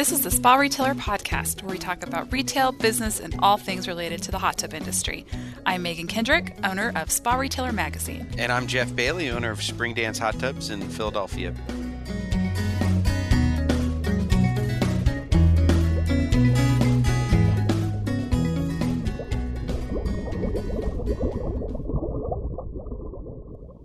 This 0.00 0.12
is 0.12 0.22
the 0.22 0.30
Spa 0.30 0.54
Retailer 0.54 0.94
Podcast, 0.94 1.62
where 1.62 1.72
we 1.72 1.76
talk 1.76 2.02
about 2.02 2.32
retail, 2.32 2.72
business, 2.72 3.20
and 3.20 3.36
all 3.40 3.58
things 3.58 3.86
related 3.86 4.22
to 4.22 4.30
the 4.30 4.38
hot 4.38 4.56
tub 4.56 4.72
industry. 4.72 5.26
I'm 5.66 5.82
Megan 5.82 6.06
Kendrick, 6.06 6.56
owner 6.64 6.90
of 6.96 7.10
Spa 7.10 7.34
Retailer 7.34 7.70
Magazine. 7.70 8.26
And 8.38 8.50
I'm 8.50 8.66
Jeff 8.66 8.96
Bailey, 8.96 9.28
owner 9.28 9.50
of 9.50 9.62
Spring 9.62 9.92
Dance 9.92 10.18
Hot 10.18 10.38
Tubs 10.38 10.70
in 10.70 10.80
Philadelphia. 10.88 11.54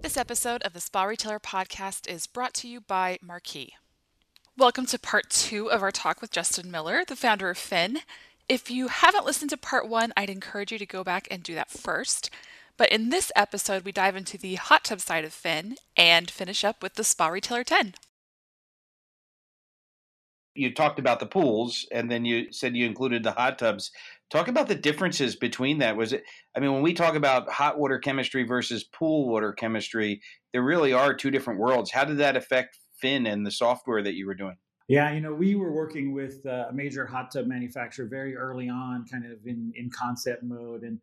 This 0.02 0.16
episode 0.16 0.62
of 0.62 0.72
the 0.72 0.80
Spa 0.80 1.04
Retailer 1.04 1.42
Podcast 1.42 2.08
is 2.08 2.26
brought 2.26 2.54
to 2.54 2.70
you 2.70 2.80
by 2.80 3.18
Marquis. 3.22 3.74
Welcome 4.58 4.86
to 4.86 4.98
part 4.98 5.30
two 5.30 5.70
of 5.70 5.84
our 5.84 5.92
talk 5.92 6.22
with 6.22 6.32
Justin 6.32 6.72
Miller, 6.72 7.04
the 7.06 7.18
founder 7.18 7.50
of 7.50 7.58
pHin. 7.58 7.98
If 8.48 8.72
you 8.72 8.88
haven't 8.88 9.26
listened 9.26 9.50
to 9.50 9.58
part 9.58 9.90
one, 9.90 10.14
I'd 10.16 10.30
encourage 10.30 10.72
you 10.72 10.78
to 10.78 10.86
go 10.86 11.04
back 11.04 11.28
and 11.30 11.44
do 11.44 11.56
that 11.56 11.70
first. 11.70 12.30
But 12.78 12.90
in 12.90 13.10
this 13.10 13.34
episode, 13.36 13.84
we 13.84 13.92
dive 13.92 14.16
into 14.16 14.38
the 14.38 14.56
hot 14.56 14.86
tub 14.86 15.02
side 15.02 15.26
of 15.26 15.34
pHin 15.34 15.76
and 15.98 16.32
finish 16.32 16.64
up 16.64 16.82
with 16.82 16.94
the 16.94 17.04
Spa 17.04 17.28
Retailer 17.28 17.66
10. 17.66 17.96
You 20.54 20.74
talked 20.74 21.00
about 21.00 21.20
the 21.20 21.26
pools 21.26 21.86
and 21.92 22.10
then 22.10 22.24
you 22.24 22.54
said 22.54 22.78
you 22.78 22.86
included 22.86 23.24
the 23.24 23.32
hot 23.32 23.60
tubs. 23.60 23.92
Talk 24.30 24.48
about 24.48 24.70
the 24.70 24.76
differences 24.76 25.36
between 25.36 25.80
that. 25.80 25.98
Was 25.98 26.14
it, 26.14 26.24
I 26.56 26.62
mean, 26.62 26.72
when 26.72 26.82
we 26.82 26.94
talk 26.94 27.16
about 27.16 27.50
hot 27.50 27.78
water 27.78 28.00
chemistry 28.00 28.44
versus 28.44 28.86
pool 28.86 29.28
water 29.28 29.52
chemistry, 29.52 30.22
there 30.54 30.64
really 30.64 30.94
are 30.94 31.14
two 31.14 31.30
different 31.30 31.60
worlds. 31.60 31.92
How 31.92 32.06
did 32.06 32.20
that 32.20 32.38
affect 32.38 32.80
pHin 33.02 33.32
and 33.32 33.46
the 33.46 33.52
software 33.52 34.02
that 34.04 34.16
you 34.16 34.26
were 34.26 34.36
doing? 34.36 34.58
Yeah, 34.88 35.12
you 35.14 35.20
know, 35.20 35.34
we 35.34 35.56
were 35.56 35.72
working 35.72 36.14
with 36.14 36.46
uh, 36.46 36.68
a 36.70 36.74
major 36.74 37.06
hot 37.06 37.32
tub 37.32 37.48
manufacturer 37.48 38.06
very 38.06 38.36
early 38.36 38.70
on, 38.70 39.06
kind 39.12 39.26
of 39.26 39.46
in 39.46 39.74
in 39.76 39.90
concept 39.90 40.44
mode, 40.44 40.84
and 40.84 41.00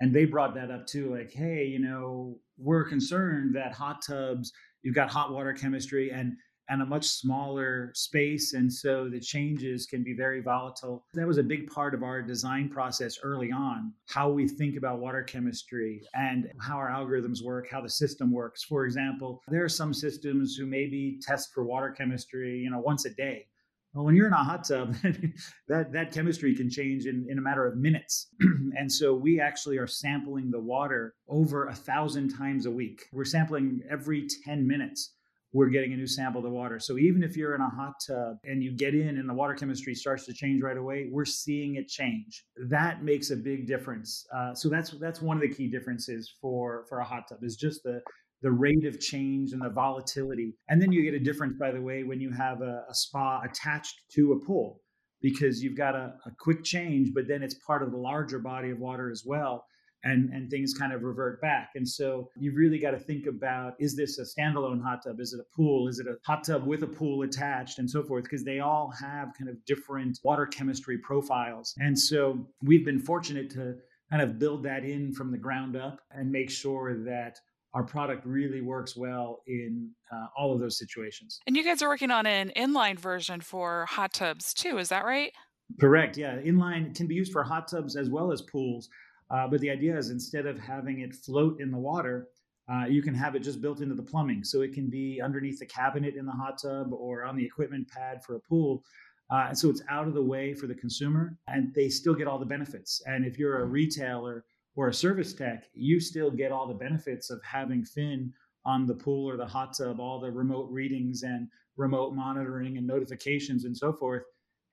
and 0.00 0.14
they 0.14 0.24
brought 0.24 0.54
that 0.54 0.70
up 0.70 0.86
too. 0.86 1.14
Like, 1.14 1.32
hey, 1.32 1.64
you 1.64 1.80
know, 1.80 2.38
we're 2.58 2.84
concerned 2.84 3.56
that 3.56 3.72
hot 3.72 4.02
tubs, 4.06 4.52
you've 4.82 4.94
got 4.94 5.10
hot 5.10 5.32
water 5.32 5.52
chemistry, 5.52 6.10
and 6.10 6.34
and 6.68 6.82
a 6.82 6.86
much 6.86 7.06
smaller 7.06 7.90
space. 7.94 8.54
And 8.54 8.72
so 8.72 9.08
the 9.08 9.20
changes 9.20 9.86
can 9.86 10.02
be 10.02 10.14
very 10.14 10.40
volatile. 10.40 11.04
That 11.14 11.26
was 11.26 11.38
a 11.38 11.42
big 11.42 11.70
part 11.70 11.94
of 11.94 12.02
our 12.02 12.22
design 12.22 12.68
process 12.68 13.18
early 13.22 13.52
on 13.52 13.92
how 14.06 14.30
we 14.30 14.48
think 14.48 14.76
about 14.76 15.00
water 15.00 15.22
chemistry 15.22 16.02
and 16.14 16.50
how 16.60 16.76
our 16.76 16.90
algorithms 16.90 17.42
work, 17.42 17.68
how 17.70 17.80
the 17.80 17.90
system 17.90 18.32
works. 18.32 18.62
For 18.62 18.84
example, 18.84 19.42
there 19.48 19.64
are 19.64 19.68
some 19.68 19.92
systems 19.92 20.56
who 20.56 20.66
maybe 20.66 21.18
test 21.22 21.52
for 21.52 21.64
water 21.64 21.90
chemistry, 21.90 22.58
you 22.58 22.70
know, 22.70 22.80
once 22.80 23.04
a 23.04 23.10
day. 23.10 23.46
Well, 23.94 24.04
when 24.04 24.16
you're 24.16 24.26
in 24.26 24.32
a 24.32 24.42
hot 24.42 24.64
tub, 24.64 24.96
that, 25.68 25.92
that 25.92 26.10
chemistry 26.12 26.54
can 26.56 26.68
change 26.68 27.06
in, 27.06 27.26
in 27.28 27.38
a 27.38 27.40
matter 27.40 27.64
of 27.64 27.76
minutes. 27.76 28.26
and 28.76 28.90
so 28.90 29.14
we 29.14 29.40
actually 29.40 29.78
are 29.78 29.86
sampling 29.86 30.50
the 30.50 30.58
water 30.58 31.14
over 31.28 31.68
a 31.68 31.74
thousand 31.74 32.36
times 32.36 32.66
a 32.66 32.70
week. 32.70 33.04
We're 33.12 33.24
sampling 33.24 33.82
every 33.88 34.26
10 34.44 34.66
minutes 34.66 35.12
we're 35.54 35.68
getting 35.68 35.92
a 35.92 35.96
new 35.96 36.06
sample 36.06 36.40
of 36.40 36.44
the 36.44 36.50
water. 36.50 36.80
So 36.80 36.98
even 36.98 37.22
if 37.22 37.36
you're 37.36 37.54
in 37.54 37.60
a 37.60 37.70
hot 37.70 37.94
tub 38.04 38.38
and 38.42 38.62
you 38.62 38.72
get 38.72 38.92
in 38.92 39.18
and 39.18 39.28
the 39.28 39.32
water 39.32 39.54
chemistry 39.54 39.94
starts 39.94 40.26
to 40.26 40.34
change 40.34 40.60
right 40.62 40.76
away, 40.76 41.08
we're 41.10 41.24
seeing 41.24 41.76
it 41.76 41.86
change. 41.88 42.44
That 42.68 43.04
makes 43.04 43.30
a 43.30 43.36
big 43.36 43.68
difference. 43.68 44.26
Uh, 44.36 44.52
so 44.52 44.68
that's 44.68 44.90
that's 45.00 45.22
one 45.22 45.36
of 45.36 45.42
the 45.42 45.48
key 45.48 45.68
differences 45.68 46.34
for 46.42 46.84
for 46.88 46.98
a 46.98 47.04
hot 47.04 47.28
tub 47.28 47.38
is 47.42 47.56
just 47.56 47.84
the 47.84 48.02
the 48.42 48.50
rate 48.50 48.84
of 48.84 49.00
change 49.00 49.52
and 49.52 49.62
the 49.62 49.70
volatility. 49.70 50.54
And 50.68 50.82
then 50.82 50.92
you 50.92 51.02
get 51.02 51.14
a 51.14 51.24
difference, 51.24 51.54
by 51.58 51.70
the 51.70 51.80
way, 51.80 52.02
when 52.02 52.20
you 52.20 52.30
have 52.32 52.60
a, 52.60 52.84
a 52.90 52.94
spa 52.94 53.40
attached 53.42 53.94
to 54.16 54.32
a 54.32 54.44
pool 54.44 54.80
because 55.22 55.62
you've 55.62 55.78
got 55.78 55.94
a, 55.94 56.14
a 56.26 56.30
quick 56.38 56.64
change, 56.64 57.12
but 57.14 57.26
then 57.26 57.42
it's 57.42 57.54
part 57.66 57.82
of 57.82 57.92
the 57.92 57.96
larger 57.96 58.40
body 58.40 58.70
of 58.70 58.78
water 58.80 59.10
as 59.10 59.22
well 59.24 59.64
and 60.04 60.30
and 60.32 60.50
things 60.50 60.74
kind 60.74 60.92
of 60.92 61.02
revert 61.02 61.40
back. 61.40 61.70
And 61.74 61.88
so 61.88 62.30
you've 62.38 62.56
really 62.56 62.78
got 62.78 62.92
to 62.92 62.98
think 62.98 63.26
about 63.26 63.74
is 63.78 63.96
this 63.96 64.18
a 64.18 64.22
standalone 64.22 64.82
hot 64.82 65.02
tub? 65.04 65.20
Is 65.20 65.32
it 65.32 65.40
a 65.40 65.56
pool? 65.56 65.88
Is 65.88 65.98
it 65.98 66.06
a 66.06 66.16
hot 66.24 66.44
tub 66.44 66.66
with 66.66 66.82
a 66.82 66.86
pool 66.86 67.22
attached 67.22 67.78
and 67.78 67.90
so 67.90 68.02
forth? 68.02 68.24
Because 68.24 68.44
they 68.44 68.60
all 68.60 68.92
have 69.00 69.32
kind 69.36 69.50
of 69.50 69.56
different 69.64 70.18
water 70.22 70.46
chemistry 70.46 70.98
profiles. 70.98 71.74
And 71.78 71.98
so 71.98 72.46
we've 72.62 72.84
been 72.84 73.00
fortunate 73.00 73.50
to 73.50 73.76
kind 74.10 74.22
of 74.22 74.38
build 74.38 74.62
that 74.64 74.84
in 74.84 75.12
from 75.12 75.32
the 75.32 75.38
ground 75.38 75.76
up 75.76 76.00
and 76.10 76.30
make 76.30 76.50
sure 76.50 77.02
that 77.04 77.38
our 77.72 77.82
product 77.82 78.24
really 78.24 78.60
works 78.60 78.96
well 78.96 79.42
in 79.46 79.90
uh, 80.12 80.26
all 80.36 80.52
of 80.52 80.60
those 80.60 80.78
situations. 80.78 81.40
And 81.46 81.56
you 81.56 81.64
guys 81.64 81.82
are 81.82 81.88
working 81.88 82.12
on 82.12 82.24
an 82.24 82.52
inline 82.56 82.98
version 82.98 83.40
for 83.40 83.86
hot 83.86 84.12
tubs 84.12 84.54
too, 84.54 84.78
is 84.78 84.90
that 84.90 85.04
right? 85.04 85.32
Correct. 85.80 86.16
Yeah. 86.16 86.36
Inline 86.36 86.94
can 86.94 87.06
be 87.06 87.14
used 87.14 87.32
for 87.32 87.42
hot 87.42 87.68
tubs 87.68 87.96
as 87.96 88.10
well 88.10 88.30
as 88.30 88.42
pools. 88.42 88.88
Uh, 89.30 89.48
but 89.48 89.60
the 89.60 89.70
idea 89.70 89.96
is 89.96 90.10
instead 90.10 90.46
of 90.46 90.58
having 90.58 91.00
it 91.00 91.14
float 91.14 91.60
in 91.60 91.70
the 91.70 91.78
water, 91.78 92.28
uh, 92.72 92.86
you 92.86 93.02
can 93.02 93.14
have 93.14 93.34
it 93.34 93.40
just 93.40 93.60
built 93.60 93.80
into 93.80 93.94
the 93.94 94.02
plumbing. 94.02 94.42
So 94.44 94.62
it 94.62 94.72
can 94.72 94.88
be 94.88 95.20
underneath 95.22 95.58
the 95.58 95.66
cabinet 95.66 96.14
in 96.16 96.24
the 96.24 96.32
hot 96.32 96.58
tub 96.62 96.92
or 96.92 97.24
on 97.24 97.36
the 97.36 97.44
equipment 97.44 97.88
pad 97.88 98.24
for 98.24 98.36
a 98.36 98.40
pool. 98.40 98.82
Uh, 99.30 99.46
and 99.48 99.58
so 99.58 99.70
it's 99.70 99.82
out 99.90 100.06
of 100.06 100.14
the 100.14 100.22
way 100.22 100.54
for 100.54 100.66
the 100.66 100.74
consumer 100.74 101.38
and 101.48 101.74
they 101.74 101.88
still 101.88 102.14
get 102.14 102.26
all 102.26 102.38
the 102.38 102.44
benefits. 102.44 103.02
And 103.06 103.24
if 103.24 103.38
you're 103.38 103.62
a 103.62 103.66
retailer 103.66 104.44
or 104.76 104.88
a 104.88 104.94
service 104.94 105.32
tech, 105.32 105.64
you 105.74 106.00
still 106.00 106.30
get 106.30 106.52
all 106.52 106.66
the 106.66 106.74
benefits 106.74 107.30
of 107.30 107.40
having 107.42 107.84
pHin 107.84 108.30
on 108.66 108.86
the 108.86 108.94
pool 108.94 109.28
or 109.28 109.36
the 109.36 109.46
hot 109.46 109.76
tub, 109.76 110.00
all 110.00 110.20
the 110.20 110.30
remote 110.30 110.70
readings 110.70 111.22
and 111.22 111.48
remote 111.76 112.14
monitoring 112.14 112.78
and 112.78 112.86
notifications 112.86 113.64
and 113.64 113.76
so 113.76 113.92
forth 113.92 114.22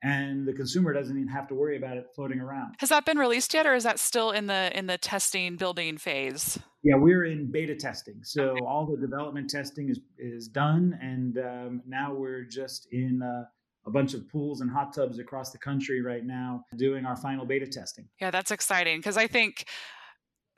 and 0.02 0.46
the 0.46 0.52
consumer 0.52 0.92
doesn't 0.92 1.16
even 1.16 1.28
have 1.28 1.46
to 1.48 1.54
worry 1.54 1.76
about 1.76 1.96
it 1.96 2.06
floating 2.14 2.40
around. 2.40 2.74
Has 2.78 2.88
that 2.88 3.04
been 3.04 3.18
released 3.18 3.54
yet, 3.54 3.66
or 3.66 3.74
is 3.74 3.84
that 3.84 3.98
still 3.98 4.30
in 4.30 4.46
the 4.46 4.76
in 4.76 4.86
the 4.86 4.98
testing 4.98 5.56
building 5.56 5.98
phase? 5.98 6.58
Yeah, 6.82 6.96
we're 6.96 7.26
in 7.26 7.50
beta 7.50 7.76
testing, 7.76 8.20
so 8.22 8.50
okay. 8.50 8.60
all 8.66 8.86
the 8.86 8.96
development 8.96 9.50
testing 9.50 9.88
is 9.88 10.00
is 10.18 10.48
done, 10.48 10.98
and 11.00 11.38
um, 11.38 11.82
now 11.86 12.14
we're 12.14 12.44
just 12.44 12.88
in. 12.92 13.22
Uh, 13.22 13.44
a 13.84 13.90
bunch 13.90 14.14
of 14.14 14.28
pools 14.28 14.60
and 14.60 14.70
hot 14.70 14.94
tubs 14.94 15.18
across 15.18 15.50
the 15.50 15.58
country 15.58 16.02
right 16.02 16.24
now 16.24 16.64
doing 16.76 17.04
our 17.04 17.16
final 17.16 17.44
beta 17.44 17.66
testing. 17.66 18.08
Yeah, 18.20 18.30
that's 18.30 18.52
exciting 18.52 19.00
because 19.00 19.16
I 19.16 19.26
think 19.26 19.66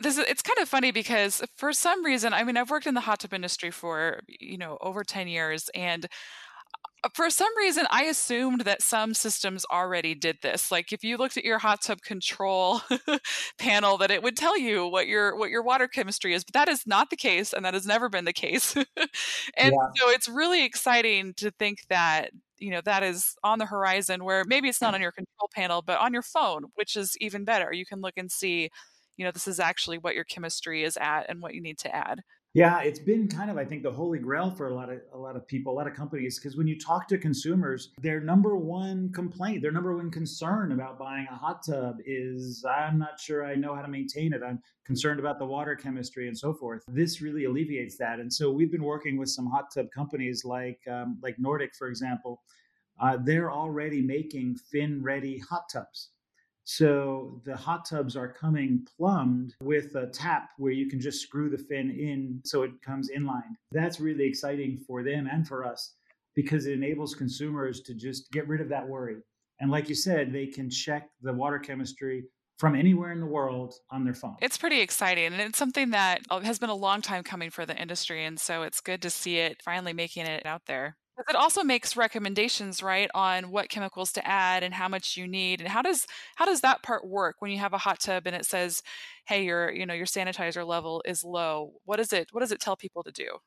this 0.00 0.19
is 0.19 0.25
it's 0.26 0.43
kind 0.43 0.59
of 0.61 0.69
funny 0.69 0.91
because 0.91 1.43
for 1.56 1.72
some 1.72 2.05
reason, 2.05 2.34
I 2.34 2.44
mean, 2.44 2.56
I've 2.56 2.71
worked 2.71 2.87
in 2.87 2.94
the 2.94 3.00
hot 3.00 3.21
tub 3.21 3.32
industry 3.32 3.71
for, 3.71 4.21
you 4.26 4.59
know, 4.59 4.76
over 4.81 5.05
10 5.05 5.28
years 5.28 5.71
and 5.75 6.06
Uh, 7.04 7.09
for 7.12 7.28
some 7.28 7.54
reason 7.59 7.87
i 7.91 8.04
assumed 8.04 8.62
that 8.62 8.82
some 8.82 9.12
systems 9.15 9.65
already 9.70 10.15
did 10.15 10.38
this 10.42 10.70
like 10.70 10.92
if 10.92 11.04
you 11.04 11.16
looked 11.16 11.37
at 11.37 11.44
your 11.44 11.59
hot 11.59 11.82
tub 11.82 12.00
control 12.00 12.81
panel 13.59 13.98
that 13.98 14.10
it 14.10 14.22
would 14.22 14.37
tell 14.37 14.59
you 14.59 14.87
what 14.87 15.06
your 15.06 15.37
what 15.37 15.50
your 15.50 15.62
water 15.62 15.87
chemistry 15.87 16.34
is 16.34 16.44
but 16.44 16.54
that 16.54 16.69
is 16.69 16.87
not 16.87 17.10
the 17.10 17.16
case 17.16 17.53
and 17.53 17.64
that 17.64 17.75
has 17.75 17.87
never 17.87 18.09
been 18.09 18.25
the 18.25 18.32
case. 18.32 18.75
And 19.56 19.72
yeah. 19.72 19.88
so 19.97 20.10
it's 20.10 20.28
really 20.28 20.64
exciting 20.64 21.34
to 21.34 21.50
think 21.53 21.81
that 21.88 22.31
you 22.59 22.70
know 22.70 22.81
that 22.84 23.03
is 23.03 23.34
on 23.44 23.59
the 23.59 23.66
horizon 23.66 24.25
where 24.25 24.44
maybe 24.47 24.69
it's 24.69 24.81
not 24.81 24.94
on 24.94 25.00
your 25.00 25.12
control 25.12 25.48
panel 25.54 25.82
but 25.82 26.00
on 26.00 26.12
your 26.12 26.22
phone 26.22 26.64
which 26.75 26.97
is 26.97 27.16
even 27.20 27.44
better. 27.44 27.72
You 27.72 27.87
can 27.87 28.00
look 28.00 28.14
and 28.16 28.31
see 28.31 28.70
you 29.16 29.25
know 29.25 29.31
this 29.31 29.47
is 29.47 29.60
actually 29.60 29.98
what 29.98 30.14
your 30.14 30.25
chemistry 30.25 30.82
is 30.82 30.97
at 30.97 31.26
and 31.28 31.41
what 31.41 31.54
you 31.54 31.60
need 31.60 31.78
to 31.78 31.94
add 31.94 32.20
yeah, 32.54 32.82
it's 32.82 33.00
been 33.00 33.26
kind 33.26 33.50
of 33.50 33.59
I 33.59 33.65
think 33.65 33.82
the 33.82 33.91
holy 33.91 34.20
grail 34.20 34.48
for 34.48 34.69
a 34.69 34.75
lot 34.75 34.88
of 34.88 35.00
a 35.12 35.19
lot 35.19 35.34
of 35.34 35.44
people, 35.47 35.72
a 35.72 35.76
lot 35.76 35.88
of 35.88 35.94
companies 35.94 36.38
because 36.38 36.56
when 36.56 36.69
you 36.69 36.78
talk 36.78 37.09
to 37.09 37.19
consumers, 37.19 37.91
their 38.00 38.20
number 38.20 38.56
one 38.56 39.10
complaint, 39.12 39.60
their 39.60 39.72
number 39.72 39.97
one 39.97 40.09
concern 40.09 40.70
about 40.70 40.97
buying 40.97 41.26
a 41.28 41.34
hot 41.34 41.66
tub 41.66 41.97
is 42.06 42.64
I'm 42.64 42.97
not 42.97 43.19
sure 43.19 43.44
I 43.44 43.56
know 43.56 43.75
how 43.75 43.82
to 43.82 43.88
maintain 43.88 44.32
it. 44.32 44.40
I'm 44.46 44.62
concerned 44.87 45.19
about 45.19 45.40
the 45.40 45.46
water 45.46 45.75
chemistry 45.75 46.28
and 46.28 46.38
so 46.38 46.55
forth. 46.55 46.84
This 46.87 47.20
really 47.20 47.46
alleviates 47.46 47.99
that. 47.99 48.20
And 48.20 48.32
so 48.32 48.52
we've 48.52 48.70
been 48.70 48.84
working 48.84 49.19
with 49.19 49.31
some 49.31 49.46
hot 49.46 49.75
tub 49.75 49.90
companies 49.90 50.44
like 50.44 50.78
um, 50.88 51.19
like 51.25 51.40
Nordic 51.40 51.75
for 51.75 51.88
example. 51.88 52.40
Uh, 53.00 53.19
they're 53.20 53.50
already 53.50 54.00
making 54.00 54.56
pHin 54.73 55.00
ready 55.02 55.38
hot 55.38 55.64
tubs. 55.73 56.11
So 56.64 57.40
the 57.44 57.56
hot 57.56 57.84
tubs 57.84 58.16
are 58.16 58.32
coming 58.32 58.87
plumbed 58.96 59.55
with 59.62 59.94
a 59.96 60.06
tap 60.06 60.50
where 60.56 60.72
you 60.72 60.88
can 60.88 60.99
just 60.99 61.20
screw 61.20 61.50
the 61.50 61.58
pHin 61.58 61.90
in 61.99 62.40
so 62.44 62.62
it 62.62 62.72
comes 62.82 63.11
inline. 63.11 63.55
That's 63.70 64.00
really 64.00 64.25
exciting 64.25 64.82
for 64.87 65.02
them 65.02 65.28
and 65.31 65.46
for 65.46 65.64
us 65.64 65.94
because 66.34 66.66
it 66.66 66.72
enables 66.72 67.14
consumers 67.14 67.82
to 67.82 67.94
just 67.94 68.32
get 68.32 68.49
rid 68.49 68.61
of 68.61 68.69
that 68.70 68.88
worry. 68.88 69.19
And 69.61 69.70
like 69.70 69.88
you 69.88 69.94
said, 69.94 70.32
they 70.32 70.46
can 70.46 70.69
check 70.70 71.11
the 71.22 71.32
water 71.32 71.58
chemistry 71.58 72.25
from 72.58 72.75
anywhere 72.75 73.12
in 73.12 73.20
the 73.20 73.26
world 73.26 73.75
on 73.90 74.05
their 74.05 74.14
phone. 74.14 74.37
It's 74.40 74.58
pretty 74.58 74.81
exciting 74.81 75.26
and 75.26 75.40
it's 75.40 75.58
something 75.58 75.90
that 75.90 76.20
uh, 76.31 76.40
has 76.40 76.58
been 76.58 76.70
a 76.70 76.75
long 76.75 77.02
time 77.02 77.25
coming 77.25 77.50
for 77.50 77.66
the 77.66 77.76
industry 77.76 78.25
and 78.25 78.38
so 78.38 78.62
it's 78.62 78.81
good 78.81 79.02
to 79.02 79.11
see 79.11 79.38
it 79.38 79.61
finally 79.62 79.93
making 79.93 80.26
it 80.26 80.46
out 80.46 80.62
there. 80.66 80.96
It 81.28 81.37
also 81.37 81.62
makes 81.62 81.96
recommendations, 81.96 82.82
right, 82.82 83.08
on 83.14 83.50
what 83.50 83.69
chemicals 83.69 84.12
to 84.14 84.26
add 84.26 84.64
and 84.64 84.75
how 84.75 84.88
much 84.88 85.16
you 85.16 85.28
need. 85.28 85.61
And 85.61 85.69
how 85.69 85.81
does 85.81 86.06
how 86.34 86.44
does 86.44 86.61
that 86.62 86.82
part 86.82 87.06
work 87.06 87.37
when 87.38 87.52
you 87.52 87.58
have 87.58 87.72
a 87.72 87.78
hot 87.78 88.00
tub 88.00 88.26
and 88.26 88.34
it 88.34 88.44
says, 88.46 88.82
"Hey, 89.26 89.44
your 89.44 89.70
you 89.72 89.87
know 89.87 89.94
your 89.94 90.06
sanitizer 90.06 90.66
level 90.66 91.02
is 91.05 91.22
low." 91.22 91.75
What 91.84 91.99
does 91.99 92.12
it 92.12 92.28
what 92.32 92.40
does 92.40 92.50
it 92.52 92.61
tell 92.61 92.76
people 92.76 93.05
to 93.05 93.12
do? 93.12 93.38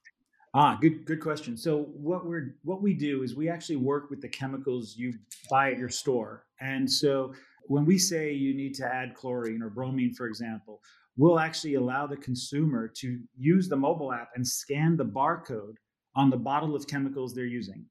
Ah, 0.54 0.78
good 0.81 1.06
good 1.06 1.22
question. 1.22 1.58
So 1.58 1.84
what 1.84 2.25
we're 2.25 2.56
what 2.64 2.81
we 2.81 2.94
do 2.94 3.22
is 3.24 3.36
we 3.36 3.50
actually 3.50 3.75
work 3.75 4.10
with 4.10 4.22
the 4.22 4.30
chemicals 4.30 4.96
you 4.98 5.14
buy 5.50 5.72
at 5.72 5.78
your 5.78 5.90
store. 5.90 6.46
And 6.62 6.90
so 6.90 7.34
when 7.68 7.86
we 7.86 7.98
say 7.98 8.31
you 8.31 8.54
need 8.56 8.74
to 8.75 8.86
add 8.86 9.14
chlorine 9.14 9.62
or 9.62 9.69
bromine, 9.69 10.14
for 10.14 10.25
example, 10.28 10.81
we'll 11.18 11.40
actually 11.40 11.75
allow 11.75 12.08
the 12.08 12.18
consumer 12.18 12.88
to 12.88 13.22
use 13.38 13.68
the 13.68 13.75
mobile 13.75 14.14
app 14.14 14.30
and 14.36 14.48
scan 14.48 14.96
the 14.98 15.06
barcode 15.06 15.75
on 16.18 16.30
the 16.30 16.38
bottle 16.38 16.75
of 16.75 16.88
chemicals 16.88 17.34
they're 17.34 17.46
using. 17.46 17.86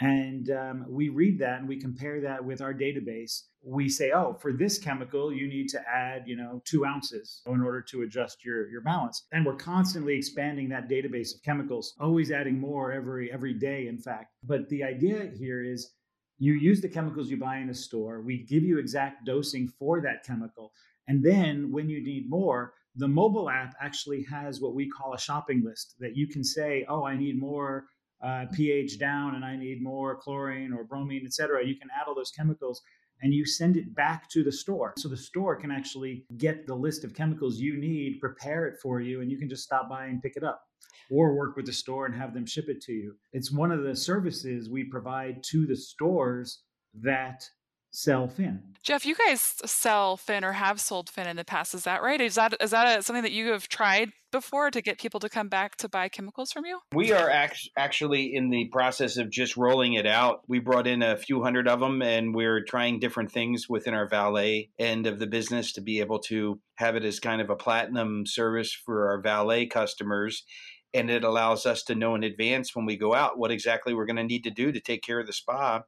And 0.00 0.50
um, 0.50 0.86
we 0.88 1.08
read 1.08 1.38
that 1.38 1.60
and 1.60 1.68
we 1.68 1.80
compare 1.80 2.20
that 2.20 2.44
with 2.44 2.60
our 2.60 2.74
database. 2.74 3.42
We 3.62 3.88
say, 3.88 4.10
oh, 4.10 4.34
for 4.34 4.52
this 4.52 4.76
chemical, 4.78 5.32
you 5.32 5.48
need 5.48 5.68
to 5.68 5.80
add, 5.88 6.24
you 6.26 6.36
know, 6.36 6.60
two 6.64 6.84
ounces 6.84 7.42
in 7.46 7.62
order 7.62 7.80
to 7.80 8.02
adjust 8.02 8.44
your, 8.44 8.68
your 8.68 8.82
balance. 8.82 9.24
And 9.32 9.46
we're 9.46 9.54
constantly 9.56 10.16
expanding 10.16 10.68
that 10.68 10.90
database 10.90 11.34
of 11.34 11.42
chemicals, 11.42 11.94
always 12.00 12.30
adding 12.30 12.60
more 12.60 12.92
every 12.92 13.32
every 13.32 13.54
day, 13.54 13.86
in 13.86 13.98
fact. 13.98 14.34
But 14.42 14.68
the 14.68 14.82
idea 14.84 15.30
here 15.38 15.64
is 15.64 15.92
you 16.38 16.54
use 16.54 16.80
the 16.80 16.88
chemicals 16.88 17.30
you 17.30 17.38
buy 17.38 17.58
in 17.58 17.70
a 17.70 17.74
store. 17.74 18.20
We 18.20 18.44
give 18.44 18.64
you 18.64 18.78
exact 18.78 19.24
dosing 19.24 19.68
for 19.78 20.00
that 20.02 20.24
chemical. 20.26 20.72
And 21.06 21.24
then 21.24 21.70
when 21.70 21.88
you 21.88 22.02
need 22.02 22.28
more, 22.28 22.74
the 22.96 23.08
mobile 23.08 23.50
app 23.50 23.74
actually 23.80 24.24
has 24.30 24.60
what 24.60 24.74
we 24.74 24.88
call 24.88 25.14
a 25.14 25.18
shopping 25.18 25.62
list 25.64 25.96
that 25.98 26.16
you 26.16 26.26
can 26.28 26.44
say, 26.44 26.84
oh, 26.88 27.04
I 27.04 27.16
need 27.16 27.38
more 27.40 27.86
uh, 28.22 28.46
pH 28.52 28.98
down 28.98 29.34
and 29.34 29.44
I 29.44 29.56
need 29.56 29.82
more 29.82 30.16
chlorine 30.16 30.72
or 30.72 30.84
bromine, 30.84 31.24
et 31.26 31.34
cetera. 31.34 31.66
You 31.66 31.76
can 31.76 31.88
add 31.90 32.06
all 32.06 32.14
those 32.14 32.30
chemicals 32.30 32.80
and 33.22 33.32
you 33.32 33.44
send 33.44 33.76
it 33.76 33.94
back 33.94 34.28
to 34.30 34.42
the 34.42 34.52
store. 34.52 34.94
So 34.98 35.08
the 35.08 35.16
store 35.16 35.56
can 35.56 35.70
actually 35.70 36.24
get 36.36 36.66
the 36.66 36.74
list 36.74 37.04
of 37.04 37.14
chemicals 37.14 37.58
you 37.58 37.76
need, 37.76 38.20
prepare 38.20 38.66
it 38.66 38.78
for 38.82 39.00
you, 39.00 39.20
and 39.20 39.30
you 39.30 39.38
can 39.38 39.48
just 39.48 39.64
stop 39.64 39.88
by 39.88 40.06
and 40.06 40.22
pick 40.22 40.36
it 40.36 40.44
up 40.44 40.62
or 41.10 41.36
work 41.36 41.56
with 41.56 41.66
the 41.66 41.72
store 41.72 42.06
and 42.06 42.14
have 42.14 42.32
them 42.32 42.46
ship 42.46 42.68
it 42.68 42.80
to 42.82 42.92
you. 42.92 43.14
It's 43.32 43.52
one 43.52 43.70
of 43.70 43.82
the 43.82 43.96
services 43.96 44.70
we 44.70 44.84
provide 44.84 45.42
to 45.50 45.66
the 45.66 45.76
stores 45.76 46.62
that 46.94 47.48
sell 47.94 48.28
pHin. 48.28 48.60
Jeff, 48.82 49.06
you 49.06 49.14
guys 49.14 49.40
sell 49.64 50.18
pHin 50.18 50.42
or 50.42 50.52
have 50.52 50.78
sold 50.78 51.10
pHin 51.10 51.26
in 51.26 51.36
the 51.36 51.44
past. 51.44 51.74
Is 51.74 51.84
that 51.84 52.02
right? 52.02 52.20
Is 52.20 52.34
that 52.34 52.54
is 52.60 52.70
that 52.72 52.98
a, 52.98 53.02
something 53.02 53.22
that 53.22 53.32
you 53.32 53.52
have 53.52 53.66
tried 53.68 54.10
before 54.30 54.70
to 54.70 54.82
get 54.82 54.98
people 54.98 55.20
to 55.20 55.28
come 55.30 55.48
back 55.48 55.76
to 55.76 55.88
buy 55.88 56.10
chemicals 56.10 56.52
from 56.52 56.66
you? 56.66 56.80
We 56.92 57.12
are 57.12 57.30
act- 57.30 57.70
actually 57.78 58.34
in 58.34 58.50
the 58.50 58.66
process 58.66 59.16
of 59.16 59.30
just 59.30 59.56
rolling 59.56 59.94
it 59.94 60.06
out. 60.06 60.42
We 60.48 60.58
brought 60.58 60.86
in 60.86 61.02
a 61.02 61.16
few 61.16 61.42
hundred 61.42 61.66
of 61.66 61.80
them, 61.80 62.02
and 62.02 62.34
we're 62.34 62.62
trying 62.64 62.98
different 62.98 63.32
things 63.32 63.70
within 63.70 63.94
our 63.94 64.08
valet 64.08 64.68
end 64.78 65.06
of 65.06 65.18
the 65.18 65.26
business 65.26 65.72
to 65.72 65.80
be 65.80 66.00
able 66.00 66.18
to 66.18 66.60
have 66.74 66.96
it 66.96 67.04
as 67.04 67.20
kind 67.20 67.40
of 67.40 67.48
a 67.48 67.56
platinum 67.56 68.26
service 68.26 68.72
for 68.74 69.08
our 69.08 69.20
valet 69.22 69.66
customers 69.66 70.44
and 70.92 71.10
it 71.10 71.24
allows 71.24 71.66
us 71.66 71.82
to 71.82 71.94
know 71.96 72.14
in 72.14 72.22
advance 72.22 72.76
when 72.76 72.86
we 72.86 72.96
go 72.96 73.14
out 73.14 73.36
what 73.36 73.50
exactly 73.50 73.92
we're 73.92 74.06
going 74.06 74.14
to 74.14 74.22
need 74.22 74.44
to 74.44 74.50
do 74.50 74.70
to 74.70 74.78
take 74.78 75.02
care 75.02 75.18
of 75.18 75.26
the 75.26 75.32
spa 75.32 75.82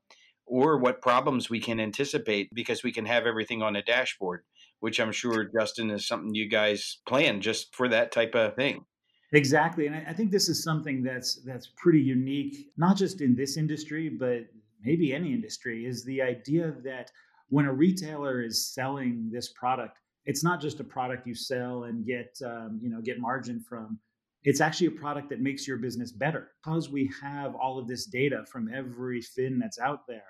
or 0.46 0.78
what 0.78 1.02
problems 1.02 1.50
we 1.50 1.60
can 1.60 1.81
anticipate 1.81 2.52
because 2.54 2.82
we 2.82 2.93
can 2.93 3.04
have 3.06 3.26
everything 3.26 3.62
on 3.62 3.76
a 3.76 3.82
dashboard 3.82 4.43
which 4.81 5.00
i'm 5.00 5.12
sure 5.12 5.50
justin 5.58 5.90
is 5.90 6.06
something 6.06 6.34
you 6.34 6.48
guys 6.48 6.98
plan 7.06 7.40
just 7.40 7.75
for 7.75 7.88
that 7.88 8.12
type 8.12 8.34
of 8.34 8.54
thing. 8.54 8.84
Exactly 9.32 9.87
and 9.87 9.96
i 10.08 10.12
think 10.12 10.31
this 10.31 10.48
is 10.48 10.62
something 10.62 11.02
that's 11.02 11.43
that's 11.44 11.69
pretty 11.76 12.00
unique 12.00 12.69
not 12.76 12.96
just 12.96 13.20
in 13.20 13.34
this 13.34 13.56
industry 13.56 14.08
but 14.08 14.43
maybe 14.84 15.12
any 15.12 15.32
industry 15.32 15.84
is 15.84 16.04
the 16.04 16.22
idea 16.22 16.75
that 16.84 17.10
when 17.49 17.66
a 17.66 17.72
retailer 17.72 18.42
is 18.42 18.72
selling 18.72 19.28
this 19.32 19.49
product 19.52 19.99
it's 20.26 20.42
not 20.42 20.60
just 20.60 20.81
a 20.81 20.84
product 20.84 21.26
you 21.26 21.34
sell 21.34 21.84
and 21.84 22.04
get 22.04 22.37
um, 22.44 22.78
you 22.82 22.90
know 22.90 23.00
get 23.00 23.20
margin 23.20 23.60
from. 23.60 23.99
It's 24.42 24.60
actually 24.60 24.88
a 24.88 24.92
product 24.92 25.31
that 25.31 25.40
makes 25.40 25.66
your 25.66 25.78
business 25.78 26.12
better. 26.12 26.50
Because 26.62 26.88
we 26.88 27.10
have 27.20 27.56
all 27.56 27.78
of 27.78 27.88
this 27.88 28.06
data 28.06 28.44
from 28.50 28.72
every 28.72 29.20
pHin 29.20 29.58
that's 29.58 29.78
out 29.78 30.06
there 30.06 30.25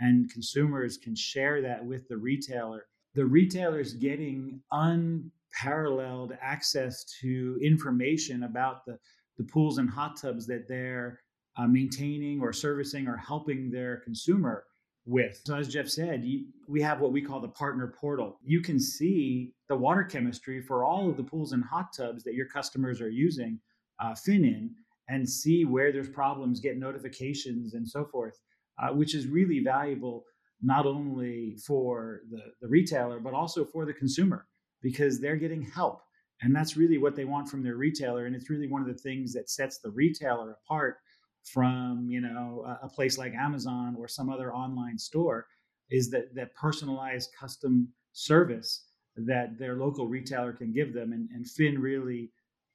and 0.00 0.30
consumers 0.30 0.96
can 0.96 1.14
share 1.14 1.60
that 1.62 1.84
with 1.84 2.08
the 2.08 2.16
retailer 2.16 2.86
the 3.14 3.24
retailer 3.24 3.80
is 3.80 3.94
getting 3.94 4.60
unparalleled 4.70 6.36
access 6.40 7.04
to 7.20 7.58
information 7.60 8.44
about 8.44 8.84
the, 8.86 8.98
the 9.38 9.44
pools 9.44 9.78
and 9.78 9.90
hot 9.90 10.16
tubs 10.16 10.46
that 10.46 10.68
they're 10.68 11.20
uh, 11.56 11.66
maintaining 11.66 12.40
or 12.40 12.52
servicing 12.52 13.08
or 13.08 13.16
helping 13.16 13.70
their 13.70 13.96
consumer 14.04 14.64
with. 15.04 15.40
So, 15.44 15.56
as 15.56 15.68
Jeff 15.68 15.88
said, 15.88 16.22
you, 16.22 16.44
we 16.68 16.80
have 16.82 17.00
what 17.00 17.12
we 17.12 17.22
call 17.22 17.40
the 17.40 17.48
partner 17.48 17.92
portal. 17.98 18.38
You 18.44 18.60
can 18.60 18.78
see 18.78 19.52
the 19.68 19.76
water 19.76 20.04
chemistry 20.04 20.60
for 20.60 20.84
all 20.84 21.10
of 21.10 21.16
the 21.16 21.24
pools 21.24 21.52
and 21.52 21.64
hot 21.64 21.88
tubs 21.96 22.22
that 22.24 22.34
your 22.34 22.46
customers 22.46 23.00
are 23.00 23.10
using 23.10 23.58
uh, 24.00 24.12
pHin 24.12 24.44
in 24.44 24.70
and 25.08 25.28
see 25.28 25.64
where 25.64 25.90
there's 25.90 26.10
problems, 26.10 26.60
get 26.60 26.78
notifications, 26.78 27.74
and 27.74 27.88
so 27.88 28.04
forth, 28.04 28.38
uh, 28.78 28.88
which 28.88 29.14
is 29.14 29.26
really 29.26 29.60
valuable 29.60 30.24
not 30.60 30.86
only 30.86 31.56
for 31.66 32.20
the, 32.30 32.42
the 32.60 32.68
retailer, 32.68 33.20
but 33.20 33.34
also 33.34 33.64
for 33.64 33.86
the 33.86 33.92
consumer 33.92 34.46
because 34.82 35.20
they're 35.20 35.36
getting 35.36 35.62
help. 35.62 36.02
And 36.42 36.54
that's 36.54 36.76
really 36.76 36.98
what 36.98 37.16
they 37.16 37.24
want 37.24 37.48
from 37.48 37.62
their 37.62 37.76
retailer. 37.76 38.26
And 38.26 38.34
it's 38.34 38.50
really 38.50 38.68
one 38.68 38.82
of 38.82 38.88
the 38.88 38.94
things 38.94 39.32
that 39.32 39.50
sets 39.50 39.78
the 39.78 39.90
retailer 39.90 40.56
apart 40.64 40.98
from 41.44 42.06
you 42.08 42.20
know 42.20 42.64
a, 42.66 42.86
a 42.86 42.88
place 42.88 43.18
like 43.18 43.34
Amazon 43.34 43.96
or 43.98 44.08
some 44.08 44.30
other 44.30 44.52
online 44.54 44.98
store 44.98 45.46
is 45.90 46.10
that 46.10 46.34
that 46.34 46.54
personalized 46.54 47.30
custom 47.38 47.88
service 48.12 48.86
that 49.16 49.58
their 49.58 49.76
local 49.76 50.06
retailer 50.06 50.52
can 50.52 50.72
give 50.72 50.92
them 50.92 51.12
and, 51.12 51.28
and 51.34 51.44
pHin 51.44 51.80
really 51.80 52.30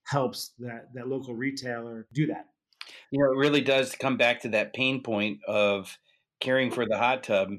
helps 0.05 0.53
that 0.59 0.87
that 0.93 1.07
local 1.07 1.33
retailer 1.33 2.07
do 2.13 2.25
that 2.25 2.47
you 3.11 3.19
know 3.19 3.31
it 3.31 3.37
really 3.37 3.61
does 3.61 3.95
come 3.95 4.17
back 4.17 4.41
to 4.41 4.49
that 4.49 4.73
pain 4.73 5.01
point 5.01 5.39
of 5.47 5.97
caring 6.39 6.71
for 6.71 6.85
the 6.85 6.97
hot 6.97 7.23
tub 7.23 7.49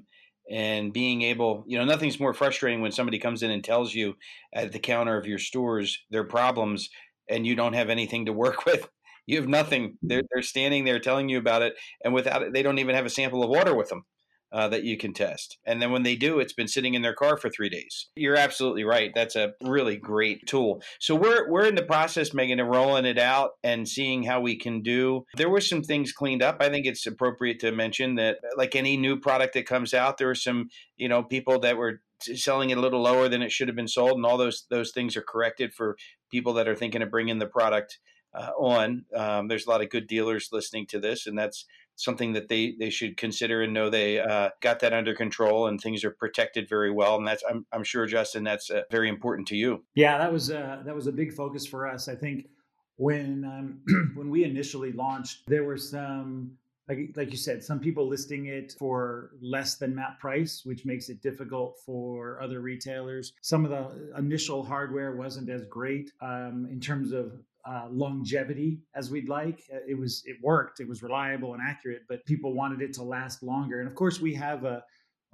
and 0.51 0.93
being 0.93 1.23
able 1.23 1.65
you 1.67 1.79
know 1.79 1.85
nothing's 1.85 2.21
more 2.21 2.35
frustrating 2.35 2.81
when 2.81 2.93
somebody 2.93 3.19
comes 3.19 3.43
in 3.43 3.51
and 3.51 3.65
tells 3.65 3.95
you 3.95 4.15
at 4.53 4.73
the 4.73 4.79
counter 4.79 5.17
of 5.17 5.27
your 5.27 5.39
stores 5.39 6.01
their 6.11 6.25
problems 6.25 6.91
and 7.29 7.47
you 7.47 7.55
don't 7.55 7.73
have 7.73 7.91
anything 7.91 8.27
to 8.27 8.33
work 8.45 8.67
with 8.67 8.89
you 9.27 9.37
have 9.39 9.49
nothing. 9.49 9.99
They're 10.03 10.21
mm-hmm. 10.21 10.27
they're 10.33 10.43
standing 10.43 10.85
there 10.85 10.99
telling 10.99 11.29
you 11.29 11.39
about 11.39 11.63
it, 11.63 11.75
and 12.05 12.13
without 12.13 12.43
it, 12.43 12.53
they 12.53 12.63
don't 12.63 12.79
even 12.79 12.95
have 12.95 13.07
a 13.07 13.11
sample 13.11 13.43
of 13.43 13.51
water 13.51 13.75
with 13.75 13.89
them. 13.89 14.05
Uh, 14.55 14.69
that 14.69 14.85
you 14.85 14.97
can 14.97 15.13
test. 15.13 15.59
And 15.67 15.83
then 15.83 15.91
when 15.91 16.05
they 16.05 16.15
do, 16.15 16.39
it's 16.39 16.53
been 16.53 16.69
sitting 16.69 16.95
in 16.95 17.03
their 17.03 17.13
car 17.13 17.37
for 17.37 17.51
three 17.51 17.69
days. 17.69 18.07
You're 18.15 18.37
absolutely 18.37 18.85
right. 18.85 19.11
That's 19.13 19.35
a 19.35 19.55
really 19.61 19.97
great 19.97 20.47
tool. 20.47 20.81
So 21.01 21.17
we're 21.17 21.51
we're 21.51 21.67
in 21.67 21.75
the 21.75 21.83
process, 21.83 22.33
Megan, 22.33 22.61
of 22.61 22.69
rolling 22.69 23.05
it 23.05 23.19
out 23.19 23.55
and 23.65 23.89
seeing 23.89 24.23
how 24.23 24.41
we 24.41 24.57
can 24.57 24.81
do. 24.81 25.25
There 25.37 25.51
were 25.51 25.61
some 25.61 25.83
things 25.83 26.13
cleaned 26.13 26.41
up. 26.41 26.59
I 26.61 26.69
think 26.69 26.87
it's 26.87 27.05
appropriate 27.05 27.59
to 27.63 27.73
mention 27.73 28.15
that, 28.15 28.37
like 28.57 28.77
any 28.77 28.97
new 28.97 29.19
product 29.19 29.55
that 29.55 29.67
comes 29.67 29.93
out, 29.93 30.19
there 30.19 30.29
were 30.29 30.37
some 30.37 30.69
you 30.97 31.09
know 31.09 31.25
people 31.25 31.59
that 31.59 31.77
were 31.77 32.01
selling 32.21 32.71
it 32.71 32.79
a 32.79 32.81
little 32.81 33.03
lower 33.03 33.29
than 33.29 33.43
it 33.43 33.51
should 33.51 33.67
have 33.67 33.77
been 33.77 33.89
sold, 33.89 34.13
and 34.13 34.25
all 34.25 34.39
those 34.39 34.67
those 34.71 34.93
things 34.93 35.17
are 35.17 35.23
corrected 35.23 35.75
for 35.75 35.97
people 36.31 36.53
that 36.53 36.69
are 36.69 36.77
thinking 36.77 37.03
of 37.03 37.11
bringing 37.11 37.41
the 37.41 37.47
product 37.47 37.99
uh, 38.35 38.51
on. 38.59 39.05
Um, 39.17 39.49
there's 39.49 39.67
a 39.67 39.71
lot 39.71 39.83
of 39.83 39.91
good 39.91 40.07
dealers 40.07 40.51
listening 40.53 40.87
to 40.89 41.01
this, 41.01 41.27
and 41.27 41.39
that's 41.39 41.67
something 41.97 42.33
that 42.33 42.49
they 42.49 42.75
they 42.79 42.91
should 42.91 43.17
consider 43.17 43.63
and 43.63 43.73
know 43.73 43.91
they 43.91 44.19
uh, 44.19 44.51
got 44.61 44.81
that 44.81 44.93
under 44.93 45.15
control 45.15 45.69
and 45.69 45.81
things 45.81 46.05
are 46.05 46.11
protected 46.11 46.69
very 46.69 46.91
well. 46.91 47.17
And 47.17 47.27
that's 47.27 47.43
I'm, 47.49 47.67
I'm 47.73 47.85
sure 47.85 48.07
Justin, 48.07 48.45
that's 48.45 48.71
uh, 48.71 48.83
very 48.91 49.09
important 49.09 49.49
to 49.49 49.57
you. 49.57 49.85
Yeah, 49.95 50.19
that 50.19 50.33
was 50.33 50.51
uh, 50.51 50.83
that 50.85 50.95
was 50.95 51.07
a 51.07 51.13
big 51.13 51.33
focus 51.33 51.67
for 51.67 51.87
us. 51.87 52.09
I 52.09 52.15
think 52.15 52.47
when 52.97 53.45
um, 53.45 54.13
when 54.15 54.31
we 54.31 54.45
initially 54.45 54.93
launched, 54.93 55.43
there 55.47 55.65
were 55.65 55.79
some 55.79 56.53
like 56.89 57.11
like 57.17 57.31
you 57.31 57.37
said, 57.37 57.63
some 57.63 57.81
people 57.81 58.07
listing 58.09 58.47
it 58.47 58.75
for 58.79 59.31
less 59.41 59.77
than 59.77 59.95
MAP 59.95 60.19
price, 60.19 60.63
which 60.65 60.85
makes 60.85 61.09
it 61.09 61.23
difficult 61.23 61.79
for 61.85 62.41
other 62.43 62.61
retailers. 62.61 63.33
Some 63.41 63.65
of 63.65 63.71
the 63.71 64.13
initial 64.19 64.63
hardware 64.63 65.17
wasn't 65.17 65.49
as 65.49 65.65
great 65.67 66.13
um, 66.21 66.69
in 66.71 66.81
terms 66.81 67.13
of 67.13 67.41
uh, 67.67 67.87
longevity 67.91 68.81
as 68.95 69.11
we'd 69.11 69.29
like. 69.29 69.63
Uh, 69.73 69.79
it 69.89 69.99
was 69.99 70.23
it 70.27 70.37
worked. 70.43 70.81
It 70.81 70.89
was 70.89 71.03
reliable 71.03 71.55
and 71.55 71.63
accurate, 71.67 72.03
but 72.09 72.25
people 72.27 72.53
wanted 72.53 72.83
it 72.83 72.93
to 72.95 73.03
last 73.03 73.43
longer. 73.43 73.81
And 73.81 73.89
of 73.89 73.95
course, 73.95 74.21
we 74.21 74.35
have 74.35 74.65
a 74.65 74.85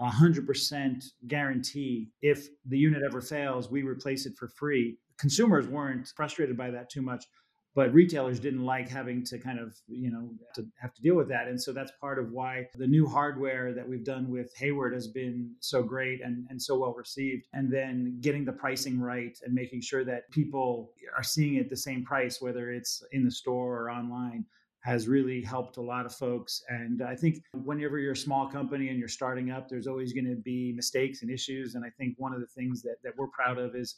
100% 0.01 1.05
guarantee 1.27 2.09
if 2.23 2.49
the 2.65 2.79
unit 2.79 3.03
ever 3.05 3.21
fails, 3.21 3.71
we 3.71 3.83
replace 3.83 4.25
it 4.25 4.35
for 4.39 4.49
free. 4.49 4.97
Consumers 5.19 5.69
weren't 5.69 6.11
frustrated 6.17 6.57
by 6.57 6.71
that 6.71 6.89
too 6.89 7.03
much 7.03 7.27
but 7.75 7.93
retailers 7.93 8.41
didn't 8.41 8.65
like 8.65 8.89
having 8.89 9.25
to 9.25 9.39
kind 9.39 9.59
of 9.59 9.75
you 9.89 10.11
know 10.11 10.31
to 10.55 10.67
have 10.81 10.93
to 10.95 11.03
deal 11.03 11.15
with 11.15 11.29
that 11.29 11.49
and 11.49 11.61
so 11.61 11.73
that's 11.73 11.93
part 12.01 12.19
of 12.19 12.31
why 12.33 12.67
the 12.77 12.87
new 12.87 13.07
hardware 13.07 13.73
that 13.73 13.89
we've 13.89 14.05
done 14.05 14.29
with 14.29 14.53
hayward 14.57 14.93
has 14.93 15.07
been 15.09 15.51
so 15.61 15.83
great 15.83 16.21
and, 16.23 16.47
and 16.51 16.61
so 16.61 16.79
well 16.79 16.95
received 16.95 17.47
and 17.53 17.73
then 17.73 18.17
getting 18.21 18.45
the 18.45 18.53
pricing 18.53 19.01
right 19.01 19.39
and 19.45 19.55
making 19.55 19.81
sure 19.81 20.05
that 20.05 20.31
people 20.31 20.91
are 21.17 21.23
seeing 21.23 21.57
it 21.57 21.69
the 21.69 21.77
same 21.77 22.05
price 22.05 22.41
whether 22.41 22.71
it's 22.71 23.03
in 23.13 23.25
the 23.25 23.31
store 23.31 23.83
or 23.83 23.91
online 23.91 24.45
has 24.83 25.07
really 25.07 25.43
helped 25.43 25.77
a 25.77 25.81
lot 25.81 26.07
of 26.07 26.15
folks. 26.15 26.63
And 26.69 27.03
I 27.03 27.15
think 27.15 27.43
whenever 27.53 27.99
you're 27.99 28.13
a 28.13 28.17
small 28.17 28.49
company 28.49 28.89
and 28.89 28.99
you're 28.99 29.09
starting 29.09 29.51
up, 29.51 29.69
there's 29.69 29.87
always 29.87 30.13
going 30.13 30.25
to 30.25 30.37
be 30.37 30.73
mistakes 30.75 31.23
and 31.23 31.31
issues. 31.31 31.75
And 31.75 31.85
I 31.85 31.91
think 31.91 32.15
one 32.17 32.33
of 32.33 32.41
the 32.41 32.47
things 32.47 32.83
that, 32.83 32.97
that 33.05 33.13
we're 33.17 33.29
proud 33.29 33.59
of 33.59 33.77
is 33.77 33.97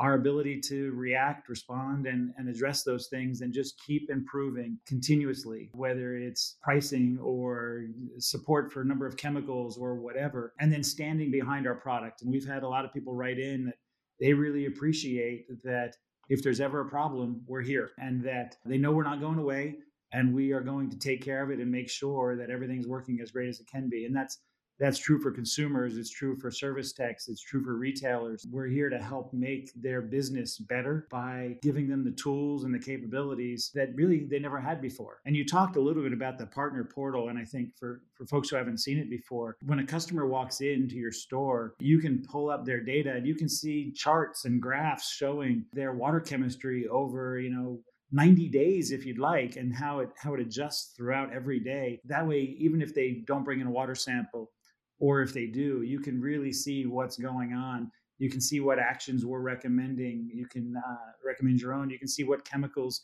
our 0.00 0.14
ability 0.14 0.58
to 0.58 0.92
react, 0.92 1.50
respond, 1.50 2.06
and, 2.06 2.32
and 2.38 2.48
address 2.48 2.82
those 2.82 3.08
things 3.08 3.42
and 3.42 3.52
just 3.52 3.78
keep 3.86 4.08
improving 4.10 4.78
continuously, 4.86 5.68
whether 5.74 6.16
it's 6.16 6.56
pricing 6.62 7.18
or 7.22 7.84
support 8.18 8.72
for 8.72 8.80
a 8.80 8.84
number 8.84 9.06
of 9.06 9.18
chemicals 9.18 9.76
or 9.76 9.96
whatever, 9.96 10.54
and 10.58 10.72
then 10.72 10.82
standing 10.82 11.30
behind 11.30 11.66
our 11.66 11.74
product. 11.74 12.22
And 12.22 12.32
we've 12.32 12.48
had 12.48 12.62
a 12.62 12.68
lot 12.68 12.86
of 12.86 12.94
people 12.94 13.14
write 13.14 13.38
in 13.38 13.66
that 13.66 13.74
they 14.18 14.32
really 14.32 14.64
appreciate 14.64 15.46
that 15.64 15.96
if 16.30 16.42
there's 16.42 16.60
ever 16.60 16.80
a 16.80 16.88
problem, 16.88 17.42
we're 17.46 17.60
here 17.60 17.90
and 17.98 18.24
that 18.24 18.56
they 18.64 18.78
know 18.78 18.92
we're 18.92 19.04
not 19.04 19.20
going 19.20 19.38
away 19.38 19.76
and 20.12 20.34
we 20.34 20.52
are 20.52 20.62
going 20.62 20.88
to 20.90 20.98
take 20.98 21.22
care 21.22 21.42
of 21.42 21.50
it 21.50 21.60
and 21.60 21.70
make 21.70 21.90
sure 21.90 22.36
that 22.36 22.48
everything's 22.48 22.86
working 22.86 23.18
as 23.22 23.30
great 23.30 23.50
as 23.50 23.60
it 23.60 23.66
can 23.70 23.90
be. 23.90 24.06
And 24.06 24.16
that's 24.16 24.38
that's 24.80 24.98
true 24.98 25.20
for 25.20 25.30
consumers, 25.30 25.98
it's 25.98 26.10
true 26.10 26.36
for 26.36 26.50
service 26.50 26.92
techs, 26.92 27.28
it's 27.28 27.42
true 27.42 27.62
for 27.62 27.76
retailers. 27.76 28.46
We're 28.50 28.66
here 28.66 28.88
to 28.88 28.98
help 28.98 29.32
make 29.34 29.70
their 29.74 30.00
business 30.00 30.56
better 30.56 31.06
by 31.10 31.56
giving 31.62 31.86
them 31.86 32.02
the 32.02 32.12
tools 32.12 32.64
and 32.64 32.74
the 32.74 32.78
capabilities 32.78 33.70
that 33.74 33.94
really 33.94 34.24
they 34.24 34.38
never 34.38 34.58
had 34.58 34.80
before. 34.80 35.20
And 35.26 35.36
you 35.36 35.44
talked 35.44 35.76
a 35.76 35.80
little 35.80 36.02
bit 36.02 36.14
about 36.14 36.38
the 36.38 36.46
partner 36.46 36.82
portal. 36.82 37.28
And 37.28 37.38
I 37.38 37.44
think 37.44 37.76
for, 37.78 38.02
for 38.14 38.24
folks 38.26 38.48
who 38.48 38.56
haven't 38.56 38.78
seen 38.78 38.98
it 38.98 39.10
before, 39.10 39.58
when 39.66 39.80
a 39.80 39.86
customer 39.86 40.26
walks 40.26 40.62
into 40.62 40.96
your 40.96 41.12
store, 41.12 41.74
you 41.78 41.98
can 41.98 42.22
pull 42.22 42.50
up 42.50 42.64
their 42.64 42.80
data 42.80 43.12
and 43.12 43.26
you 43.26 43.34
can 43.34 43.48
see 43.48 43.92
charts 43.92 44.46
and 44.46 44.62
graphs 44.62 45.12
showing 45.12 45.66
their 45.74 45.92
water 45.92 46.20
chemistry 46.20 46.88
over, 46.88 47.38
you 47.38 47.50
know, 47.50 47.80
90 48.12 48.48
days 48.48 48.90
if 48.90 49.06
you'd 49.06 49.18
like 49.18 49.54
and 49.54 49.72
how 49.72 50.00
it 50.00 50.10
how 50.16 50.34
it 50.34 50.40
adjusts 50.40 50.94
throughout 50.96 51.32
every 51.32 51.60
day 51.60 52.00
that 52.04 52.26
way 52.26 52.56
even 52.58 52.82
if 52.82 52.92
they 52.92 53.22
don't 53.24 53.44
bring 53.44 53.60
in 53.60 53.68
a 53.68 53.70
water 53.70 53.94
sample 53.94 54.50
or 55.00 55.22
if 55.22 55.32
they 55.32 55.46
do, 55.46 55.82
you 55.82 55.98
can 55.98 56.20
really 56.20 56.52
see 56.52 56.86
what's 56.86 57.16
going 57.16 57.52
on. 57.52 57.90
You 58.18 58.30
can 58.30 58.40
see 58.40 58.60
what 58.60 58.78
actions 58.78 59.24
we're 59.24 59.40
recommending. 59.40 60.30
You 60.32 60.46
can 60.46 60.74
uh, 60.76 60.96
recommend 61.24 61.60
your 61.60 61.72
own. 61.72 61.88
You 61.90 61.98
can 61.98 62.08
see 62.08 62.22
what 62.22 62.44
chemicals 62.44 63.00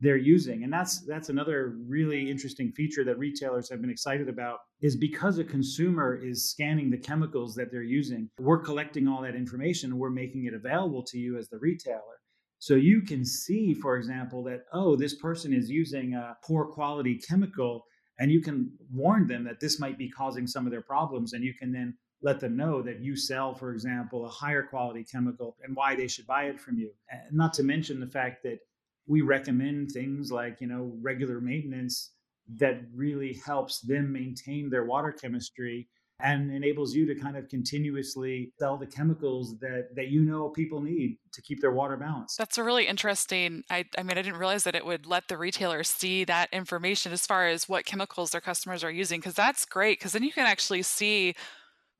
they're 0.00 0.16
using, 0.16 0.62
and 0.62 0.72
that's 0.72 1.00
that's 1.06 1.28
another 1.28 1.74
really 1.88 2.30
interesting 2.30 2.70
feature 2.70 3.02
that 3.02 3.18
retailers 3.18 3.68
have 3.68 3.80
been 3.80 3.90
excited 3.90 4.28
about. 4.28 4.58
Is 4.80 4.94
because 4.94 5.38
a 5.38 5.44
consumer 5.44 6.14
is 6.14 6.50
scanning 6.50 6.90
the 6.90 6.98
chemicals 6.98 7.54
that 7.56 7.72
they're 7.72 7.82
using, 7.82 8.30
we're 8.38 8.62
collecting 8.62 9.08
all 9.08 9.22
that 9.22 9.34
information 9.34 9.90
and 9.90 9.98
we're 9.98 10.10
making 10.10 10.44
it 10.44 10.54
available 10.54 11.02
to 11.04 11.18
you 11.18 11.36
as 11.36 11.48
the 11.48 11.58
retailer. 11.58 12.20
So 12.60 12.74
you 12.74 13.02
can 13.02 13.24
see, 13.24 13.74
for 13.74 13.96
example, 13.96 14.44
that 14.44 14.64
oh, 14.72 14.94
this 14.96 15.14
person 15.14 15.52
is 15.52 15.70
using 15.70 16.14
a 16.14 16.36
poor 16.44 16.66
quality 16.66 17.16
chemical 17.16 17.84
and 18.18 18.30
you 18.30 18.40
can 18.40 18.72
warn 18.92 19.26
them 19.26 19.44
that 19.44 19.60
this 19.60 19.78
might 19.78 19.98
be 19.98 20.08
causing 20.08 20.46
some 20.46 20.66
of 20.66 20.72
their 20.72 20.82
problems 20.82 21.32
and 21.32 21.44
you 21.44 21.54
can 21.54 21.72
then 21.72 21.94
let 22.20 22.40
them 22.40 22.56
know 22.56 22.82
that 22.82 23.00
you 23.00 23.16
sell 23.16 23.54
for 23.54 23.72
example 23.72 24.26
a 24.26 24.28
higher 24.28 24.62
quality 24.62 25.04
chemical 25.04 25.56
and 25.62 25.76
why 25.76 25.94
they 25.94 26.08
should 26.08 26.26
buy 26.26 26.44
it 26.44 26.60
from 26.60 26.78
you. 26.78 26.90
And 27.10 27.36
not 27.36 27.54
to 27.54 27.62
mention 27.62 28.00
the 28.00 28.06
fact 28.06 28.42
that 28.42 28.58
we 29.06 29.22
recommend 29.22 29.90
things 29.90 30.30
like 30.30 30.60
you 30.60 30.66
know 30.66 30.92
regular 31.00 31.40
maintenance 31.40 32.12
that 32.56 32.80
really 32.94 33.34
helps 33.44 33.80
them 33.80 34.12
maintain 34.12 34.70
their 34.70 34.84
water 34.84 35.12
chemistry 35.12 35.88
and 36.20 36.52
enables 36.52 36.94
you 36.94 37.06
to 37.06 37.14
kind 37.14 37.36
of 37.36 37.48
continuously 37.48 38.52
sell 38.58 38.76
the 38.76 38.86
chemicals 38.86 39.58
that 39.60 39.94
that 39.94 40.08
you 40.08 40.22
know 40.22 40.48
people 40.48 40.80
need 40.80 41.16
to 41.32 41.42
keep 41.42 41.60
their 41.60 41.70
water 41.70 41.96
balanced. 41.96 42.38
That's 42.38 42.58
a 42.58 42.64
really 42.64 42.86
interesting. 42.86 43.62
I, 43.70 43.84
I 43.96 44.02
mean, 44.02 44.18
I 44.18 44.22
didn't 44.22 44.38
realize 44.38 44.64
that 44.64 44.74
it 44.74 44.84
would 44.84 45.06
let 45.06 45.28
the 45.28 45.38
retailer 45.38 45.84
see 45.84 46.24
that 46.24 46.48
information 46.52 47.12
as 47.12 47.26
far 47.26 47.46
as 47.46 47.68
what 47.68 47.84
chemicals 47.84 48.30
their 48.30 48.40
customers 48.40 48.82
are 48.82 48.90
using, 48.90 49.20
because 49.20 49.34
that's 49.34 49.64
great. 49.64 49.98
Because 49.98 50.12
then 50.12 50.24
you 50.24 50.32
can 50.32 50.46
actually 50.46 50.82
see 50.82 51.34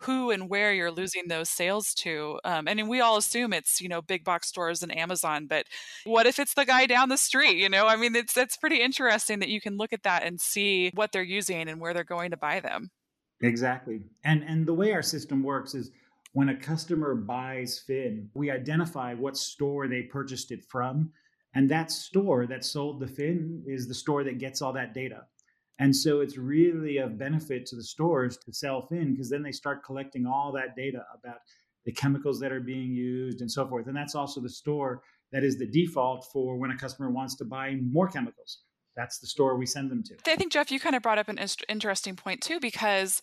who 0.02 0.30
and 0.30 0.48
where 0.48 0.72
you're 0.72 0.90
losing 0.92 1.24
those 1.26 1.48
sales 1.48 1.92
to. 1.92 2.38
Um, 2.44 2.68
and 2.68 2.88
we 2.88 3.00
all 3.00 3.16
assume 3.16 3.52
it's 3.52 3.80
you 3.80 3.88
know 3.88 4.02
big 4.02 4.24
box 4.24 4.48
stores 4.48 4.82
and 4.82 4.96
Amazon, 4.96 5.46
but 5.46 5.66
what 6.04 6.26
if 6.26 6.38
it's 6.38 6.54
the 6.54 6.64
guy 6.64 6.86
down 6.86 7.08
the 7.08 7.16
street? 7.16 7.56
You 7.56 7.68
know, 7.68 7.86
I 7.86 7.96
mean, 7.96 8.14
it's 8.16 8.32
that's 8.32 8.56
pretty 8.56 8.80
interesting 8.80 9.38
that 9.40 9.48
you 9.48 9.60
can 9.60 9.76
look 9.76 9.92
at 9.92 10.02
that 10.04 10.24
and 10.24 10.40
see 10.40 10.90
what 10.94 11.12
they're 11.12 11.22
using 11.22 11.68
and 11.68 11.80
where 11.80 11.94
they're 11.94 12.04
going 12.04 12.30
to 12.30 12.36
buy 12.36 12.60
them. 12.60 12.90
Exactly. 13.40 14.00
And 14.24 14.42
and 14.44 14.66
the 14.66 14.74
way 14.74 14.92
our 14.92 15.02
system 15.02 15.42
works 15.42 15.74
is 15.74 15.90
when 16.32 16.48
a 16.48 16.56
customer 16.56 17.14
buys 17.14 17.82
pHin, 17.88 18.28
we 18.34 18.50
identify 18.50 19.14
what 19.14 19.36
store 19.36 19.88
they 19.88 20.02
purchased 20.02 20.50
it 20.50 20.64
from. 20.64 21.12
And 21.54 21.70
that 21.70 21.90
store 21.90 22.46
that 22.46 22.64
sold 22.64 23.00
the 23.00 23.06
pHin 23.06 23.62
is 23.66 23.88
the 23.88 23.94
store 23.94 24.24
that 24.24 24.38
gets 24.38 24.60
all 24.60 24.72
that 24.74 24.92
data. 24.94 25.22
And 25.78 25.94
so 25.94 26.20
it's 26.20 26.36
really 26.36 26.98
of 26.98 27.18
benefit 27.18 27.64
to 27.66 27.76
the 27.76 27.84
stores 27.84 28.36
to 28.38 28.52
sell 28.52 28.88
pHin 28.90 29.12
because 29.12 29.30
then 29.30 29.42
they 29.42 29.52
start 29.52 29.84
collecting 29.84 30.26
all 30.26 30.52
that 30.52 30.76
data 30.76 31.04
about 31.18 31.38
the 31.84 31.92
chemicals 31.92 32.40
that 32.40 32.52
are 32.52 32.60
being 32.60 32.92
used 32.92 33.40
and 33.40 33.50
so 33.50 33.66
forth. 33.66 33.86
And 33.86 33.96
that's 33.96 34.14
also 34.16 34.40
the 34.40 34.50
store 34.50 35.02
that 35.32 35.44
is 35.44 35.58
the 35.58 35.66
default 35.66 36.26
for 36.32 36.56
when 36.58 36.70
a 36.72 36.76
customer 36.76 37.10
wants 37.10 37.36
to 37.36 37.44
buy 37.44 37.76
more 37.80 38.08
chemicals 38.08 38.62
that's 38.96 39.18
the 39.18 39.26
store 39.26 39.56
we 39.56 39.66
send 39.66 39.90
them 39.90 40.02
to. 40.04 40.14
I 40.26 40.36
think 40.36 40.52
Jeff, 40.52 40.70
you 40.70 40.80
kind 40.80 40.96
of 40.96 41.02
brought 41.02 41.18
up 41.18 41.28
an 41.28 41.38
interesting 41.68 42.16
point 42.16 42.40
too, 42.40 42.60
because 42.60 43.22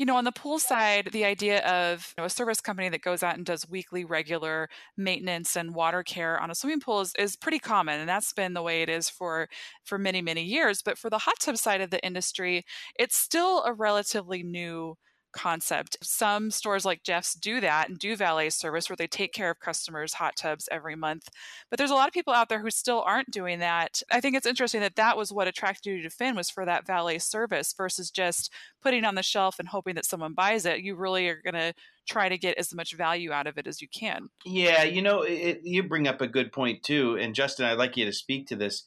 you 0.00 0.06
know, 0.06 0.16
on 0.16 0.24
the 0.24 0.32
pool 0.32 0.58
side, 0.58 1.10
the 1.12 1.26
idea 1.26 1.60
of 1.66 2.14
you 2.16 2.22
know, 2.22 2.24
a 2.24 2.30
service 2.30 2.62
company 2.62 2.88
that 2.88 3.02
goes 3.02 3.22
out 3.22 3.36
and 3.36 3.44
does 3.44 3.68
weekly, 3.68 4.02
regular 4.02 4.70
maintenance 4.96 5.56
and 5.56 5.74
water 5.74 6.02
care 6.02 6.40
on 6.40 6.50
a 6.50 6.54
swimming 6.54 6.80
pool 6.80 7.02
is, 7.02 7.12
is 7.18 7.36
pretty 7.36 7.58
common, 7.58 8.00
and 8.00 8.08
that's 8.08 8.32
been 8.32 8.54
the 8.54 8.62
way 8.62 8.80
it 8.80 8.88
is 8.88 9.10
for 9.10 9.46
for 9.84 9.98
many, 9.98 10.22
many 10.22 10.42
years. 10.42 10.80
But 10.80 10.96
for 10.96 11.10
the 11.10 11.18
hot 11.18 11.38
tub 11.38 11.58
side 11.58 11.82
of 11.82 11.90
the 11.90 12.02
industry, 12.02 12.64
it's 12.98 13.14
still 13.14 13.62
a 13.64 13.74
relatively 13.74 14.42
new 14.42 14.96
concept. 15.32 15.96
Some 16.02 16.50
stores 16.50 16.84
like 16.84 17.02
Jeff's 17.02 17.34
do 17.34 17.60
that 17.60 17.88
and 17.88 17.98
do 17.98 18.16
valet 18.16 18.50
service 18.50 18.88
where 18.88 18.96
they 18.96 19.06
take 19.06 19.32
care 19.32 19.50
of 19.50 19.60
customers' 19.60 20.14
hot 20.14 20.36
tubs 20.36 20.68
every 20.70 20.96
month. 20.96 21.28
But 21.68 21.78
there's 21.78 21.90
a 21.90 21.94
lot 21.94 22.08
of 22.08 22.14
people 22.14 22.32
out 22.32 22.48
there 22.48 22.60
who 22.60 22.70
still 22.70 23.02
aren't 23.02 23.30
doing 23.30 23.58
that. 23.60 24.02
I 24.10 24.20
think 24.20 24.36
it's 24.36 24.46
interesting 24.46 24.80
that 24.80 24.96
that 24.96 25.16
was 25.16 25.32
what 25.32 25.48
attracted 25.48 25.90
you 25.90 26.02
to 26.02 26.08
pHin 26.08 26.36
was 26.36 26.50
for 26.50 26.64
that 26.64 26.86
valet 26.86 27.18
service 27.18 27.72
versus 27.76 28.10
just 28.10 28.52
putting 28.82 29.04
on 29.04 29.14
the 29.14 29.22
shelf 29.22 29.58
and 29.58 29.68
hoping 29.68 29.94
that 29.94 30.06
someone 30.06 30.34
buys 30.34 30.66
it. 30.66 30.80
You 30.80 30.94
really 30.94 31.28
are 31.28 31.40
going 31.42 31.54
to 31.54 31.74
try 32.08 32.28
to 32.28 32.38
get 32.38 32.58
as 32.58 32.74
much 32.74 32.96
value 32.96 33.32
out 33.32 33.46
of 33.46 33.58
it 33.58 33.66
as 33.66 33.80
you 33.80 33.88
can. 33.88 34.28
Yeah, 34.44 34.82
you 34.82 35.02
know, 35.02 35.22
it, 35.22 35.60
you 35.62 35.82
bring 35.82 36.08
up 36.08 36.20
a 36.20 36.26
good 36.26 36.52
point 36.52 36.82
too. 36.82 37.16
And 37.20 37.34
Justin, 37.34 37.66
I'd 37.66 37.78
like 37.78 37.96
you 37.96 38.04
to 38.06 38.12
speak 38.12 38.48
to 38.48 38.56
this 38.56 38.84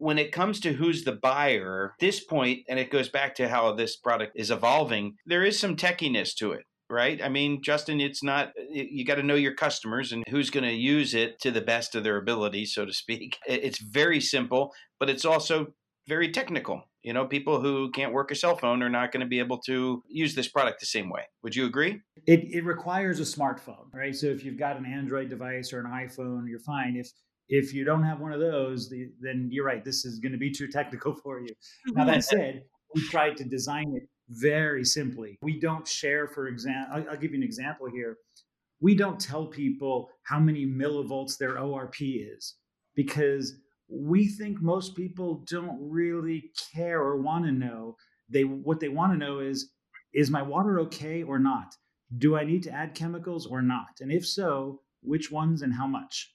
when 0.00 0.18
it 0.18 0.32
comes 0.32 0.60
to 0.60 0.72
who's 0.72 1.04
the 1.04 1.12
buyer, 1.12 1.94
this 2.00 2.24
point, 2.24 2.60
and 2.68 2.78
it 2.78 2.90
goes 2.90 3.10
back 3.10 3.34
to 3.34 3.48
how 3.48 3.72
this 3.72 3.96
product 3.96 4.32
is 4.34 4.50
evolving, 4.50 5.14
there 5.26 5.44
is 5.44 5.58
some 5.58 5.76
techiness 5.76 6.34
to 6.36 6.52
it 6.52 6.64
right? 6.90 7.22
I 7.22 7.28
mean, 7.28 7.62
Justin, 7.62 8.00
it's 8.00 8.20
not, 8.20 8.50
you 8.68 9.04
got 9.04 9.14
to 9.14 9.22
know 9.22 9.36
your 9.36 9.54
customers 9.54 10.10
and 10.10 10.24
who's 10.28 10.50
going 10.50 10.64
to 10.64 10.72
use 10.72 11.14
it 11.14 11.40
to 11.42 11.52
the 11.52 11.60
best 11.60 11.94
of 11.94 12.02
their 12.02 12.16
ability, 12.16 12.66
so 12.66 12.84
to 12.84 12.92
speak. 12.92 13.38
It's 13.46 13.80
very 13.80 14.20
simple, 14.20 14.72
but 14.98 15.08
it's 15.08 15.24
also 15.24 15.68
very 16.08 16.32
technical. 16.32 16.82
You 17.02 17.12
know, 17.12 17.26
people 17.26 17.60
who 17.60 17.92
can't 17.92 18.12
work 18.12 18.32
a 18.32 18.34
cell 18.34 18.56
phone 18.56 18.82
are 18.82 18.90
not 18.90 19.12
going 19.12 19.20
to 19.20 19.26
be 19.28 19.38
able 19.38 19.58
to 19.66 20.02
use 20.08 20.34
this 20.34 20.48
product 20.48 20.80
the 20.80 20.86
same 20.86 21.08
way. 21.08 21.22
Would 21.44 21.54
you 21.54 21.66
agree? 21.66 22.00
It, 22.26 22.52
it 22.52 22.64
requires 22.64 23.20
a 23.20 23.22
smartphone, 23.22 23.86
right? 23.94 24.14
So 24.16 24.26
if 24.26 24.44
you've 24.44 24.58
got 24.58 24.76
an 24.76 24.84
Android 24.84 25.30
device 25.30 25.72
or 25.72 25.78
an 25.78 25.86
iPhone, 25.86 26.48
you're 26.48 26.58
fine. 26.58 26.96
If 26.96 27.08
if 27.50 27.74
you 27.74 27.84
don't 27.84 28.04
have 28.04 28.20
one 28.20 28.32
of 28.32 28.38
those, 28.38 28.92
then 29.20 29.48
you're 29.50 29.64
right. 29.64 29.84
This 29.84 30.04
is 30.04 30.20
going 30.20 30.32
to 30.32 30.38
be 30.38 30.52
too 30.52 30.68
technical 30.68 31.14
for 31.22 31.40
you. 31.40 31.54
Now 31.88 32.04
that 32.04 32.24
said, 32.32 32.62
we 32.94 33.06
tried 33.08 33.36
to 33.38 33.44
design 33.44 33.92
it 33.96 34.08
very 34.30 34.84
simply. 34.84 35.36
We 35.42 35.58
don't 35.58 35.86
share, 35.86 36.28
for 36.28 36.46
example, 36.46 36.96
I'll, 36.96 37.10
I'll 37.10 37.16
give 37.16 37.32
you 37.32 37.38
an 37.38 37.42
example 37.42 37.88
here. 37.92 38.16
We 38.80 38.94
don't 38.94 39.20
tell 39.20 39.46
people 39.46 40.08
how 40.22 40.38
many 40.38 40.64
millivolts 40.64 41.36
their 41.36 41.56
ORP 41.56 42.34
is 42.34 42.54
because 42.94 43.54
we 43.88 44.28
think 44.28 44.62
most 44.62 44.94
people 44.94 45.44
don't 45.48 45.76
really 45.80 46.50
care 46.72 47.00
or 47.00 47.20
want 47.20 47.44
to 47.44 47.52
know. 47.52 47.96
They 48.28 48.44
what 48.44 48.78
they 48.78 48.88
want 48.88 49.12
to 49.12 49.18
know 49.18 49.40
is 49.40 49.72
is 50.14 50.30
my 50.30 50.42
water 50.42 50.80
okay 50.80 51.22
or 51.24 51.38
not? 51.38 51.74
Do 52.16 52.36
I 52.36 52.44
need 52.44 52.62
to 52.64 52.72
add 52.72 52.94
chemicals 52.94 53.46
or 53.46 53.60
not? 53.60 54.00
And 54.00 54.10
if 54.10 54.26
so, 54.26 54.80
which 55.02 55.30
ones 55.30 55.62
and 55.62 55.74
how 55.74 55.86
much? 55.86 56.32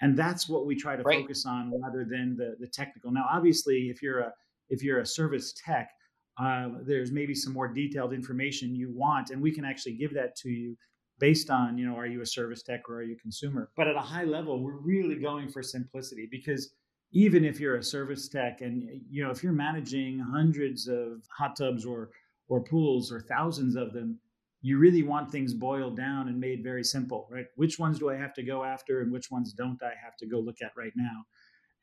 And 0.00 0.16
that's 0.16 0.48
what 0.48 0.66
we 0.66 0.74
try 0.74 0.96
to 0.96 1.02
right. 1.02 1.20
focus 1.20 1.46
on 1.46 1.72
rather 1.82 2.04
than 2.04 2.36
the 2.36 2.56
the 2.60 2.66
technical 2.66 3.10
now 3.10 3.26
obviously 3.30 3.90
if 3.90 4.02
you're 4.02 4.20
a 4.20 4.32
if 4.68 4.82
you're 4.82 5.00
a 5.00 5.06
service 5.06 5.52
tech 5.64 5.90
uh, 6.38 6.68
there's 6.86 7.12
maybe 7.12 7.34
some 7.34 7.52
more 7.52 7.68
detailed 7.68 8.12
information 8.12 8.74
you 8.74 8.90
want 8.94 9.30
and 9.30 9.40
we 9.40 9.52
can 9.52 9.64
actually 9.64 9.92
give 9.92 10.14
that 10.14 10.34
to 10.36 10.48
you 10.48 10.76
based 11.18 11.50
on 11.50 11.76
you 11.76 11.86
know 11.86 11.94
are 11.96 12.06
you 12.06 12.22
a 12.22 12.26
service 12.26 12.62
tech 12.62 12.88
or 12.88 12.96
are 12.96 13.02
you 13.02 13.14
a 13.14 13.18
consumer 13.18 13.70
but 13.76 13.86
at 13.86 13.96
a 13.96 14.00
high 14.00 14.24
level 14.24 14.62
we're 14.62 14.78
really 14.78 15.16
going 15.16 15.48
for 15.48 15.62
simplicity 15.62 16.26
because 16.30 16.72
even 17.12 17.44
if 17.44 17.58
you're 17.58 17.76
a 17.76 17.82
service 17.82 18.28
tech 18.28 18.60
and 18.60 18.88
you 19.10 19.22
know 19.22 19.30
if 19.30 19.42
you're 19.42 19.52
managing 19.52 20.18
hundreds 20.18 20.88
of 20.88 21.22
hot 21.36 21.56
tubs 21.56 21.84
or 21.84 22.10
or 22.48 22.62
pools 22.62 23.12
or 23.12 23.20
thousands 23.20 23.76
of 23.76 23.92
them 23.92 24.18
you 24.62 24.78
really 24.78 25.02
want 25.02 25.30
things 25.30 25.54
boiled 25.54 25.96
down 25.96 26.28
and 26.28 26.38
made 26.38 26.62
very 26.62 26.84
simple, 26.84 27.26
right? 27.30 27.46
Which 27.56 27.78
ones 27.78 27.98
do 27.98 28.10
I 28.10 28.16
have 28.16 28.34
to 28.34 28.42
go 28.42 28.62
after 28.62 29.00
and 29.00 29.10
which 29.10 29.30
ones 29.30 29.52
don't 29.52 29.82
I 29.82 29.92
have 30.02 30.16
to 30.18 30.26
go 30.26 30.38
look 30.38 30.60
at 30.62 30.72
right 30.76 30.92
now? 30.94 31.24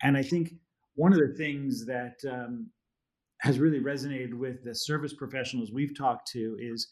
And 0.03 0.15
I 0.15 0.21
think 0.21 0.53
one 0.95 1.11
of 1.11 1.19
the 1.19 1.33
things 1.33 1.85
that 1.87 2.19
um, 2.29 2.69
has 3.39 3.59
really 3.59 3.79
resonated 3.79 4.33
with 4.33 4.63
the 4.63 4.75
service 4.75 5.13
professionals 5.13 5.71
we've 5.71 5.97
talked 5.97 6.27
to 6.29 6.57
is, 6.59 6.87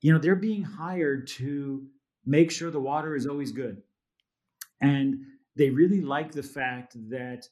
you 0.00 0.12
know, 0.12 0.18
they're 0.18 0.36
being 0.36 0.62
hired 0.62 1.26
to 1.26 1.86
make 2.24 2.50
sure 2.50 2.70
the 2.70 2.80
water 2.80 3.14
is 3.14 3.26
always 3.26 3.52
good. 3.52 3.82
And 4.80 5.18
they 5.56 5.70
really 5.70 6.00
like 6.00 6.32
the 6.32 6.42
fact 6.42 6.96
that 7.10 7.46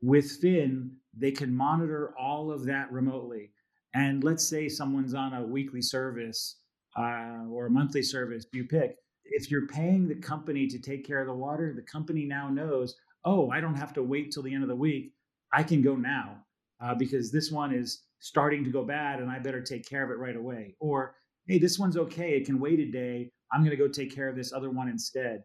with 0.00 0.42
pHin, 0.42 0.90
they 1.16 1.30
can 1.30 1.54
monitor 1.54 2.14
all 2.18 2.50
of 2.50 2.64
that 2.66 2.90
remotely. 2.90 3.52
And 3.94 4.24
let's 4.24 4.46
say 4.46 4.68
someone's 4.68 5.14
on 5.14 5.34
a 5.34 5.46
weekly 5.46 5.80
service 5.80 6.56
uh, 6.96 7.44
or 7.50 7.66
a 7.66 7.70
monthly 7.70 8.02
service, 8.02 8.46
you 8.52 8.64
pick. 8.64 8.96
If 9.24 9.50
you're 9.50 9.66
paying 9.66 10.06
the 10.06 10.14
company 10.14 10.66
to 10.66 10.78
take 10.78 11.06
care 11.06 11.20
of 11.20 11.26
the 11.26 11.34
water, 11.34 11.72
the 11.74 11.82
company 11.82 12.24
now 12.24 12.48
knows, 12.48 12.96
oh, 13.24 13.50
I 13.50 13.60
don't 13.60 13.74
have 13.74 13.92
to 13.94 14.02
wait 14.02 14.30
till 14.30 14.42
the 14.42 14.52
end 14.52 14.62
of 14.62 14.68
the 14.68 14.76
week. 14.76 15.12
I 15.52 15.62
can 15.62 15.82
go 15.82 15.96
now 15.96 16.36
uh, 16.80 16.94
because 16.94 17.32
this 17.32 17.50
one 17.50 17.72
is 17.72 18.02
starting 18.20 18.64
to 18.64 18.70
go 18.70 18.84
bad 18.84 19.20
and 19.20 19.30
I 19.30 19.38
better 19.38 19.62
take 19.62 19.88
care 19.88 20.04
of 20.04 20.10
it 20.10 20.18
right 20.18 20.36
away. 20.36 20.76
Or, 20.80 21.14
hey, 21.46 21.58
this 21.58 21.78
one's 21.78 21.96
okay. 21.96 22.36
It 22.36 22.46
can 22.46 22.60
wait 22.60 22.80
a 22.80 22.90
day. 22.90 23.30
I'm 23.52 23.60
going 23.60 23.70
to 23.70 23.76
go 23.76 23.88
take 23.88 24.14
care 24.14 24.28
of 24.28 24.36
this 24.36 24.52
other 24.52 24.70
one 24.70 24.88
instead. 24.88 25.42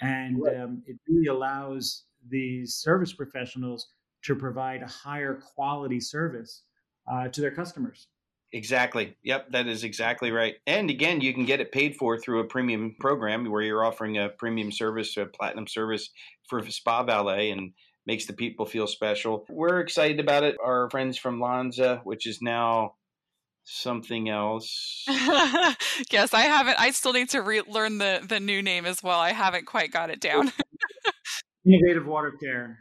And 0.00 0.42
right. 0.42 0.60
um, 0.60 0.82
it 0.86 0.96
really 1.08 1.26
allows 1.26 2.04
these 2.28 2.74
service 2.74 3.12
professionals 3.12 3.86
to 4.24 4.34
provide 4.34 4.82
a 4.82 4.86
higher 4.86 5.40
quality 5.54 6.00
service 6.00 6.62
uh, 7.10 7.28
to 7.28 7.40
their 7.40 7.50
customers. 7.50 8.08
Exactly. 8.54 9.16
Yep, 9.22 9.52
that 9.52 9.66
is 9.66 9.82
exactly 9.82 10.30
right. 10.30 10.56
And 10.66 10.90
again, 10.90 11.22
you 11.22 11.32
can 11.32 11.46
get 11.46 11.60
it 11.60 11.72
paid 11.72 11.96
for 11.96 12.18
through 12.18 12.40
a 12.40 12.44
premium 12.44 12.94
program 13.00 13.50
where 13.50 13.62
you're 13.62 13.84
offering 13.84 14.18
a 14.18 14.28
premium 14.28 14.70
service, 14.70 15.16
a 15.16 15.24
platinum 15.24 15.66
service 15.66 16.10
for 16.48 16.62
Spa 16.68 17.02
Valet, 17.02 17.50
and 17.50 17.72
makes 18.06 18.26
the 18.26 18.34
people 18.34 18.66
feel 18.66 18.86
special. 18.86 19.46
We're 19.48 19.80
excited 19.80 20.20
about 20.20 20.42
it. 20.42 20.56
Our 20.62 20.90
friends 20.90 21.16
from 21.16 21.40
Lonza, 21.40 22.02
which 22.04 22.26
is 22.26 22.42
now 22.42 22.96
something 23.64 24.28
else. 24.28 25.04
yes, 25.08 26.34
I 26.34 26.42
haven't. 26.42 26.78
I 26.78 26.90
still 26.90 27.14
need 27.14 27.30
to 27.30 27.40
re- 27.40 27.62
learn 27.66 27.96
the 27.98 28.20
the 28.26 28.40
new 28.40 28.60
name 28.60 28.84
as 28.84 29.02
well. 29.02 29.18
I 29.18 29.32
haven't 29.32 29.66
quite 29.66 29.92
got 29.92 30.10
it 30.10 30.20
down. 30.20 30.52
Innovative 31.66 32.06
Water 32.06 32.32
Care. 32.42 32.78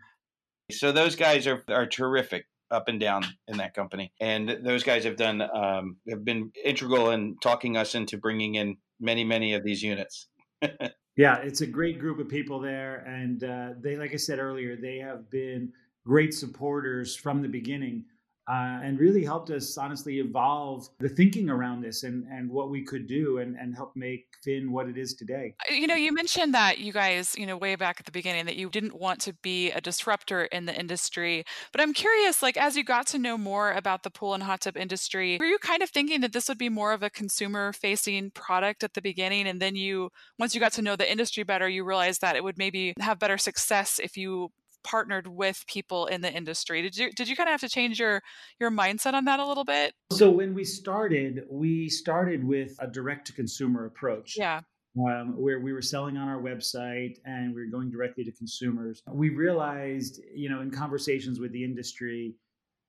So 0.72 0.92
those 0.92 1.16
guys 1.16 1.48
are 1.48 1.64
are 1.70 1.86
terrific 1.86 2.46
up 2.72 2.88
and 2.88 3.00
down 3.00 3.24
in 3.48 3.58
that 3.58 3.74
company, 3.74 4.12
and 4.20 4.58
those 4.64 4.84
guys 4.84 5.04
have 5.04 5.18
done 5.18 5.42
um, 5.42 5.98
have 6.10 6.24
been 6.24 6.52
integral 6.64 7.12
in 7.12 7.38
talking 7.42 7.78
us 7.78 7.96
into 7.96 8.18
bringing 8.18 8.56
in 8.56 8.78
many 9.00 9.24
many 9.24 9.54
of 9.54 9.64
these 9.64 9.84
units. 9.84 10.28
yeah, 11.16 11.38
it's 11.38 11.62
a 11.62 11.68
great 11.68 12.00
group 12.00 12.20
of 12.20 12.30
people 12.30 12.60
there, 12.60 12.98
and 13.08 13.44
uh, 13.44 13.70
they, 13.80 13.96
like 13.98 14.14
I 14.14 14.18
said 14.18 14.40
earlier, 14.40 14.76
they 14.76 14.98
have 14.98 15.30
been 15.30 15.72
great 16.06 16.34
supporters 16.34 17.16
from 17.16 17.42
the 17.42 17.48
beginning 17.48 18.06
uh, 18.52 18.82
and 18.84 19.00
really 19.00 19.24
helped 19.24 19.50
us 19.50 19.78
honestly 19.78 20.20
evolve 20.20 20.90
the 21.00 21.08
thinking 21.08 21.50
around 21.50 21.82
this 21.82 22.04
and, 22.04 22.28
and 22.28 22.50
what 22.50 22.70
we 22.70 22.84
could 22.84 23.08
do 23.08 23.38
and, 23.38 23.56
and 23.56 23.74
help 23.74 23.96
make 23.96 24.26
pHin 24.46 24.70
what 24.70 24.90
it 24.90 24.98
is 24.98 25.14
today. 25.14 25.56
Uh, 25.70 25.74
you 25.74 25.88
know, 25.88 25.96
you 25.96 26.12
mentioned 26.12 26.54
that 26.54 26.80
you 26.80 26.92
guys, 26.92 27.34
you 27.38 27.46
know, 27.46 27.56
way 27.56 27.78
back 27.78 27.98
at 28.02 28.06
the 28.06 28.12
beginning 28.12 28.46
that 28.46 28.58
you 28.58 28.70
didn't 28.70 29.00
want 29.00 29.22
to 29.22 29.34
be 29.42 29.72
a 29.72 29.80
disruptor 29.80 30.44
in 30.46 30.66
the 30.66 30.78
industry. 30.78 31.46
But 31.72 31.80
I'm 31.80 31.94
curious, 31.94 32.44
like, 32.44 32.58
as 32.58 32.76
you 32.76 32.84
got 32.84 33.08
to 33.08 33.18
know 33.18 33.38
more 33.38 33.72
about 33.72 34.04
the 34.04 34.10
pool 34.10 34.34
and 34.34 34.44
hot 34.44 34.62
tub 34.62 34.76
industry, 34.76 35.38
were 35.40 35.46
you 35.46 35.58
kind 35.60 35.82
of 35.82 35.90
thinking 35.90 36.20
that 36.20 36.34
this 36.34 36.50
would 36.50 36.58
be 36.58 36.68
more 36.68 36.92
of 36.92 37.04
a 37.04 37.10
consumer 37.10 37.72
facing 37.72 38.32
product 38.32 38.84
at 38.84 38.96
the 38.96 39.02
beginning? 39.02 39.48
And 39.48 39.62
then 39.62 39.78
you, 39.78 40.10
once 40.38 40.54
you 40.54 40.60
got 40.60 40.74
to 40.74 40.82
know 40.82 40.98
the 40.98 41.10
industry 41.10 41.44
better, 41.44 41.70
you 41.70 41.86
realized 41.86 42.20
that 42.20 42.36
it 42.36 42.44
would 42.44 42.58
maybe 42.58 42.96
have 43.00 43.18
better 43.18 43.38
success 43.38 43.98
if 44.04 44.18
you 44.18 44.52
partnered 44.84 45.28
with 45.28 45.64
people 45.68 46.06
in 46.08 46.22
the 46.22 46.32
industry. 46.32 46.82
Did 46.82 46.98
you 46.98 47.12
did 47.12 47.28
you 47.28 47.36
kind 47.36 47.48
of 47.48 47.52
have 47.52 47.62
to 47.62 47.70
change 47.70 48.00
your 48.00 48.22
your 48.60 48.72
mindset 48.72 49.14
on 49.14 49.26
that 49.26 49.40
a 49.40 49.46
little 49.46 49.66
bit? 49.66 49.94
So 50.12 50.30
when 50.30 50.54
we 50.54 50.64
started, 50.64 51.44
we 51.50 51.90
started 51.90 52.44
with 52.44 52.76
a 52.80 52.88
direct 52.88 53.28
to 53.28 53.34
consumer 53.34 53.86
approach. 53.86 54.36
Yeah. 54.38 54.62
Um, 54.98 55.36
where 55.38 55.62
we 55.62 55.72
were 55.72 55.82
selling 55.82 56.18
on 56.18 56.28
our 56.28 56.42
website 56.42 57.16
and 57.24 57.56
we 57.56 57.62
were 57.62 57.72
going 57.72 57.90
directly 57.90 58.26
to 58.26 58.32
consumers. 58.34 59.02
We 59.08 59.30
realized, 59.30 60.20
you 60.36 60.50
know, 60.50 60.60
in 60.60 60.70
conversations 60.70 61.40
with 61.40 61.54
the 61.54 61.64
industry, 61.64 62.36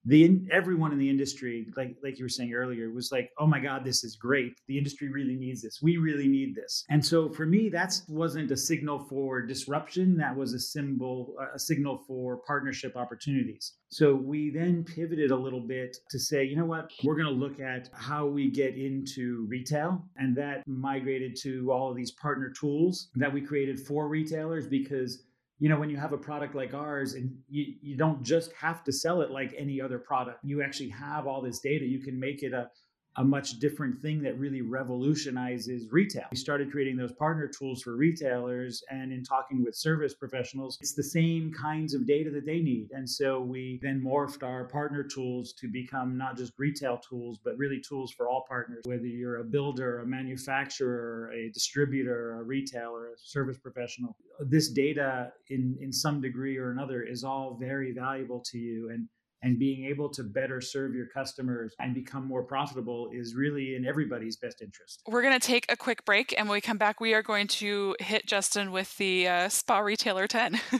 the 0.04 0.40
everyone 0.50 0.92
in 0.92 0.98
the 0.98 1.08
industry 1.08 1.66
like 1.76 1.96
like 2.02 2.18
you 2.18 2.24
were 2.24 2.28
saying 2.28 2.52
earlier 2.52 2.90
was 2.90 3.12
like 3.12 3.30
oh 3.38 3.46
my 3.46 3.60
god 3.60 3.84
this 3.84 4.04
is 4.04 4.16
great. 4.16 4.54
The 4.68 4.78
industry 4.78 5.10
really 5.10 5.36
needs 5.36 5.62
this. 5.62 5.80
We 5.82 5.96
really 5.96 6.28
need 6.28 6.54
this. 6.54 6.84
And 6.90 7.04
so 7.04 7.30
for 7.30 7.46
me 7.46 7.68
that 7.70 8.00
wasn't 8.08 8.50
a 8.50 8.56
signal 8.56 9.06
for 9.08 9.42
disruption. 9.42 10.16
That 10.16 10.36
was 10.36 10.52
a 10.54 10.58
symbol 10.58 11.34
a 11.54 11.58
signal 11.58 12.02
for 12.06 12.38
partnership 12.46 12.96
opportunities. 12.96 13.74
So 13.90 14.14
we 14.14 14.50
then 14.50 14.84
pivoted 14.84 15.30
a 15.30 15.36
little 15.36 15.66
bit 15.66 15.96
to 16.10 16.18
say 16.18 16.44
you 16.44 16.56
know 16.56 16.64
what? 16.64 16.90
We're 17.04 17.16
going 17.16 17.26
to 17.26 17.32
look 17.32 17.60
at 17.60 17.88
how 17.92 18.26
we 18.26 18.50
get 18.50 18.76
into 18.76 19.46
retail. 19.48 20.04
And 20.16 20.36
that 20.36 20.62
migrated 20.66 21.36
to 21.42 21.70
all 21.72 21.90
of 21.90 21.96
these 21.96 22.12
partner 22.12 22.52
tools 22.58 23.10
that 23.16 23.32
we 23.32 23.40
created 23.40 23.78
for 23.80 24.08
retailers 24.08 24.66
because 24.66 25.24
you 25.62 25.68
know 25.68 25.78
when 25.78 25.88
you 25.88 25.96
have 25.96 26.12
a 26.12 26.18
product 26.18 26.56
like 26.56 26.74
ours 26.74 27.14
and 27.14 27.32
you, 27.48 27.74
you 27.80 27.96
don't 27.96 28.20
just 28.24 28.52
have 28.54 28.82
to 28.82 28.92
sell 28.92 29.20
it 29.20 29.30
like 29.30 29.54
any 29.56 29.80
other 29.80 29.96
product 29.96 30.40
you 30.42 30.60
actually 30.60 30.88
have 30.88 31.28
all 31.28 31.40
this 31.40 31.60
data 31.60 31.84
you 31.84 32.00
can 32.00 32.18
make 32.18 32.42
it 32.42 32.52
a, 32.52 32.68
a 33.16 33.24
much 33.24 33.58
different 33.58 34.00
thing 34.00 34.22
that 34.22 34.38
really 34.38 34.62
revolutionizes 34.62 35.90
retail. 35.90 36.24
We 36.30 36.36
started 36.36 36.70
creating 36.70 36.96
those 36.96 37.12
partner 37.12 37.46
tools 37.46 37.82
for 37.82 37.96
retailers, 37.96 38.82
and 38.90 39.12
in 39.12 39.22
talking 39.22 39.62
with 39.62 39.74
service 39.74 40.14
professionals, 40.14 40.78
it's 40.80 40.94
the 40.94 41.02
same 41.02 41.52
kinds 41.52 41.94
of 41.94 42.06
data 42.06 42.30
that 42.30 42.46
they 42.46 42.60
need. 42.60 42.90
And 42.92 43.08
so 43.08 43.40
we 43.40 43.80
then 43.82 44.00
morphed 44.00 44.42
our 44.42 44.64
partner 44.64 45.02
tools 45.02 45.52
to 45.54 45.68
become 45.68 46.16
not 46.16 46.36
just 46.36 46.52
retail 46.58 46.98
tools, 46.98 47.38
but 47.44 47.58
really 47.58 47.80
tools 47.80 48.10
for 48.12 48.28
all 48.28 48.44
partners, 48.48 48.82
whether 48.84 49.06
you're 49.06 49.40
a 49.40 49.44
builder, 49.44 50.00
a 50.00 50.06
manufacturer, 50.06 51.30
a 51.32 51.50
distributor, 51.50 52.40
a 52.40 52.42
retailer, 52.42 53.08
a 53.08 53.18
service 53.18 53.58
professional. 53.58 54.16
This 54.40 54.70
data, 54.70 55.32
in, 55.48 55.76
in 55.80 55.92
some 55.92 56.20
degree 56.20 56.56
or 56.56 56.70
another, 56.70 57.02
is 57.02 57.24
all 57.24 57.58
very 57.60 57.92
valuable 57.92 58.40
to 58.46 58.58
you. 58.58 58.90
And 58.90 59.08
and 59.42 59.58
being 59.58 59.84
able 59.86 60.08
to 60.10 60.22
better 60.22 60.60
serve 60.60 60.94
your 60.94 61.06
customers 61.06 61.74
and 61.80 61.94
become 61.94 62.26
more 62.26 62.42
profitable 62.42 63.10
is 63.12 63.34
really 63.34 63.74
in 63.74 63.84
everybody's 63.84 64.36
best 64.36 64.62
interest. 64.62 65.02
We're 65.06 65.22
going 65.22 65.38
to 65.38 65.46
take 65.46 65.70
a 65.70 65.76
quick 65.76 66.04
break, 66.04 66.34
and 66.38 66.48
when 66.48 66.56
we 66.56 66.60
come 66.60 66.78
back, 66.78 67.00
we 67.00 67.14
are 67.14 67.22
going 67.22 67.48
to 67.48 67.96
hit 68.00 68.26
Justin 68.26 68.72
with 68.72 68.96
the 68.98 69.28
uh, 69.28 69.48
Spa 69.48 69.78
Retailer 69.80 70.26
10. 70.26 70.60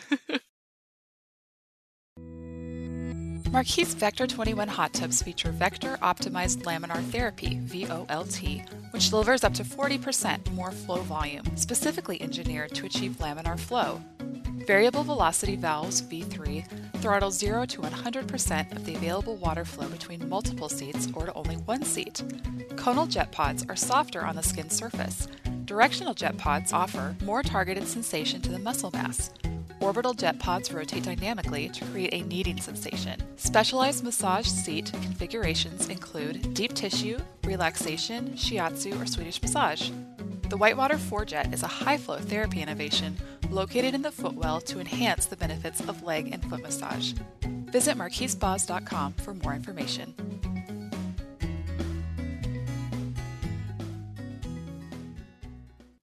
Marquis 3.53 3.85
Vector 3.85 4.27
21 4.27 4.66
hot 4.66 4.94
tubs 4.94 5.22
feature 5.22 5.53
vector 5.53 5.98
optimized 6.03 6.62
laminar 6.62 7.05
therapy, 7.11 7.61
VOLT, 7.64 8.66
which 8.94 9.11
delivers 9.11 9.44
up 9.44 9.53
to 9.53 9.62
40% 9.62 10.51
more 10.53 10.70
flow 10.70 11.03
volume, 11.03 11.44
specifically 11.57 12.22
engineered 12.22 12.75
to 12.75 12.87
achieve 12.87 13.18
laminar 13.18 13.61
flow. 13.61 14.01
Variable 14.73 15.05
velocity 15.05 15.55
valves, 15.55 16.01
V3, 16.01 16.65
throttle 17.03 17.31
0 17.31 17.67
to 17.67 17.83
100% 17.83 18.75
of 18.75 18.87
the 18.87 18.95
available 18.95 19.37
water 19.37 19.67
flow 19.67 19.87
between 19.89 20.27
multiple 20.31 20.71
seats 20.71 21.09
or 21.13 21.27
to 21.27 21.35
only 21.35 21.57
one 21.57 21.83
seat. 21.83 22.23
Conal 22.75 23.05
jet 23.05 23.31
pods 23.33 23.67
are 23.69 23.77
softer 23.77 24.25
on 24.25 24.35
the 24.35 24.43
skin 24.43 24.71
surface. 24.71 25.29
Directional 25.67 26.15
jet 26.15 26.39
pods 26.39 26.73
offer 26.73 27.15
more 27.23 27.43
targeted 27.43 27.87
sensation 27.87 28.41
to 28.41 28.51
the 28.51 28.59
muscle 28.59 28.91
mass. 28.95 29.31
Orbital 29.81 30.15
jet 30.15 30.39
pods 30.39 30.73
rotate 30.73 31.03
dynamically 31.03 31.69
to 31.69 31.85
create 31.85 32.15
a 32.15 32.23
kneading 32.23 32.59
sensation. 32.59 33.21
Specialized 33.37 34.03
massage 34.03 34.47
seat 34.47 34.91
configurations 35.03 35.91
include 35.91 36.55
deep 36.55 36.73
tissue, 36.73 37.19
relaxation, 37.45 38.31
shiatsu, 38.31 38.99
or 38.99 39.05
Swedish 39.05 39.43
massage. 39.43 39.91
The 40.53 40.59
Whitewater 40.59 40.97
4Jet 40.97 41.55
is 41.55 41.62
a 41.62 41.67
high 41.67 41.97
flow 41.97 42.19
therapy 42.19 42.61
innovation 42.61 43.17
located 43.49 43.95
in 43.95 44.03
the 44.03 44.12
footwell 44.12 44.61
to 44.61 44.81
enhance 44.81 45.25
the 45.25 45.35
benefits 45.35 45.81
of 45.81 46.03
leg 46.03 46.29
and 46.31 46.45
foot 46.45 46.61
massage. 46.61 47.15
Visit 47.71 47.97
marquispas.com 47.97 49.15
for 49.15 49.33
more 49.33 49.55
information. 49.55 50.15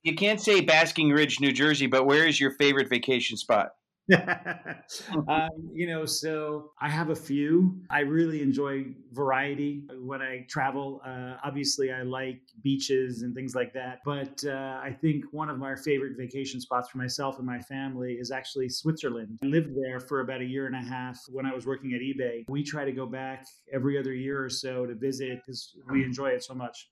You 0.02 0.16
can't 0.16 0.42
say 0.42 0.62
Basking 0.62 1.12
Ridge, 1.12 1.40
New 1.40 1.52
Jersey, 1.52 1.86
but 1.86 2.08
where 2.08 2.26
is 2.26 2.40
your 2.40 2.56
favorite 2.56 2.90
vacation 2.90 3.38
spot? 3.38 3.74
um, 5.28 5.50
you 5.74 5.88
know, 5.88 6.06
so 6.06 6.72
I 6.80 6.90
have 6.90 7.10
a 7.10 7.16
few. 7.16 7.80
I 7.90 8.00
really 8.02 8.42
enjoy 8.42 8.86
variety 9.12 9.84
when 10.00 10.22
I 10.22 10.46
travel. 10.50 11.02
Uh, 11.06 11.36
obviously, 11.44 11.92
I 11.92 12.02
like 12.02 12.42
beaches 12.64 13.22
and 13.22 13.36
things 13.36 13.56
like 13.56 13.74
that. 13.74 14.00
But 14.06 14.44
uh, 14.46 14.80
I 14.84 14.96
think 15.00 15.26
one 15.32 15.50
of 15.50 15.58
my 15.58 15.76
favorite 15.76 16.18
vacation 16.18 16.60
spots 16.60 16.90
for 16.90 16.98
myself 16.98 17.38
and 17.38 17.46
my 17.46 17.60
family 17.60 18.14
is 18.14 18.32
actually 18.32 18.70
Switzerland. 18.70 19.40
I 19.44 19.48
lived 19.48 19.76
there 19.76 20.00
for 20.00 20.22
about 20.22 20.42
a 20.42 20.46
year 20.46 20.66
and 20.66 20.76
a 20.76 20.82
half 20.82 21.20
when 21.30 21.46
I 21.46 21.54
was 21.54 21.66
working 21.66 21.94
at 21.94 22.02
eBay. 22.02 22.46
We 22.50 22.64
try 22.64 22.86
to 22.86 22.92
go 22.92 23.06
back 23.06 23.46
every 23.72 23.98
other 23.98 24.14
year 24.14 24.44
or 24.44 24.50
so 24.50 24.86
to 24.86 24.96
visit 24.96 25.40
because 25.46 25.76
we 25.92 26.04
enjoy 26.04 26.30
it 26.30 26.44
so 26.44 26.54
much. 26.54 26.90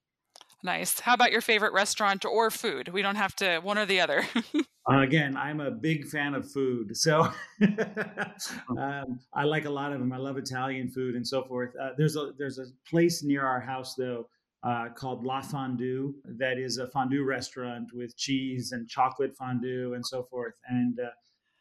Nice. 0.63 0.99
How 0.99 1.13
about 1.13 1.32
your 1.32 1.41
favorite 1.41 1.73
restaurant 1.73 2.25
or 2.25 2.49
food? 2.49 2.89
We 2.89 3.01
don't 3.01 3.15
have 3.15 3.36
to 3.38 3.60
one 3.60 3.77
or 3.77 3.86
the 3.86 4.01
other. 4.01 4.23
uh, 4.89 5.02
again, 5.02 5.36
I'm 5.36 5.60
a 5.60 5.71
big 5.71 6.06
fan 6.06 6.34
of 6.34 6.50
food, 6.50 6.95
so 6.95 7.30
um, 8.78 9.19
I 9.34 9.43
like 9.43 9.65
a 9.65 9.69
lot 9.69 9.91
of 9.91 10.00
them. 10.00 10.13
I 10.13 10.17
love 10.17 10.38
Italian 10.38 10.89
food 10.89 11.15
and 11.15 11.28
so 11.28 11.43
forth. 11.43 11.76
Uh, 11.76 11.91
there's 11.97 12.15
a 12.15 12.32
there's 12.38 12.58
a 12.60 12.65
place 12.89 13.23
near 13.23 13.45
our 13.45 13.60
house 13.60 13.95
though 13.95 14.30
uh, 14.63 14.89
called 14.89 15.23
La 15.23 15.41
Fondue, 15.41 16.15
that 16.26 16.58
is 16.58 16.78
a 16.78 16.88
fondue 16.88 17.23
restaurant 17.23 17.93
with 17.93 18.17
cheese 18.17 18.71
and 18.71 18.88
chocolate 18.88 19.36
fondue 19.36 19.93
and 19.93 20.06
so 20.06 20.23
forth. 20.23 20.56
And 20.67 21.00
uh, 21.00 21.10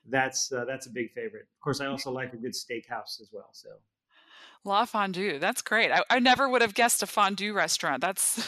that's 0.08 0.52
uh, 0.52 0.64
that's 0.64 0.86
a 0.86 0.90
big 0.90 1.12
favorite. 1.12 1.42
Of 1.42 1.60
course, 1.60 1.80
I 1.80 1.86
also 1.86 2.10
like 2.10 2.32
a 2.32 2.36
good 2.36 2.52
steakhouse 2.52 3.20
as 3.20 3.30
well. 3.32 3.50
So 3.52 3.70
La 4.66 4.84
Fondue. 4.84 5.38
That's 5.38 5.62
great. 5.62 5.90
I, 5.90 6.02
I 6.10 6.18
never 6.18 6.48
would 6.48 6.62
have 6.62 6.74
guessed 6.74 7.02
a 7.02 7.06
fondue 7.06 7.52
restaurant. 7.52 8.00
That's 8.00 8.46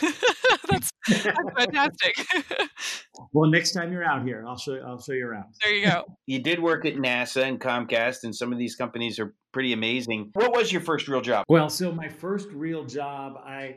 that's, 0.68 0.90
that's 1.08 1.30
fantastic. 1.56 2.26
well, 3.32 3.50
next 3.50 3.72
time 3.72 3.92
you're 3.92 4.04
out 4.04 4.24
here, 4.24 4.44
I'll 4.46 4.58
show 4.58 4.74
I'll 4.86 5.00
show 5.00 5.12
you 5.12 5.26
around. 5.26 5.46
There 5.62 5.74
you 5.74 5.86
go. 5.86 6.04
You 6.26 6.40
did 6.40 6.60
work 6.60 6.84
at 6.84 6.94
NASA 6.94 7.42
and 7.42 7.60
Comcast, 7.60 8.24
and 8.24 8.34
some 8.34 8.52
of 8.52 8.58
these 8.58 8.76
companies 8.76 9.18
are 9.18 9.34
pretty 9.52 9.72
amazing. 9.72 10.30
What 10.34 10.52
was 10.52 10.72
your 10.72 10.82
first 10.82 11.08
real 11.08 11.20
job? 11.20 11.44
Well, 11.48 11.70
so 11.70 11.92
my 11.92 12.08
first 12.08 12.48
real 12.50 12.84
job, 12.84 13.36
I 13.44 13.76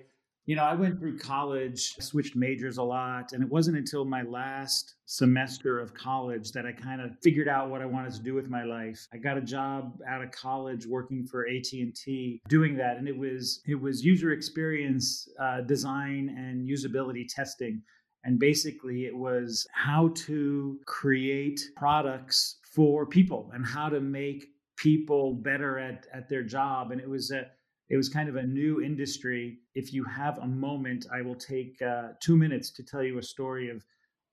you 0.52 0.58
know, 0.58 0.66
I 0.66 0.76
went 0.76 1.00
through 1.00 1.18
college, 1.18 1.94
switched 2.02 2.36
majors 2.36 2.78
a 2.78 2.84
lot, 2.84 3.32
and 3.32 3.42
it 3.42 3.50
wasn't 3.50 3.78
until 3.78 4.04
my 4.04 4.24
last 4.24 4.96
semester 5.06 5.80
of 5.80 5.94
college 5.94 6.52
that 6.52 6.66
I 6.66 6.74
kind 6.74 7.00
of 7.00 7.12
figured 7.24 7.48
out 7.48 7.70
what 7.70 7.82
I 7.82 7.86
wanted 7.86 8.12
to 8.16 8.22
do 8.22 8.34
with 8.34 8.50
my 8.50 8.66
life. 8.66 9.08
I 9.14 9.18
got 9.18 9.38
a 9.38 9.42
job 9.42 9.98
out 10.06 10.22
of 10.22 10.30
college 10.32 10.86
working 10.86 11.26
for 11.26 11.48
AT&T 11.48 12.42
doing 12.50 12.76
that, 12.76 12.98
and 12.98 13.08
it 13.08 13.18
was 13.18 13.62
it 13.66 13.80
was 13.80 14.04
user 14.04 14.34
experience 14.34 15.26
uh, 15.40 15.62
design 15.62 16.36
and 16.38 16.68
usability 16.68 17.26
testing. 17.34 17.82
And 18.26 18.38
basically, 18.38 19.06
it 19.06 19.16
was 19.16 19.66
how 19.74 20.10
to 20.28 20.78
create 20.86 21.62
products 21.78 22.58
for 22.76 23.06
people 23.06 23.50
and 23.54 23.66
how 23.66 23.88
to 23.88 24.02
make 24.02 24.48
people 24.76 25.34
better 25.34 25.80
at, 25.80 26.08
at 26.14 26.28
their 26.28 26.44
job. 26.44 26.92
And 26.92 27.00
it 27.00 27.10
was 27.10 27.32
a 27.32 27.46
it 27.92 27.98
was 27.98 28.08
kind 28.08 28.30
of 28.30 28.38
a 28.38 28.44
new 28.44 28.82
industry. 28.82 29.60
If 29.76 29.94
you 29.94 30.04
have 30.04 30.38
a 30.40 30.48
moment, 30.48 31.06
I 31.14 31.22
will 31.22 31.36
take 31.36 31.82
uh, 31.82 32.10
two 32.20 32.36
minutes 32.36 32.72
to 32.72 32.84
tell 32.84 33.04
you 33.04 33.18
a 33.18 33.24
story 33.24 33.70
of 33.70 33.84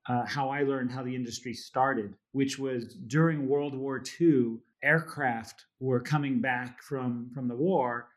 uh, 0.09 0.24
how 0.24 0.48
I 0.48 0.62
learned 0.62 0.90
how 0.90 1.03
the 1.03 1.14
industry 1.14 1.53
started, 1.53 2.14
which 2.33 2.59
was 2.59 2.94
during 3.07 3.48
World 3.48 3.74
War 3.74 4.03
II, 4.20 4.59
aircraft 4.83 5.66
were 5.81 6.01
coming 6.01 6.40
back 6.40 6.83
from, 6.83 7.31
from 7.35 7.48
the 7.48 7.57
war 7.57 8.09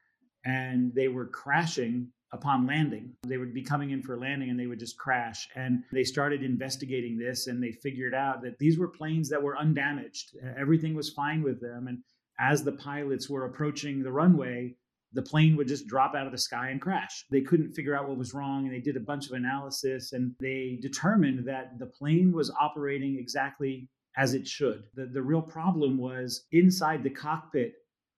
and 0.45 0.93
they 0.95 1.07
were 1.07 1.27
crashing 1.27 2.07
upon 2.33 2.65
landing. 2.65 3.13
They 3.27 3.37
would 3.37 3.53
be 3.53 3.61
coming 3.61 3.91
in 3.91 4.01
for 4.01 4.17
landing 4.17 4.49
and 4.49 4.59
they 4.59 4.67
would 4.67 4.79
just 4.79 4.97
crash. 4.97 5.49
And 5.55 5.83
they 5.91 6.03
started 6.03 6.43
investigating 6.43 7.17
this 7.17 7.47
and 7.47 7.61
they 7.61 7.71
figured 7.71 8.13
out 8.13 8.41
that 8.43 8.57
these 8.57 8.77
were 8.77 8.87
planes 8.87 9.29
that 9.29 9.41
were 9.41 9.57
undamaged. 9.57 10.37
Everything 10.57 10.95
was 10.95 11.09
fine 11.09 11.43
with 11.43 11.59
them. 11.59 11.87
And 11.87 11.99
as 12.39 12.63
the 12.63 12.71
pilots 12.71 13.29
were 13.29 13.45
approaching 13.45 14.01
the 14.01 14.11
runway, 14.11 14.75
the 15.13 15.21
plane 15.21 15.55
would 15.57 15.67
just 15.67 15.87
drop 15.87 16.15
out 16.15 16.25
of 16.25 16.31
the 16.31 16.37
sky 16.37 16.69
and 16.69 16.81
crash. 16.81 17.25
They 17.29 17.41
couldn't 17.41 17.73
figure 17.73 17.95
out 17.95 18.07
what 18.07 18.17
was 18.17 18.33
wrong, 18.33 18.65
and 18.65 18.73
they 18.73 18.79
did 18.79 18.97
a 18.97 19.01
bunch 19.01 19.27
of 19.27 19.33
analysis 19.33 20.13
and 20.13 20.33
they 20.39 20.79
determined 20.81 21.47
that 21.47 21.77
the 21.79 21.85
plane 21.85 22.31
was 22.31 22.51
operating 22.59 23.17
exactly 23.17 23.89
as 24.17 24.33
it 24.33 24.47
should. 24.47 24.83
The, 24.93 25.05
the 25.05 25.21
real 25.21 25.41
problem 25.41 25.97
was 25.97 26.45
inside 26.51 27.03
the 27.03 27.09
cockpit, 27.09 27.73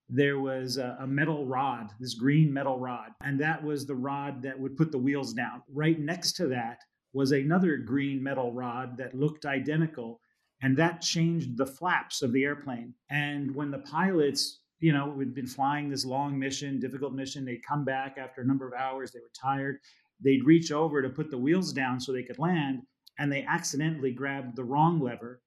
there 0.09 0.39
was 0.39 0.77
a, 0.77 0.97
a, 0.99 1.07
metal 1.07 1.45
rod, 1.45 1.89
this 1.99 2.13
green 2.13 2.53
metal 2.53 2.79
rod, 2.79 3.11
and 3.23 3.39
that 3.39 3.63
was 3.63 3.85
the 3.85 3.95
rod 3.95 4.41
that 4.43 4.59
would 4.59 4.75
put 4.75 4.91
the 4.91 4.97
wheels 4.97 5.33
down. 5.33 5.63
Right 5.71 5.99
next 5.99 6.33
to 6.33 6.47
that 6.47 6.79
was 7.13 7.31
another 7.31 7.77
green 7.77 8.21
metal 8.21 8.51
rod 8.51 8.97
that 8.97 9.15
looked 9.15 9.45
identical, 9.45 10.19
and 10.61 10.75
that 10.77 11.01
changed 11.01 11.57
the 11.57 11.65
flaps 11.65 12.21
of 12.21 12.33
the 12.33 12.43
airplane. 12.43 12.93
And 13.09 13.55
when 13.55 13.71
the 13.71 13.79
pilots 13.79 14.59
you 14.79 14.91
know, 14.91 15.07
we'd 15.07 15.33
been 15.33 15.47
flying 15.47 15.89
this 15.89 16.05
long 16.05 16.37
mission, 16.37 16.79
difficult 16.79 17.13
mission. 17.13 17.45
They'd 17.45 17.65
come 17.65 17.85
back 17.85 18.17
after 18.17 18.41
a 18.41 18.45
number 18.45 18.67
of 18.67 18.73
hours. 18.73 19.11
They 19.11 19.19
were 19.19 19.31
tired. 19.39 19.79
They'd 20.23 20.45
reach 20.45 20.71
over 20.71 21.01
to 21.01 21.09
put 21.09 21.29
the 21.29 21.37
wheels 21.37 21.73
down 21.73 21.99
so 21.99 22.11
they 22.11 22.23
could 22.23 22.39
land, 22.39 22.81
and 23.19 23.31
they 23.31 23.43
accidentally 23.43 24.11
grabbed 24.11 24.55
the 24.55 24.63
wrong 24.63 24.99
lever 24.99 25.41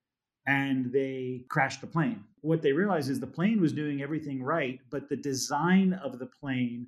and 0.46 0.92
they 0.92 1.44
crashed 1.48 1.80
the 1.80 1.86
plane. 1.86 2.22
What 2.40 2.62
they 2.62 2.72
realized 2.72 3.10
is 3.10 3.18
the 3.18 3.26
plane 3.26 3.60
was 3.60 3.72
doing 3.72 4.00
everything 4.00 4.42
right, 4.42 4.78
but 4.90 5.08
the 5.08 5.16
design 5.16 5.92
of 5.94 6.18
the 6.18 6.26
plane 6.26 6.86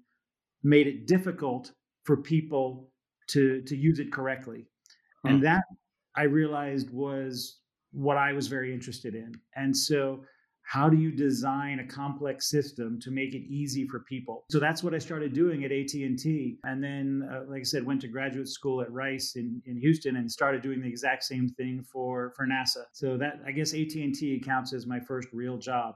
made 0.63 0.87
it 0.87 1.07
difficult 1.07 1.73
for 2.05 2.17
people 2.17 2.91
to, 3.31 3.63
to 3.63 3.77
use 3.77 3.99
it 3.99 4.13
correctly. 4.13 4.67
Hmm. 5.25 5.29
And 5.29 5.45
that 5.45 5.65
I 6.17 6.23
realized 6.23 6.91
was 6.91 7.59
what 7.93 8.17
I 8.17 8.33
was 8.33 8.47
very 8.47 8.73
interested 8.73 9.15
in. 9.15 9.33
And 9.57 9.77
so 9.77 10.25
how 10.69 10.87
do 10.87 10.99
you 10.99 11.11
design 11.11 11.81
a 11.81 11.87
complex 11.87 12.51
system 12.51 13.01
to 13.01 13.11
make 13.11 13.35
it 13.35 13.41
easy 13.49 13.89
for 13.89 14.01
people? 14.01 14.45
So 14.51 14.61
that's 14.61 14.83
what 14.83 14.95
i 14.95 14.99
started 14.99 15.33
doing 15.33 15.65
at 15.65 15.73
at&t 15.73 16.59
and 16.65 16.85
then 16.85 17.29
uh, 17.33 17.41
like 17.49 17.61
i 17.61 17.65
said 17.65 17.85
went 17.85 18.03
to 18.03 18.09
graduate 18.09 18.49
school 18.49 18.83
at 18.83 18.93
rice 18.93 19.37
in, 19.37 19.63
in 19.65 19.79
houston 19.79 20.17
and 20.17 20.31
started 20.31 20.61
doing 20.63 20.81
the 20.83 20.89
exact 20.89 21.25
same 21.25 21.49
thing 21.49 21.83
for 21.91 22.33
for 22.37 22.47
nasa. 22.47 22.85
So 22.93 23.17
that 23.17 23.41
i 23.47 23.53
guess 23.53 23.73
at&t 23.73 24.43
counts 24.45 24.75
as 24.75 24.87
my 24.87 25.01
first 25.01 25.29
real 25.33 25.57
job. 25.57 25.95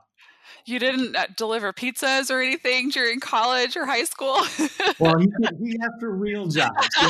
You 0.65 0.79
didn't 0.79 1.15
uh, 1.17 1.27
deliver 1.37 1.73
pizzas 1.73 2.31
or 2.31 2.41
anything 2.41 2.89
during 2.89 3.21
college 3.21 3.77
or 3.77 3.87
high 3.87 4.05
school? 4.05 4.39
Well 4.99 5.17
we 5.59 5.77
have 5.83 5.93
for 6.01 6.17
real 6.17 6.47
jobs 6.47 6.89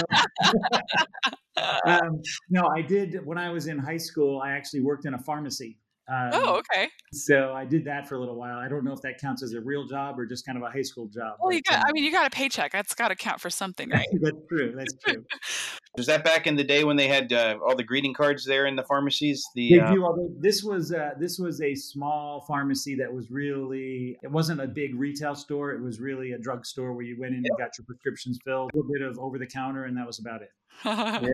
um, 1.86 2.20
no 2.50 2.62
i 2.76 2.80
did 2.82 3.24
when 3.24 3.38
i 3.38 3.50
was 3.50 3.66
in 3.66 3.78
high 3.78 3.98
school 4.08 4.40
i 4.40 4.50
actually 4.50 4.80
worked 4.80 5.04
in 5.06 5.14
a 5.14 5.18
pharmacy 5.18 5.78
um, 6.12 6.30
oh, 6.34 6.56
okay. 6.56 6.88
So 7.12 7.54
I 7.54 7.64
did 7.64 7.86
that 7.86 8.06
for 8.06 8.16
a 8.16 8.20
little 8.20 8.36
while. 8.36 8.58
I 8.58 8.68
don't 8.68 8.84
know 8.84 8.92
if 8.92 9.00
that 9.00 9.18
counts 9.18 9.42
as 9.42 9.54
a 9.54 9.60
real 9.62 9.86
job 9.86 10.18
or 10.18 10.26
just 10.26 10.44
kind 10.44 10.58
of 10.58 10.64
a 10.64 10.70
high 10.70 10.82
school 10.82 11.06
job. 11.06 11.38
Well, 11.40 11.52
you 11.52 11.62
got, 11.62 11.78
um, 11.78 11.84
I 11.88 11.92
mean, 11.92 12.04
you 12.04 12.12
got 12.12 12.26
a 12.26 12.30
paycheck. 12.30 12.70
That's 12.70 12.94
got 12.94 13.08
to 13.08 13.16
count 13.16 13.40
for 13.40 13.48
something, 13.48 13.88
right? 13.88 14.06
That's 14.20 14.36
true. 14.46 14.74
That's 14.76 14.94
true. 15.06 15.24
Was 15.96 16.06
that 16.06 16.22
back 16.22 16.46
in 16.46 16.56
the 16.56 16.64
day 16.64 16.84
when 16.84 16.96
they 16.96 17.08
had 17.08 17.32
uh, 17.32 17.56
all 17.66 17.76
the 17.76 17.84
greeting 17.84 18.12
cards 18.12 18.44
there 18.44 18.66
in 18.66 18.76
the 18.76 18.82
pharmacies? 18.82 19.42
The 19.54 19.80
uh... 19.80 19.92
do, 19.92 20.36
this 20.38 20.62
was 20.62 20.92
uh, 20.92 21.10
this 21.18 21.38
was 21.38 21.60
a 21.62 21.74
small 21.74 22.44
pharmacy 22.46 22.94
that 22.96 23.12
was 23.12 23.30
really 23.30 24.16
it 24.22 24.30
wasn't 24.30 24.60
a 24.60 24.66
big 24.66 24.94
retail 24.94 25.34
store. 25.34 25.72
It 25.72 25.82
was 25.82 26.00
really 26.00 26.32
a 26.32 26.38
drugstore 26.38 26.92
where 26.92 27.04
you 27.04 27.16
went 27.18 27.32
in 27.32 27.38
and 27.38 27.58
got 27.58 27.70
your 27.78 27.84
prescriptions 27.86 28.38
filled, 28.44 28.70
a 28.72 28.76
little 28.76 28.92
bit 28.92 29.02
of 29.02 29.18
over 29.18 29.38
the 29.38 29.46
counter, 29.46 29.84
and 29.84 29.96
that 29.96 30.06
was 30.06 30.18
about 30.18 30.42
it. 30.42 30.48
yeah. 30.84 31.28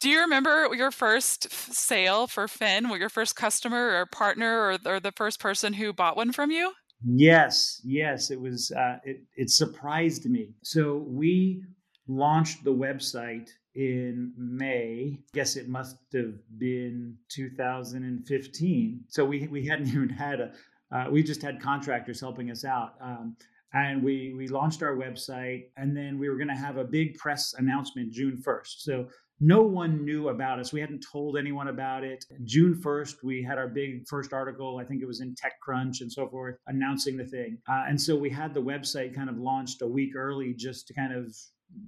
Do 0.00 0.08
you 0.08 0.20
remember 0.20 0.68
your 0.74 0.92
first 0.92 1.50
sale 1.50 2.28
for 2.28 2.46
pHin? 2.46 2.88
What 2.88 3.00
Your 3.00 3.08
first 3.08 3.34
customer 3.34 3.98
or 3.98 4.06
partner 4.06 4.60
or, 4.60 4.78
or 4.86 5.00
the 5.00 5.12
first 5.12 5.40
person 5.40 5.72
who 5.72 5.92
bought 5.92 6.16
one 6.16 6.30
from 6.30 6.52
you? 6.52 6.72
Yes, 7.04 7.80
yes. 7.84 8.30
It 8.30 8.40
was. 8.40 8.70
Uh, 8.70 8.98
it, 9.04 9.22
it 9.36 9.50
surprised 9.50 10.26
me. 10.26 10.50
So 10.62 11.04
we 11.06 11.64
launched 12.06 12.62
the 12.62 12.72
website 12.72 13.48
in 13.74 14.32
May. 14.36 15.18
I 15.18 15.22
guess 15.32 15.56
it 15.56 15.68
must 15.68 15.96
have 16.14 16.34
been 16.58 17.16
2015. 17.30 19.04
So 19.08 19.24
we 19.24 19.48
we 19.48 19.66
hadn't 19.66 19.88
even 19.94 20.08
had 20.08 20.40
a. 20.40 20.52
Uh, 20.90 21.10
we 21.10 21.22
just 21.22 21.42
had 21.42 21.60
contractors 21.60 22.20
helping 22.20 22.50
us 22.50 22.64
out. 22.64 22.94
Um, 23.00 23.36
and 23.74 24.02
we 24.02 24.34
we 24.36 24.48
launched 24.48 24.82
our 24.82 24.96
website 24.96 25.66
and 25.76 25.96
then 25.96 26.18
we 26.18 26.28
were 26.28 26.36
going 26.36 26.48
to 26.48 26.54
have 26.54 26.78
a 26.78 26.84
big 26.84 27.18
press 27.18 27.54
announcement 27.58 28.12
June 28.12 28.42
1st. 28.46 28.78
So 28.78 29.08
no 29.40 29.62
one 29.62 30.04
knew 30.04 30.28
about 30.28 30.58
us. 30.58 30.72
We 30.72 30.80
hadn't 30.80 31.04
told 31.10 31.36
anyone 31.36 31.68
about 31.68 32.02
it. 32.02 32.24
June 32.44 32.74
1st, 32.74 33.16
we 33.22 33.42
had 33.42 33.56
our 33.56 33.68
big 33.68 34.06
first 34.08 34.32
article. 34.32 34.78
I 34.78 34.84
think 34.84 35.00
it 35.00 35.06
was 35.06 35.20
in 35.20 35.34
TechCrunch 35.34 36.00
and 36.00 36.10
so 36.10 36.28
forth, 36.28 36.56
announcing 36.66 37.16
the 37.16 37.24
thing. 37.24 37.58
Uh, 37.68 37.84
and 37.88 38.00
so 38.00 38.16
we 38.16 38.30
had 38.30 38.52
the 38.52 38.62
website 38.62 39.14
kind 39.14 39.30
of 39.30 39.38
launched 39.38 39.82
a 39.82 39.86
week 39.86 40.16
early 40.16 40.54
just 40.54 40.88
to 40.88 40.94
kind 40.94 41.14
of 41.14 41.34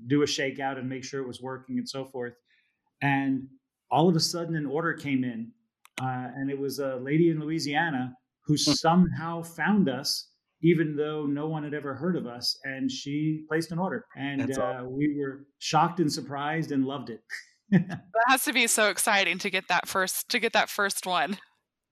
do 0.06 0.22
a 0.22 0.26
shakeout 0.26 0.78
and 0.78 0.88
make 0.88 1.04
sure 1.04 1.20
it 1.20 1.26
was 1.26 1.40
working 1.40 1.78
and 1.78 1.88
so 1.88 2.04
forth. 2.04 2.34
And 3.02 3.48
all 3.90 4.08
of 4.08 4.14
a 4.14 4.20
sudden, 4.20 4.54
an 4.54 4.66
order 4.66 4.92
came 4.92 5.24
in, 5.24 5.50
uh, 6.00 6.28
and 6.36 6.50
it 6.50 6.58
was 6.58 6.78
a 6.78 6.96
lady 6.96 7.30
in 7.30 7.40
Louisiana 7.40 8.14
who 8.46 8.54
hmm. 8.54 8.72
somehow 8.72 9.42
found 9.42 9.88
us 9.88 10.29
even 10.62 10.96
though 10.96 11.26
no 11.26 11.46
one 11.46 11.64
had 11.64 11.74
ever 11.74 11.94
heard 11.94 12.16
of 12.16 12.26
us. 12.26 12.58
And 12.64 12.90
she 12.90 13.44
placed 13.48 13.72
an 13.72 13.78
order, 13.78 14.06
and 14.16 14.56
uh, 14.58 14.84
we 14.86 15.16
were 15.16 15.46
shocked 15.58 16.00
and 16.00 16.12
surprised 16.12 16.72
and 16.72 16.84
loved 16.84 17.10
it. 17.10 17.22
that 17.70 18.00
has 18.26 18.44
to 18.44 18.52
be 18.52 18.66
so 18.66 18.90
exciting 18.90 19.38
to 19.38 19.50
get 19.50 19.68
that 19.68 19.88
first 19.88 20.28
to 20.30 20.38
get 20.38 20.52
that 20.52 20.68
first 20.68 21.06
one. 21.06 21.38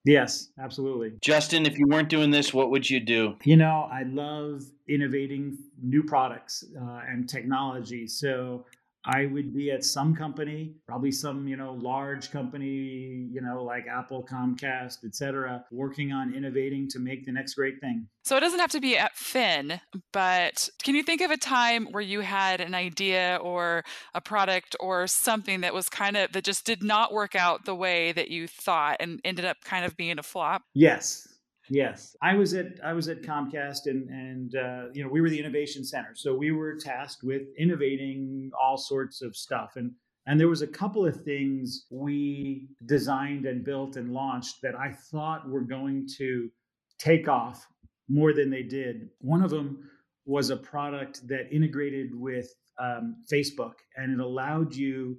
Yes, 0.04 0.48
absolutely. 0.62 1.12
Justin, 1.20 1.66
if 1.66 1.78
you 1.78 1.86
weren't 1.86 2.08
doing 2.08 2.30
this, 2.30 2.54
what 2.54 2.70
would 2.70 2.88
you 2.88 2.98
do? 2.98 3.36
You 3.44 3.56
know, 3.56 3.88
I 3.92 4.04
love 4.04 4.62
innovating 4.88 5.58
new 5.82 6.02
products 6.02 6.64
uh, 6.80 7.00
and 7.08 7.28
technology. 7.28 8.06
So 8.06 8.64
I 9.08 9.24
would 9.24 9.54
be 9.54 9.70
at 9.70 9.84
some 9.84 10.14
company, 10.14 10.74
probably 10.86 11.10
some, 11.10 11.48
you 11.48 11.56
know, 11.56 11.72
large 11.72 12.30
company, 12.30 13.26
you 13.32 13.40
know, 13.40 13.64
like 13.64 13.86
Apple, 13.86 14.22
Comcast, 14.30 14.98
et 15.04 15.14
cetera, 15.14 15.64
working 15.70 16.12
on 16.12 16.34
innovating 16.34 16.88
to 16.90 16.98
make 16.98 17.24
the 17.24 17.32
next 17.32 17.54
great 17.54 17.80
thing. 17.80 18.06
So 18.24 18.36
it 18.36 18.40
doesn't 18.40 18.58
have 18.58 18.72
to 18.72 18.80
be 18.80 18.98
at 18.98 19.16
pHin, 19.16 19.80
but 20.12 20.68
can 20.82 20.94
you 20.94 21.02
think 21.02 21.22
of 21.22 21.30
a 21.30 21.38
time 21.38 21.86
where 21.86 22.02
you 22.02 22.20
had 22.20 22.60
an 22.60 22.74
idea 22.74 23.38
or 23.42 23.82
a 24.14 24.20
product 24.20 24.76
or 24.78 25.06
something 25.06 25.62
that 25.62 25.72
was 25.72 25.88
kind 25.88 26.14
of, 26.14 26.32
that 26.32 26.44
just 26.44 26.66
did 26.66 26.82
not 26.82 27.10
work 27.10 27.34
out 27.34 27.64
the 27.64 27.74
way 27.74 28.12
that 28.12 28.30
you 28.30 28.46
thought 28.46 28.98
and 29.00 29.20
ended 29.24 29.46
up 29.46 29.56
kind 29.64 29.86
of 29.86 29.96
being 29.96 30.18
a 30.18 30.22
flop? 30.22 30.62
Yes. 30.74 31.26
Yes, 31.70 32.16
I 32.22 32.34
was 32.34 32.54
at 32.54 32.80
I 32.82 32.92
was 32.92 33.08
at 33.08 33.22
Comcast, 33.22 33.86
and 33.86 34.08
and 34.08 34.56
uh, 34.56 34.84
you 34.92 35.02
know 35.02 35.10
we 35.10 35.20
were 35.20 35.28
the 35.28 35.38
innovation 35.38 35.84
center, 35.84 36.14
so 36.14 36.34
we 36.34 36.50
were 36.50 36.76
tasked 36.76 37.22
with 37.22 37.42
innovating 37.58 38.50
all 38.60 38.78
sorts 38.78 39.20
of 39.22 39.36
stuff, 39.36 39.72
and 39.76 39.92
and 40.26 40.40
there 40.40 40.48
was 40.48 40.62
a 40.62 40.66
couple 40.66 41.06
of 41.06 41.22
things 41.24 41.86
we 41.90 42.68
designed 42.86 43.46
and 43.46 43.64
built 43.64 43.96
and 43.96 44.12
launched 44.12 44.56
that 44.62 44.74
I 44.74 44.92
thought 45.10 45.48
were 45.48 45.62
going 45.62 46.08
to 46.18 46.50
take 46.98 47.28
off 47.28 47.66
more 48.08 48.32
than 48.32 48.50
they 48.50 48.62
did. 48.62 49.08
One 49.20 49.42
of 49.42 49.50
them 49.50 49.90
was 50.24 50.50
a 50.50 50.56
product 50.56 51.26
that 51.28 51.52
integrated 51.52 52.14
with 52.14 52.54
um, 52.78 53.16
Facebook, 53.30 53.74
and 53.96 54.12
it 54.12 54.20
allowed 54.20 54.74
you 54.74 55.18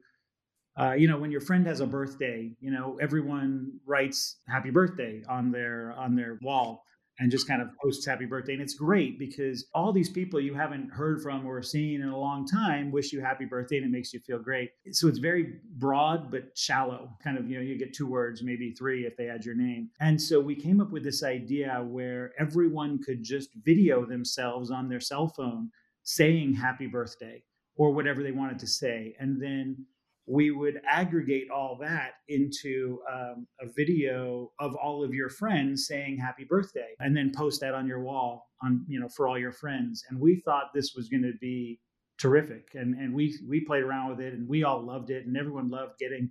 uh, 0.80 0.94
you 0.94 1.08
know, 1.08 1.18
when 1.18 1.30
your 1.32 1.42
friend 1.42 1.68
has 1.68 1.82
a 1.82 1.86
birthday, 1.86 2.52
you 2.62 2.72
know, 2.72 2.98
everyone 3.02 3.80
writes 3.86 4.38
happy 4.48 4.70
birthday 4.70 5.22
on 5.28 5.52
their 5.52 5.94
on 5.98 6.16
their 6.16 6.40
wall 6.42 6.86
and 7.20 7.30
just 7.30 7.50
kind 7.50 7.62
of 7.62 7.68
posts 7.84 8.06
happy 8.06 8.26
birthday. 8.26 8.54
And 8.54 8.62
it's 8.62 8.76
great 8.76 9.20
because 9.20 9.66
all 9.74 9.92
these 9.92 10.10
people 10.10 10.40
you 10.40 10.54
haven't 10.54 10.90
heard 10.90 11.22
from 11.22 11.46
or 11.46 11.62
seen 11.62 12.02
in 12.02 12.08
a 12.08 12.18
long 12.18 12.48
time 12.48 12.92
wish 12.94 13.12
you 13.12 13.20
happy 13.20 13.44
birthday 13.44 13.76
and 13.76 13.86
it 13.86 13.92
makes 13.92 14.14
you 14.14 14.22
feel 14.22 14.40
great. 14.40 14.72
So 14.92 15.10
it's 15.10 15.20
very 15.20 15.56
broad 15.76 16.32
but 16.32 16.58
shallow. 16.58 17.10
Kind 17.22 17.38
of, 17.38 17.50
you 17.50 17.58
know, 17.58 17.62
you 17.62 17.78
get 17.78 17.94
two 17.94 18.08
words, 18.08 18.42
maybe 18.42 18.72
three 18.72 19.06
if 19.06 19.18
they 19.18 19.28
add 19.28 19.44
your 19.44 19.56
name. 19.56 19.90
And 20.00 20.22
so 20.22 20.40
we 20.40 20.56
came 20.56 20.80
up 20.80 20.92
with 20.92 21.04
this 21.04 21.24
idea 21.24 21.84
where 21.86 22.32
everyone 22.40 23.04
could 23.04 23.22
just 23.22 23.50
video 23.66 24.06
themselves 24.06 24.72
on 24.72 24.88
their 24.88 25.02
cell 25.02 25.28
phone 25.28 25.72
saying 26.04 26.54
happy 26.54 26.88
birthday 26.88 27.44
or 27.76 27.92
whatever 27.92 28.24
they 28.24 28.32
wanted 28.32 28.60
to 28.60 28.68
say. 28.68 29.14
And 29.20 29.42
then 29.42 29.86
we 30.30 30.52
would 30.52 30.80
aggregate 30.88 31.50
all 31.50 31.76
that 31.82 32.12
into 32.28 33.00
um, 33.12 33.48
a 33.60 33.66
video 33.76 34.52
of 34.60 34.76
all 34.76 35.04
of 35.04 35.12
your 35.12 35.30
friends 35.30 35.88
saying 35.88 36.20
happy 36.20 36.46
birthday 36.48 36.94
and 37.00 37.18
then 37.18 37.32
post 37.36 37.62
that 37.62 37.74
on 37.74 37.88
your 37.88 38.02
wall 38.02 38.48
on 38.62 38.86
you 38.88 39.00
know 39.00 39.10
for 39.10 39.28
all 39.28 39.40
your 39.40 39.52
friends. 39.52 40.04
And 40.10 40.20
we 40.20 40.42
thought 40.46 40.66
this 40.74 40.94
was 40.96 41.10
going 41.10 41.24
to 41.24 41.34
be 41.42 41.80
terrific. 42.20 42.68
And 42.76 42.94
and 42.96 43.14
we 43.14 43.36
we 43.48 43.66
played 43.66 43.84
around 43.84 44.12
with 44.12 44.20
it 44.20 44.34
and 44.34 44.48
we 44.48 44.64
all 44.64 44.86
loved 44.86 45.10
it 45.10 45.26
and 45.26 45.36
everyone 45.36 45.70
loved 45.70 45.94
getting 45.98 46.30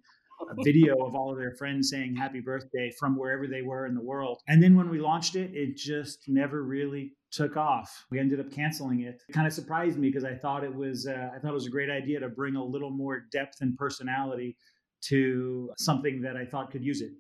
a 0.49 0.55
video 0.65 1.05
of 1.05 1.17
all 1.17 1.33
of 1.33 1.39
their 1.39 1.57
friends 1.57 1.91
saying 1.91 2.15
happy 2.15 2.41
birthday 2.41 2.93
from 3.01 3.19
wherever 3.19 3.49
they 3.49 3.63
were 3.63 3.87
in 3.87 3.95
the 3.95 4.05
world. 4.05 4.39
And 4.47 4.63
then 4.63 4.77
when 4.77 4.91
we 4.91 5.01
launched 5.01 5.35
it 5.35 5.51
it 5.55 5.77
just 5.77 6.21
never 6.29 6.63
really 6.63 7.15
took 7.31 7.57
off. 7.57 8.07
We 8.11 8.19
ended 8.19 8.41
up 8.41 8.51
canceling 8.51 9.01
it. 9.01 9.23
It 9.29 9.33
kind 9.33 9.47
of 9.47 9.53
surprised 9.53 9.99
me 9.99 10.09
because 10.09 10.25
I 10.25 10.35
thought 10.35 10.65
it 10.65 10.75
was 10.75 11.07
uh, 11.07 11.31
I 11.35 11.39
thought 11.39 11.51
it 11.51 11.55
was 11.55 11.67
a 11.67 11.71
great 11.71 11.91
idea 11.91 12.21
to 12.21 12.29
bring 12.29 12.57
a 12.57 12.65
little 12.65 12.91
more 12.91 13.25
depth 13.31 13.61
and 13.61 13.77
personality 13.77 14.57
to 15.01 15.71
something 15.79 16.23
that 16.23 16.37
I 16.37 16.45
thought 16.45 16.71
could 16.71 16.85
use 16.85 17.01
it. 17.01 17.13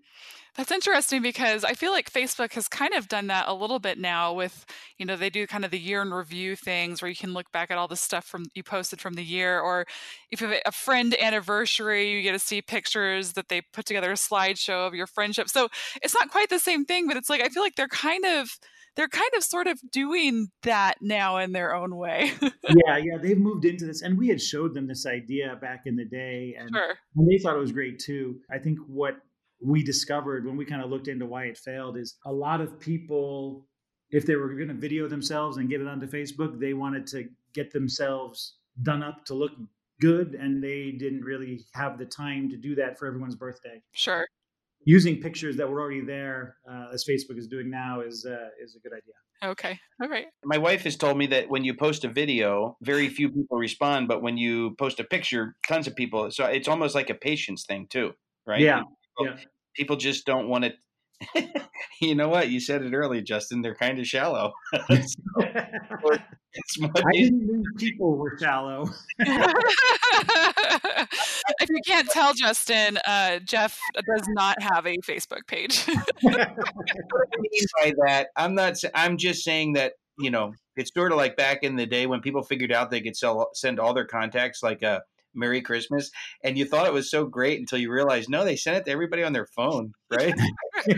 That's 0.57 0.73
interesting 0.73 1.23
because 1.23 1.63
I 1.63 1.75
feel 1.75 1.93
like 1.93 2.11
Facebook 2.11 2.55
has 2.55 2.67
kind 2.67 2.93
of 2.93 3.07
done 3.07 3.29
that 3.29 3.47
a 3.47 3.55
little 3.55 3.79
bit 3.79 3.97
now 3.97 4.33
with, 4.33 4.67
you 4.97 5.07
know, 5.07 5.15
they 5.15 5.31
do 5.31 5.47
kind 5.47 5.65
of 5.65 5.71
the 5.71 5.79
year 5.79 6.03
in 6.03 6.13
review 6.13 6.57
things 6.57 7.01
where 7.01 7.09
you 7.09 7.15
can 7.15 7.33
look 7.33 7.53
back 7.53 7.71
at 7.71 7.79
all 7.79 7.87
the 7.87 7.95
stuff 7.95 8.25
from 8.25 8.47
you 8.55 8.65
posted 8.65 9.01
from 9.01 9.15
the 9.15 9.23
year 9.23 9.61
or 9.61 9.87
if 10.33 10.41
you 10.41 10.49
have 10.49 10.61
a 10.67 10.73
friend 10.73 11.15
anniversary, 11.23 12.11
you 12.11 12.23
get 12.23 12.33
to 12.33 12.41
see 12.41 12.61
pictures 12.61 13.35
that 13.35 13.49
they 13.49 13.61
put 13.61 13.87
together 13.87 14.11
a 14.11 14.15
slideshow 14.15 14.85
of 14.89 14.95
your 14.95 15.07
friendship. 15.07 15.49
So 15.49 15.69
it's 16.03 16.15
not 16.15 16.31
quite 16.31 16.49
the 16.49 16.59
same 16.59 16.85
thing, 16.85 17.07
but 17.07 17.17
it's 17.17 17.31
like 17.31 17.41
I 17.41 17.49
feel 17.49 17.63
like 17.63 17.77
they're 17.77 17.87
kind 17.87 18.25
of 18.25 18.59
they're 18.99 19.07
kind 19.07 19.31
of 19.37 19.45
sort 19.45 19.69
of 19.69 19.81
doing 19.93 20.49
that 20.65 20.97
now 21.01 21.37
in 21.37 21.53
their 21.53 21.73
own 21.73 21.95
way. 21.95 22.33
yeah, 22.43 22.97
yeah, 22.97 23.17
they've 23.23 23.39
moved 23.39 23.65
into 23.65 23.87
this, 23.87 24.03
and 24.03 24.19
we 24.19 24.27
had 24.27 24.43
showed 24.43 24.75
them 24.75 24.89
this 24.89 25.07
idea 25.07 25.57
back 25.61 25.83
in 25.87 25.95
the 25.95 26.05
day, 26.05 26.57
and, 26.59 26.69
sure. 26.75 26.95
and 27.15 27.31
they 27.31 27.39
thought 27.39 27.55
it 27.55 27.61
was 27.61 27.71
great 27.71 28.01
too. 28.01 28.41
I 28.51 28.59
think 28.59 28.77
what 28.89 29.19
we 29.65 29.85
discovered 29.85 30.45
when 30.45 30.57
we 30.57 30.65
kind 30.65 30.83
of 30.83 30.91
looked 30.91 31.07
into 31.07 31.27
why 31.27 31.45
it 31.45 31.57
failed 31.57 31.97
is 31.97 32.17
a 32.27 32.33
lot 32.33 32.61
of 32.61 32.81
people, 32.81 33.69
if 34.11 34.27
they 34.27 34.35
were 34.35 34.49
going 34.49 34.67
to 34.67 34.75
video 34.75 35.07
themselves 35.07 35.59
and 35.59 35.69
get 35.69 35.81
it 35.81 35.87
onto 35.87 36.09
Facebook, 36.09 36.59
they 36.59 36.75
wanted 36.75 37.07
to 37.09 37.29
get 37.55 37.73
themselves 37.73 38.57
done 38.83 39.05
up 39.05 39.25
to 39.27 39.35
look 39.35 39.53
good 40.01 40.35
and 40.35 40.63
they 40.63 40.91
didn't 40.91 41.23
really 41.23 41.65
have 41.73 41.99
the 41.99 42.05
time 42.05 42.49
to 42.51 42.57
do 42.57 42.75
that 42.75 42.99
for 42.99 43.07
everyone's 43.07 43.37
birthday. 43.37 43.81
Sure 43.93 44.27
using 44.89 45.21
pictures 45.21 45.55
that 45.59 45.69
were 45.69 45.83
already 45.83 46.01
there, 46.01 46.57
uh, 46.67 46.87
as 46.95 47.05
Facebook 47.05 47.37
is 47.37 47.47
doing 47.47 47.69
now, 47.69 48.01
is 48.01 48.25
uh, 48.25 48.49
is 48.65 48.75
a 48.75 48.81
good 48.81 48.95
idea. 48.97 49.51
Okay. 49.53 49.79
All 50.03 50.09
right. 50.09 50.25
My 50.45 50.57
wife 50.57 50.83
has 50.85 50.97
told 50.97 51.19
me 51.19 51.27
that 51.27 51.51
when 51.51 51.63
you 51.63 51.75
post 51.75 52.05
a 52.05 52.09
video, 52.09 52.79
very 52.81 53.09
few 53.11 53.29
people 53.29 53.59
respond, 53.59 54.09
but 54.09 54.23
when 54.23 54.39
you 54.39 54.75
post 54.79 54.99
a 54.99 55.05
picture, 55.05 55.57
tons 55.69 55.87
of 55.87 55.95
people. 55.95 56.31
So 56.31 56.47
it's 56.47 56.69
almost 56.69 56.95
like 56.95 57.11
a 57.11 57.15
patience 57.15 57.67
thing 57.67 57.87
too, 57.91 58.13
right? 58.47 58.61
Yeah. 58.61 58.79
People, 58.79 59.37
yeah. 59.37 59.45
people 59.77 59.97
just 59.97 60.25
don't 60.25 60.49
want 60.49 60.65
to. 60.65 60.73
you 62.01 62.15
know 62.15 62.29
what? 62.29 62.51
You 62.51 62.61
said 62.61 62.83
it 62.83 62.93
earlier, 62.93 63.23
Justin. 63.23 63.63
They're 63.63 63.75
kind 63.75 63.99
of 63.99 64.07
shallow. 64.07 64.53
It's 66.55 66.79
I 66.83 66.89
didn't 67.13 67.47
mean 67.47 67.63
people 67.77 68.17
were 68.17 68.35
shallow. 68.41 68.89
if 69.19 69.55
you 71.69 71.81
can't 71.87 72.09
tell, 72.09 72.33
Justin, 72.33 72.99
uh, 73.07 73.41
Jeff 73.41 73.79
does 73.95 74.27
not 74.31 74.57
have 74.63 74.87
a 74.87 74.97
Facebook 74.99 75.47
page. 75.47 75.85
I 75.89 75.93
mean 76.25 77.67
by 77.83 77.93
that, 78.07 78.29
I'm 78.35 78.55
not. 78.55 78.77
I'm 78.95 79.19
just 79.19 79.45
saying 79.45 79.75
that 79.75 79.93
you 80.19 80.31
know 80.31 80.55
it's 80.77 80.91
sort 80.95 81.13
of 81.13 81.19
like 81.19 81.37
back 81.37 81.63
in 81.63 81.77
the 81.77 81.85
day 81.87 82.07
when 82.07 82.21
people 82.21 82.43
figured 82.43 82.73
out 82.73 82.91
they 82.91 83.03
could 83.03 83.17
sell 83.17 83.51
send 83.55 83.79
all 83.79 83.93
their 83.93 84.07
contacts 84.07 84.63
like 84.63 84.83
a 84.83 85.03
Merry 85.35 85.61
Christmas, 85.63 86.11
and 86.43 86.59
you 86.59 86.65
thought 86.65 86.87
it 86.87 86.93
was 86.93 87.11
so 87.11 87.27
great 87.27 87.61
until 87.61 87.79
you 87.79 87.93
realized 87.93 88.29
no, 88.29 88.45
they 88.45 88.57
sent 88.57 88.77
it 88.77 88.85
to 88.87 88.91
everybody 88.91 89.23
on 89.23 89.33
their 89.33 89.47
phone, 89.47 89.93
right? 90.11 90.35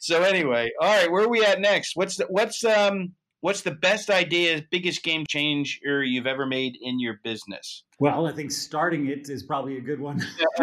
so 0.00 0.22
anyway, 0.22 0.70
all 0.80 0.88
right, 0.88 1.10
where 1.10 1.24
are 1.24 1.28
we 1.28 1.44
at 1.44 1.60
next? 1.60 1.96
What's 1.96 2.16
the, 2.16 2.26
what's 2.26 2.64
um 2.64 3.12
what's 3.44 3.60
the 3.60 3.72
best 3.72 4.08
idea, 4.08 4.62
biggest 4.70 5.02
game 5.02 5.26
changer 5.28 6.02
you've 6.02 6.26
ever 6.26 6.46
made 6.46 6.78
in 6.80 6.98
your 6.98 7.20
business? 7.22 7.84
Well, 7.98 8.26
I 8.26 8.32
think 8.32 8.50
starting 8.50 9.08
it 9.08 9.28
is 9.28 9.42
probably 9.42 9.76
a 9.76 9.82
good 9.82 10.00
one. 10.00 10.22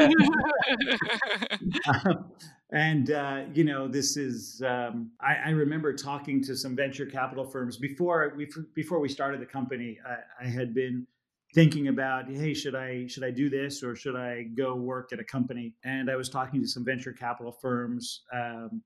and 2.72 3.12
uh, 3.12 3.44
you 3.54 3.64
know, 3.64 3.88
this 3.88 4.18
is. 4.18 4.64
Um, 4.66 5.12
I, 5.22 5.36
I, 5.46 5.50
remember 5.52 5.94
talking 5.94 6.44
to 6.44 6.56
some 6.56 6.76
venture 6.76 7.06
capital 7.06 7.46
firms 7.46 7.78
before 7.78 8.34
we 8.36 8.50
before 8.74 9.00
we 9.00 9.10
started 9.10 9.42
the 9.42 9.46
company. 9.46 10.00
I, 10.04 10.46
I, 10.46 10.50
had 10.50 10.74
been 10.74 11.06
thinking 11.54 11.88
about, 11.88 12.30
hey, 12.30 12.54
should 12.54 12.76
I 12.76 13.08
should 13.08 13.24
I 13.24 13.32
do 13.32 13.50
this 13.50 13.84
or 13.84 13.96
should 13.96 14.16
I 14.16 14.44
go 14.56 14.76
work 14.76 15.12
at 15.12 15.20
a 15.20 15.24
company? 15.24 15.74
And 15.84 16.10
I 16.10 16.16
was 16.16 16.30
talking 16.30 16.62
to 16.62 16.68
some 16.68 16.86
venture 16.86 17.14
capital 17.14 17.52
firms. 17.52 18.24
Um, 18.34 18.82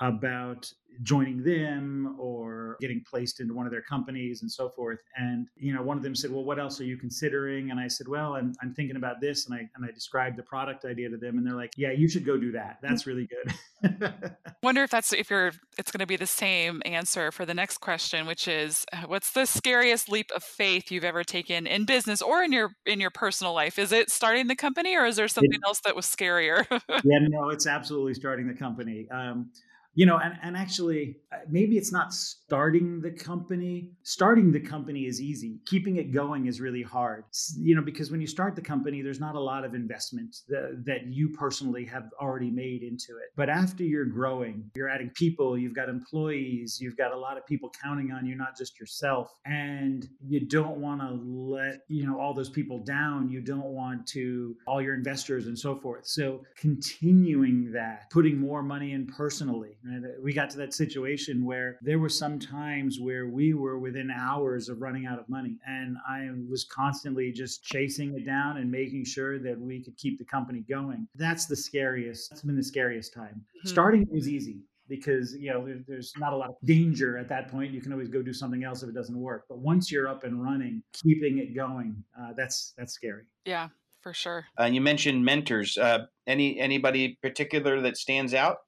about 0.00 0.70
joining 1.02 1.42
them 1.42 2.16
or 2.18 2.76
getting 2.80 3.02
placed 3.08 3.40
into 3.40 3.54
one 3.54 3.66
of 3.66 3.72
their 3.72 3.82
companies 3.82 4.42
and 4.42 4.50
so 4.50 4.68
forth. 4.70 5.00
And, 5.16 5.48
you 5.56 5.74
know, 5.74 5.82
one 5.82 5.96
of 5.96 6.02
them 6.02 6.14
said, 6.14 6.30
well, 6.30 6.44
what 6.44 6.58
else 6.58 6.80
are 6.80 6.84
you 6.84 6.96
considering? 6.96 7.70
And 7.70 7.78
I 7.78 7.88
said, 7.88 8.08
well, 8.08 8.34
I'm, 8.34 8.54
I'm 8.62 8.72
thinking 8.74 8.96
about 8.96 9.20
this. 9.20 9.46
And 9.46 9.54
I, 9.54 9.68
and 9.74 9.84
I 9.84 9.90
described 9.92 10.36
the 10.36 10.42
product 10.42 10.84
idea 10.84 11.08
to 11.10 11.16
them 11.16 11.38
and 11.38 11.46
they're 11.46 11.54
like, 11.54 11.72
yeah, 11.76 11.90
you 11.90 12.08
should 12.08 12.24
go 12.24 12.36
do 12.36 12.52
that. 12.52 12.78
That's 12.82 13.06
really 13.06 13.28
good. 13.28 14.22
Wonder 14.62 14.82
if 14.82 14.90
that's, 14.90 15.12
if 15.12 15.30
you're, 15.30 15.52
it's 15.78 15.90
going 15.90 16.00
to 16.00 16.06
be 16.06 16.16
the 16.16 16.26
same 16.26 16.82
answer 16.84 17.30
for 17.30 17.44
the 17.44 17.54
next 17.54 17.78
question, 17.78 18.26
which 18.26 18.48
is 18.48 18.84
uh, 18.92 19.02
what's 19.06 19.32
the 19.32 19.46
scariest 19.46 20.10
leap 20.10 20.30
of 20.34 20.42
faith 20.42 20.90
you've 20.90 21.04
ever 21.04 21.24
taken 21.24 21.66
in 21.66 21.84
business 21.84 22.22
or 22.22 22.42
in 22.42 22.52
your, 22.52 22.70
in 22.86 23.00
your 23.00 23.10
personal 23.10 23.52
life? 23.52 23.78
Is 23.78 23.92
it 23.92 24.10
starting 24.10 24.46
the 24.46 24.56
company 24.56 24.96
or 24.96 25.04
is 25.04 25.16
there 25.16 25.28
something 25.28 25.52
it, 25.52 25.66
else 25.66 25.80
that 25.80 25.94
was 25.94 26.06
scarier? 26.06 26.66
yeah, 27.04 27.18
no, 27.28 27.50
it's 27.50 27.66
absolutely 27.66 28.14
starting 28.14 28.48
the 28.48 28.54
company. 28.54 29.06
Um, 29.10 29.50
you 29.96 30.06
know 30.06 30.18
and, 30.18 30.34
and 30.42 30.56
actually 30.56 31.16
uh, 31.32 31.38
maybe 31.48 31.76
it's 31.76 31.90
not 31.90 32.12
starting 32.12 33.00
the 33.00 33.10
company. 33.10 33.90
Starting 34.02 34.52
the 34.52 34.60
company 34.60 35.06
is 35.06 35.20
easy. 35.20 35.58
Keeping 35.66 35.96
it 35.96 36.12
going 36.12 36.46
is 36.46 36.60
really 36.60 36.82
hard. 36.82 37.24
You 37.58 37.74
know 37.74 37.82
because 37.82 38.10
when 38.10 38.20
you 38.20 38.26
start 38.26 38.54
the 38.54 38.62
company 38.62 39.02
there's 39.02 39.18
not 39.18 39.34
a 39.34 39.40
lot 39.40 39.64
of 39.64 39.74
investment 39.74 40.36
that, 40.48 40.84
that 40.84 41.06
you 41.06 41.30
personally 41.30 41.84
have 41.86 42.10
already 42.20 42.50
made 42.50 42.82
into 42.82 43.16
it. 43.16 43.30
But 43.36 43.48
after 43.48 43.82
you're 43.82 44.04
growing 44.04 44.70
you're 44.76 44.88
adding 44.88 45.10
people 45.10 45.58
you've 45.58 45.74
got 45.74 45.88
employees 45.88 46.78
you've 46.80 46.96
got 46.96 47.12
a 47.12 47.18
lot 47.18 47.38
of 47.38 47.46
people 47.46 47.72
counting 47.82 48.12
on 48.12 48.26
you 48.26 48.36
not 48.36 48.56
just 48.56 48.78
yourself 48.78 49.32
and 49.46 50.06
you 50.20 50.46
don't 50.46 50.76
want 50.76 51.00
to 51.00 51.10
let 51.10 51.80
you 51.88 52.06
know 52.06 52.20
all 52.20 52.34
those 52.34 52.50
people 52.50 52.84
down. 52.84 53.30
You 53.30 53.40
don't 53.40 53.72
want 53.72 54.06
to 54.08 54.56
all 54.66 54.82
your 54.82 54.94
investors 54.94 55.46
and 55.46 55.58
so 55.58 55.74
forth. 55.74 56.06
So 56.06 56.42
continuing 56.56 57.72
that 57.72 58.10
putting 58.10 58.38
more 58.38 58.62
money 58.62 58.92
in 58.92 59.06
personally 59.06 59.78
and 59.86 60.06
we 60.22 60.32
got 60.32 60.50
to 60.50 60.58
that 60.58 60.74
situation 60.74 61.44
where 61.44 61.78
there 61.82 61.98
were 61.98 62.08
some 62.08 62.38
times 62.38 62.98
where 63.00 63.28
we 63.28 63.54
were 63.54 63.78
within 63.78 64.10
hours 64.10 64.68
of 64.68 64.80
running 64.80 65.06
out 65.06 65.18
of 65.18 65.28
money. 65.28 65.56
And 65.66 65.96
I 66.08 66.30
was 66.48 66.64
constantly 66.64 67.32
just 67.32 67.62
chasing 67.62 68.14
it 68.14 68.26
down 68.26 68.56
and 68.56 68.70
making 68.70 69.04
sure 69.04 69.38
that 69.38 69.58
we 69.58 69.82
could 69.82 69.96
keep 69.96 70.18
the 70.18 70.24
company 70.24 70.64
going. 70.68 71.06
That's 71.14 71.46
the 71.46 71.56
scariest. 71.56 72.30
That's 72.30 72.42
been 72.42 72.56
the 72.56 72.62
scariest 72.62 73.14
time. 73.14 73.44
Mm-hmm. 73.58 73.68
Starting 73.68 74.06
was 74.10 74.28
easy 74.28 74.60
because 74.88 75.34
you 75.34 75.52
know 75.52 75.66
there's 75.86 76.12
not 76.16 76.32
a 76.32 76.36
lot 76.36 76.48
of 76.48 76.56
danger 76.64 77.18
at 77.18 77.28
that 77.28 77.48
point 77.48 77.72
you 77.72 77.80
can 77.80 77.92
always 77.92 78.08
go 78.08 78.22
do 78.22 78.32
something 78.32 78.62
else 78.62 78.84
if 78.84 78.88
it 78.88 78.94
doesn't 78.94 79.18
work 79.18 79.44
but 79.48 79.58
once 79.58 79.90
you're 79.90 80.06
up 80.06 80.22
and 80.22 80.42
running 80.42 80.80
keeping 80.92 81.38
it 81.38 81.56
going 81.56 81.96
uh, 82.20 82.32
that's 82.36 82.72
that's 82.78 82.92
scary 82.92 83.24
yeah 83.44 83.68
for 84.00 84.12
sure 84.12 84.46
uh, 84.60 84.64
you 84.64 84.80
mentioned 84.80 85.24
mentors 85.24 85.76
uh, 85.76 86.06
any 86.28 86.58
anybody 86.60 87.18
particular 87.20 87.80
that 87.80 87.96
stands 87.96 88.32
out 88.32 88.58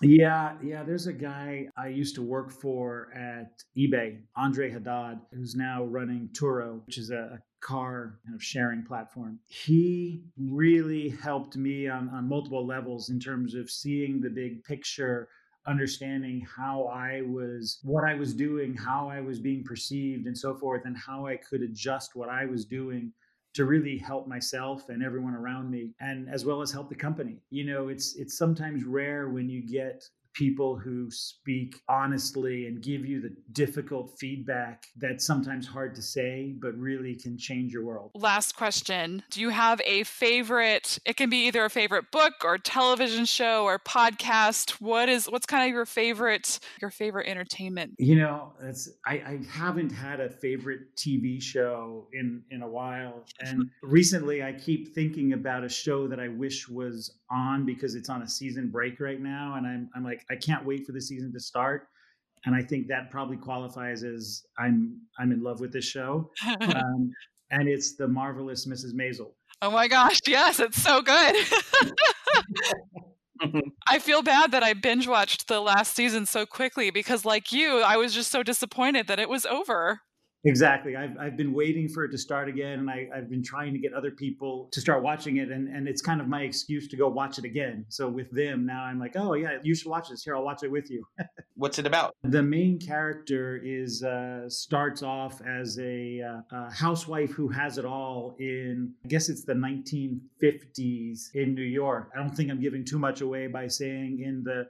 Yeah, 0.00 0.56
yeah. 0.62 0.82
There's 0.82 1.06
a 1.06 1.12
guy 1.12 1.68
I 1.76 1.88
used 1.88 2.16
to 2.16 2.22
work 2.22 2.50
for 2.50 3.12
at 3.14 3.62
eBay, 3.76 4.18
Andre 4.36 4.70
Haddad, 4.70 5.20
who's 5.32 5.54
now 5.54 5.84
running 5.84 6.28
Turo, 6.32 6.84
which 6.86 6.98
is 6.98 7.10
a 7.10 7.40
car 7.60 8.18
kind 8.24 8.34
of 8.34 8.42
sharing 8.42 8.82
platform. 8.82 9.38
He 9.46 10.24
really 10.36 11.10
helped 11.10 11.56
me 11.56 11.88
on, 11.88 12.08
on 12.08 12.28
multiple 12.28 12.66
levels 12.66 13.10
in 13.10 13.20
terms 13.20 13.54
of 13.54 13.70
seeing 13.70 14.20
the 14.20 14.30
big 14.30 14.64
picture 14.64 15.28
understanding 15.68 16.44
how 16.56 16.86
I 16.86 17.22
was, 17.24 17.78
what 17.84 18.02
I 18.02 18.14
was 18.14 18.34
doing, 18.34 18.74
how 18.74 19.08
I 19.08 19.20
was 19.20 19.38
being 19.38 19.62
perceived, 19.62 20.26
and 20.26 20.36
so 20.36 20.56
forth, 20.56 20.82
and 20.84 20.96
how 20.96 21.26
I 21.26 21.36
could 21.36 21.62
adjust 21.62 22.16
what 22.16 22.28
I 22.28 22.46
was 22.46 22.64
doing 22.64 23.12
to 23.54 23.64
really 23.64 23.98
help 23.98 24.26
myself 24.26 24.88
and 24.88 25.02
everyone 25.02 25.34
around 25.34 25.70
me 25.70 25.90
and 26.00 26.28
as 26.28 26.44
well 26.44 26.62
as 26.62 26.72
help 26.72 26.88
the 26.88 26.94
company. 26.94 27.38
You 27.50 27.64
know 27.64 27.88
it's 27.88 28.16
it's 28.16 28.36
sometimes 28.36 28.84
rare 28.84 29.28
when 29.28 29.48
you 29.48 29.60
get 29.62 30.08
people 30.34 30.76
who 30.76 31.10
speak 31.10 31.76
honestly 31.88 32.66
and 32.66 32.82
give 32.82 33.04
you 33.04 33.20
the 33.20 33.34
difficult 33.52 34.18
feedback 34.18 34.84
that's 34.96 35.26
sometimes 35.26 35.66
hard 35.66 35.94
to 35.94 36.02
say, 36.02 36.54
but 36.60 36.76
really 36.76 37.14
can 37.14 37.36
change 37.36 37.72
your 37.72 37.84
world. 37.84 38.10
Last 38.14 38.56
question 38.56 39.22
Do 39.30 39.40
you 39.40 39.50
have 39.50 39.80
a 39.84 40.04
favorite? 40.04 40.98
It 41.04 41.16
can 41.16 41.30
be 41.30 41.46
either 41.46 41.64
a 41.64 41.70
favorite 41.70 42.10
book 42.10 42.34
or 42.44 42.58
television 42.58 43.24
show 43.24 43.64
or 43.64 43.78
podcast. 43.78 44.72
What 44.80 45.08
is 45.08 45.26
what's 45.26 45.46
kind 45.46 45.68
of 45.68 45.74
your 45.74 45.86
favorite 45.86 46.58
your 46.80 46.90
favorite 46.90 47.28
entertainment? 47.28 47.94
You 47.98 48.16
know, 48.16 48.52
it's 48.62 48.90
I, 49.06 49.12
I 49.14 49.40
haven't 49.50 49.90
had 49.90 50.20
a 50.20 50.30
favorite 50.30 50.96
TV 50.96 51.42
show 51.42 52.08
in 52.12 52.42
in 52.50 52.62
a 52.62 52.68
while. 52.68 53.24
And 53.40 53.60
mm-hmm. 53.60 53.90
recently 53.90 54.42
I 54.42 54.52
keep 54.52 54.94
thinking 54.94 55.32
about 55.32 55.64
a 55.64 55.68
show 55.68 56.08
that 56.08 56.20
I 56.20 56.28
wish 56.28 56.68
was 56.68 57.18
on 57.30 57.64
because 57.64 57.94
it's 57.94 58.08
on 58.08 58.22
a 58.22 58.28
season 58.28 58.68
break 58.68 59.00
right 59.00 59.20
now. 59.20 59.54
And 59.56 59.66
I'm 59.66 59.90
I'm 59.94 60.04
like, 60.04 60.21
I 60.30 60.36
can't 60.36 60.64
wait 60.64 60.86
for 60.86 60.92
the 60.92 61.00
season 61.00 61.32
to 61.32 61.40
start. 61.40 61.88
And 62.44 62.54
I 62.54 62.62
think 62.62 62.88
that 62.88 63.10
probably 63.10 63.36
qualifies 63.36 64.02
as 64.02 64.42
I'm 64.58 65.00
I'm 65.18 65.30
in 65.32 65.42
love 65.42 65.60
with 65.60 65.72
this 65.72 65.84
show. 65.84 66.30
Um, 66.60 67.12
and 67.50 67.68
it's 67.68 67.96
the 67.96 68.08
marvelous 68.08 68.66
Mrs. 68.66 68.94
Maisel. 68.94 69.32
Oh 69.60 69.70
my 69.70 69.86
gosh, 69.86 70.18
yes, 70.26 70.58
it's 70.58 70.82
so 70.82 71.02
good. 71.02 71.36
I 73.88 73.98
feel 73.98 74.22
bad 74.22 74.52
that 74.52 74.62
I 74.62 74.72
binge 74.72 75.06
watched 75.06 75.48
the 75.48 75.60
last 75.60 75.94
season 75.94 76.26
so 76.26 76.46
quickly 76.46 76.90
because, 76.90 77.24
like 77.24 77.52
you, 77.52 77.80
I 77.80 77.96
was 77.96 78.14
just 78.14 78.30
so 78.30 78.42
disappointed 78.42 79.06
that 79.08 79.20
it 79.20 79.28
was 79.28 79.44
over. 79.46 80.00
Exactly. 80.44 80.96
I've, 80.96 81.16
I've 81.18 81.36
been 81.36 81.52
waiting 81.52 81.88
for 81.88 82.04
it 82.04 82.10
to 82.10 82.18
start 82.18 82.48
again, 82.48 82.80
and 82.80 82.90
I, 82.90 83.08
I've 83.14 83.30
been 83.30 83.44
trying 83.44 83.72
to 83.74 83.78
get 83.78 83.92
other 83.92 84.10
people 84.10 84.68
to 84.72 84.80
start 84.80 85.02
watching 85.02 85.36
it, 85.36 85.50
and, 85.50 85.68
and 85.68 85.86
it's 85.86 86.02
kind 86.02 86.20
of 86.20 86.26
my 86.26 86.42
excuse 86.42 86.88
to 86.88 86.96
go 86.96 87.08
watch 87.08 87.38
it 87.38 87.44
again. 87.44 87.84
So 87.88 88.08
with 88.08 88.30
them, 88.32 88.66
now 88.66 88.82
I'm 88.82 88.98
like, 88.98 89.12
oh, 89.14 89.34
yeah, 89.34 89.58
you 89.62 89.74
should 89.74 89.88
watch 89.88 90.08
this. 90.08 90.24
Here, 90.24 90.34
I'll 90.34 90.44
watch 90.44 90.64
it 90.64 90.70
with 90.70 90.90
you. 90.90 91.04
What's 91.54 91.78
it 91.78 91.86
about? 91.86 92.16
The 92.24 92.42
main 92.42 92.80
character 92.80 93.60
is 93.62 94.02
uh, 94.02 94.48
starts 94.48 95.02
off 95.02 95.40
as 95.42 95.78
a, 95.78 96.20
uh, 96.22 96.56
a 96.56 96.72
housewife 96.72 97.30
who 97.30 97.48
has 97.48 97.78
it 97.78 97.84
all 97.84 98.34
in, 98.40 98.92
I 99.04 99.08
guess 99.08 99.28
it's 99.28 99.44
the 99.44 99.54
1950s 99.54 101.34
in 101.34 101.54
New 101.54 101.62
York. 101.62 102.10
I 102.16 102.18
don't 102.18 102.34
think 102.34 102.50
I'm 102.50 102.60
giving 102.60 102.84
too 102.84 102.98
much 102.98 103.20
away 103.20 103.46
by 103.46 103.68
saying 103.68 104.22
in 104.24 104.42
the 104.42 104.66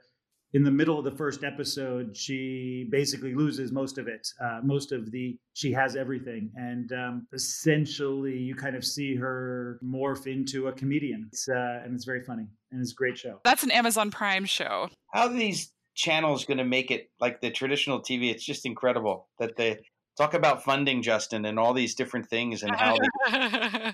in 0.53 0.63
the 0.63 0.71
middle 0.71 0.99
of 0.99 1.03
the 1.03 1.11
first 1.11 1.43
episode, 1.43 2.15
she 2.15 2.87
basically 2.91 3.33
loses 3.33 3.71
most 3.71 3.97
of 3.97 4.07
it. 4.07 4.27
Uh, 4.39 4.59
most 4.63 4.91
of 4.91 5.11
the, 5.11 5.37
she 5.53 5.71
has 5.71 5.95
everything. 5.95 6.51
And 6.55 6.91
um, 6.93 7.27
essentially, 7.33 8.37
you 8.37 8.55
kind 8.55 8.75
of 8.75 8.85
see 8.85 9.15
her 9.15 9.79
morph 9.83 10.27
into 10.27 10.67
a 10.67 10.71
comedian. 10.71 11.27
It's, 11.31 11.49
uh, 11.49 11.81
and 11.83 11.95
it's 11.95 12.05
very 12.05 12.23
funny 12.23 12.45
and 12.71 12.81
it's 12.81 12.91
a 12.91 12.95
great 12.95 13.17
show. 13.17 13.39
That's 13.43 13.63
an 13.63 13.71
Amazon 13.71 14.11
Prime 14.11 14.45
show. 14.45 14.89
How 15.11 15.27
are 15.27 15.33
these 15.33 15.71
channels 15.95 16.45
going 16.45 16.57
to 16.59 16.65
make 16.65 16.91
it 16.91 17.09
like 17.19 17.41
the 17.41 17.49
traditional 17.49 18.01
TV? 18.01 18.31
It's 18.31 18.45
just 18.45 18.65
incredible 18.65 19.29
that 19.39 19.55
they 19.57 19.79
talk 20.17 20.33
about 20.33 20.63
funding, 20.63 21.01
Justin, 21.01 21.45
and 21.45 21.59
all 21.59 21.73
these 21.73 21.95
different 21.95 22.29
things 22.29 22.63
and 22.63 22.75
how 22.75 22.97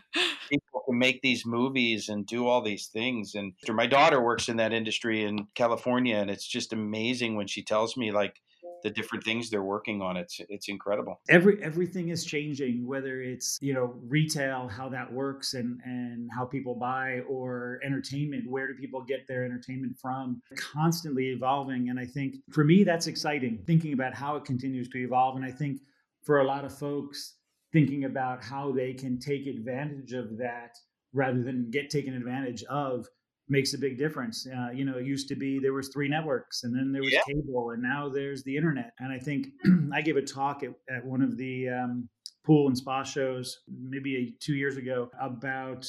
people 0.50 0.82
can 0.88 0.98
make 0.98 1.22
these 1.22 1.46
movies 1.46 2.10
and 2.10 2.26
do 2.26 2.48
all 2.48 2.62
these 2.62 2.88
things. 2.88 3.36
And 3.36 3.54
my 3.70 3.88
daughter 3.88 4.22
works 4.22 4.50
in 4.50 4.58
that 4.58 4.74
industry 4.74 5.24
in 5.24 5.48
California, 5.56 6.18
and 6.18 6.30
it's 6.30 6.48
just 6.48 6.74
amazing 6.74 7.36
when 7.36 7.48
she 7.48 7.64
tells 7.64 7.96
me 7.96 8.12
like 8.12 8.42
the 8.84 8.90
different 8.90 9.24
things 9.24 9.50
they're 9.50 9.64
working 9.64 10.02
on. 10.02 10.18
It's 10.18 10.40
it's 10.50 10.70
incredible. 10.70 11.20
Every 11.30 11.62
everything 11.64 12.10
is 12.10 12.24
changing, 12.26 12.86
whether 12.86 13.22
it's 13.22 13.58
you 13.62 13.74
know 13.74 13.96
retail, 14.08 14.68
how 14.68 14.90
that 14.90 15.12
works, 15.12 15.54
and 15.54 15.80
and 15.84 16.30
how 16.36 16.46
people 16.46 16.76
buy, 16.76 17.22
or 17.28 17.80
entertainment. 17.84 18.50
Where 18.50 18.68
do 18.68 18.74
people 18.76 19.02
get 19.02 19.28
their 19.28 19.46
entertainment 19.46 19.98
from? 20.02 20.42
Constantly 20.56 21.28
evolving, 21.30 21.90
and 21.90 22.00
I 22.00 22.06
think 22.06 22.36
for 22.52 22.64
me 22.64 22.84
that's 22.84 23.08
exciting. 23.08 23.60
Thinking 23.66 23.94
about 23.94 24.14
how 24.14 24.36
it 24.36 24.46
continues 24.46 24.90
to 24.90 24.98
evolve, 25.00 25.36
and 25.36 25.46
I 25.46 25.52
think 25.52 25.82
for 26.30 26.42
a 26.42 26.44
lot 26.44 26.64
of 26.64 26.72
folks 26.72 27.38
thinking 27.74 28.04
about 28.04 28.44
how 28.44 28.72
they 28.72 28.94
can 28.94 29.18
take 29.18 29.48
advantage 29.48 30.14
of 30.14 30.38
that 30.38 30.78
rather 31.12 31.42
than 31.42 31.72
get 31.72 31.90
taken 31.90 32.14
advantage 32.14 32.64
of 32.66 33.08
makes 33.48 33.74
a 33.74 33.80
big 33.80 33.98
difference. 33.98 34.46
Uh, 34.46 34.70
you 34.70 34.86
know, 34.86 35.00
it 35.00 35.08
used 35.08 35.28
to 35.28 35.36
be 35.36 35.58
there 35.58 35.74
was 35.74 35.90
three 35.90 36.08
networks, 36.08 36.62
and 36.66 36.76
then 36.76 36.92
there 36.92 37.02
was 37.02 37.12
yeah. 37.12 37.22
cable, 37.26 37.72
and 37.72 37.82
now 37.82 38.08
there's 38.08 38.44
the 38.44 38.56
internet. 38.56 38.92
And 39.00 39.12
I 39.12 39.18
think 39.18 39.48
I 39.92 40.02
gave 40.02 40.18
a 40.18 40.22
talk 40.22 40.62
at, 40.62 40.70
at 40.96 41.04
one 41.04 41.24
of 41.24 41.36
the 41.36 41.70
um, 41.70 42.08
pool 42.46 42.68
and 42.68 42.78
spa 42.78 43.02
shows 43.02 43.62
maybe 43.68 44.16
a, 44.16 44.34
two 44.40 44.54
years 44.54 44.78
ago 44.78 45.10
about 45.20 45.88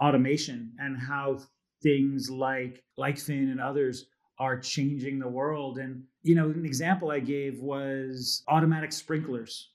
automation 0.00 0.72
and 0.78 0.96
how 0.96 1.40
things 1.82 2.30
like 2.30 2.82
like 2.96 3.16
pHin 3.16 3.52
and 3.52 3.60
others 3.60 4.06
are 4.38 4.58
changing 4.58 5.18
the 5.18 5.28
world. 5.28 5.76
And 5.76 6.04
you 6.22 6.34
know, 6.34 6.46
an 6.46 6.64
example 6.64 7.10
I 7.10 7.20
gave 7.20 7.60
was 7.60 8.42
automatic 8.48 8.90
sprinklers. 8.90 9.72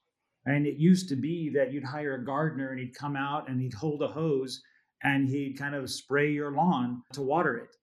And 0.49 0.65
it 0.65 0.77
used 0.77 1.07
to 1.09 1.15
be 1.15 1.51
that 1.53 1.71
you'd 1.71 1.83
hire 1.83 2.15
a 2.15 2.25
gardener 2.25 2.71
and 2.71 2.79
he'd 2.79 2.95
come 2.95 3.15
out 3.15 3.47
and 3.47 3.61
he'd 3.61 3.73
hold 3.75 4.01
a 4.01 4.07
hose 4.07 4.63
and 5.03 5.29
he'd 5.29 5.59
kind 5.59 5.75
of 5.75 5.91
spray 5.91 6.31
your 6.31 6.51
lawn 6.51 7.03
to 7.13 7.21
water 7.21 7.55
it. 7.57 7.75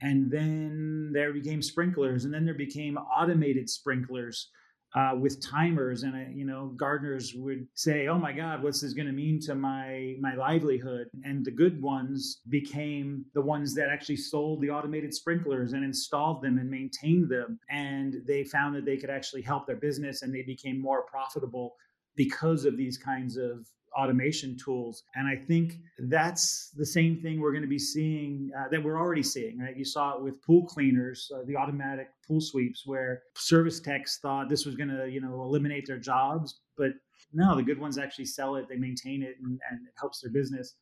And 0.00 0.30
then 0.30 1.10
there 1.12 1.34
became 1.34 1.60
sprinklers, 1.62 2.24
and 2.24 2.32
then 2.34 2.44
there 2.44 2.54
became 2.54 2.96
automated 2.96 3.70
sprinklers 3.70 4.50
uh, 4.94 5.12
with 5.18 5.40
timers. 5.40 6.02
And 6.02 6.36
you 6.36 6.44
know, 6.44 6.72
gardeners 6.76 7.32
would 7.36 7.66
say, 7.74 8.08
"Oh 8.08 8.18
my 8.18 8.32
God, 8.32 8.62
what's 8.62 8.80
this 8.80 8.92
going 8.94 9.06
to 9.06 9.12
mean 9.12 9.38
to 9.42 9.54
my 9.54 10.16
my 10.20 10.34
livelihood?" 10.34 11.08
And 11.24 11.44
the 11.44 11.50
good 11.50 11.80
ones 11.80 12.40
became 12.48 13.24
the 13.34 13.40
ones 13.40 13.74
that 13.76 13.88
actually 13.88 14.16
sold 14.16 14.60
the 14.60 14.70
automated 14.70 15.14
sprinklers 15.14 15.72
and 15.74 15.84
installed 15.84 16.42
them 16.42 16.58
and 16.58 16.68
maintained 16.70 17.28
them. 17.30 17.58
And 17.70 18.16
they 18.26 18.44
found 18.44 18.74
that 18.76 18.84
they 18.84 18.96
could 18.96 19.10
actually 19.10 19.42
help 19.42 19.66
their 19.66 19.76
business, 19.76 20.22
and 20.22 20.34
they 20.34 20.42
became 20.42 20.80
more 20.80 21.02
profitable 21.02 21.76
because 22.16 22.64
of 22.64 22.76
these 22.76 22.98
kinds 22.98 23.36
of 23.36 23.66
automation 23.96 24.56
tools. 24.56 25.04
And 25.14 25.28
I 25.28 25.36
think 25.36 25.78
that's 25.98 26.70
the 26.76 26.86
same 26.86 27.20
thing 27.20 27.40
we're 27.40 27.52
going 27.52 27.62
to 27.62 27.68
be 27.68 27.78
seeing 27.78 28.50
uh, 28.58 28.68
that 28.70 28.82
we're 28.82 28.98
already 28.98 29.22
seeing, 29.22 29.58
right? 29.60 29.76
You 29.76 29.84
saw 29.84 30.16
it 30.16 30.22
with 30.22 30.42
pool 30.42 30.66
cleaners, 30.66 31.30
uh, 31.34 31.44
the 31.46 31.56
automatic 31.56 32.08
pool 32.26 32.40
sweeps, 32.40 32.82
where 32.86 33.22
service 33.36 33.80
techs 33.80 34.18
thought 34.18 34.48
this 34.48 34.66
was 34.66 34.74
going 34.74 34.88
to, 34.88 35.08
you 35.08 35.20
know, 35.20 35.42
eliminate 35.42 35.86
their 35.86 35.98
jobs. 35.98 36.60
But 36.76 36.92
no, 37.32 37.56
the 37.56 37.62
good 37.62 37.78
ones 37.78 37.98
actually 37.98 38.26
sell 38.26 38.56
it, 38.56 38.68
they 38.68 38.76
maintain 38.76 39.22
it, 39.22 39.36
and, 39.42 39.60
and 39.70 39.80
it 39.86 39.94
helps 39.98 40.20
their 40.20 40.32
business. 40.32 40.74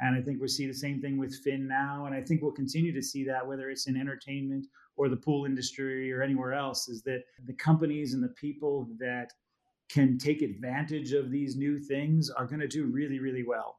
And 0.00 0.16
I 0.16 0.22
think 0.22 0.40
we 0.40 0.48
see 0.48 0.66
the 0.66 0.74
same 0.74 1.00
thing 1.00 1.18
with 1.18 1.42
pHin 1.44 1.66
now. 1.66 2.04
And 2.06 2.14
I 2.14 2.22
think 2.22 2.40
we'll 2.40 2.52
continue 2.52 2.92
to 2.92 3.02
see 3.02 3.24
that, 3.24 3.46
whether 3.46 3.68
it's 3.70 3.88
in 3.88 3.96
entertainment 3.96 4.66
or 4.96 5.08
the 5.08 5.16
pool 5.16 5.44
industry 5.44 6.12
or 6.12 6.22
anywhere 6.22 6.52
else, 6.52 6.88
is 6.88 7.02
that 7.02 7.22
the 7.46 7.54
companies 7.54 8.14
and 8.14 8.22
the 8.22 8.34
people 8.40 8.88
that 8.98 9.30
can 9.88 10.18
take 10.18 10.42
advantage 10.42 11.12
of 11.12 11.30
these 11.30 11.56
new 11.56 11.78
things 11.78 12.30
are 12.30 12.46
going 12.46 12.60
to 12.60 12.68
do 12.68 12.86
really, 12.86 13.18
really 13.18 13.44
well. 13.46 13.78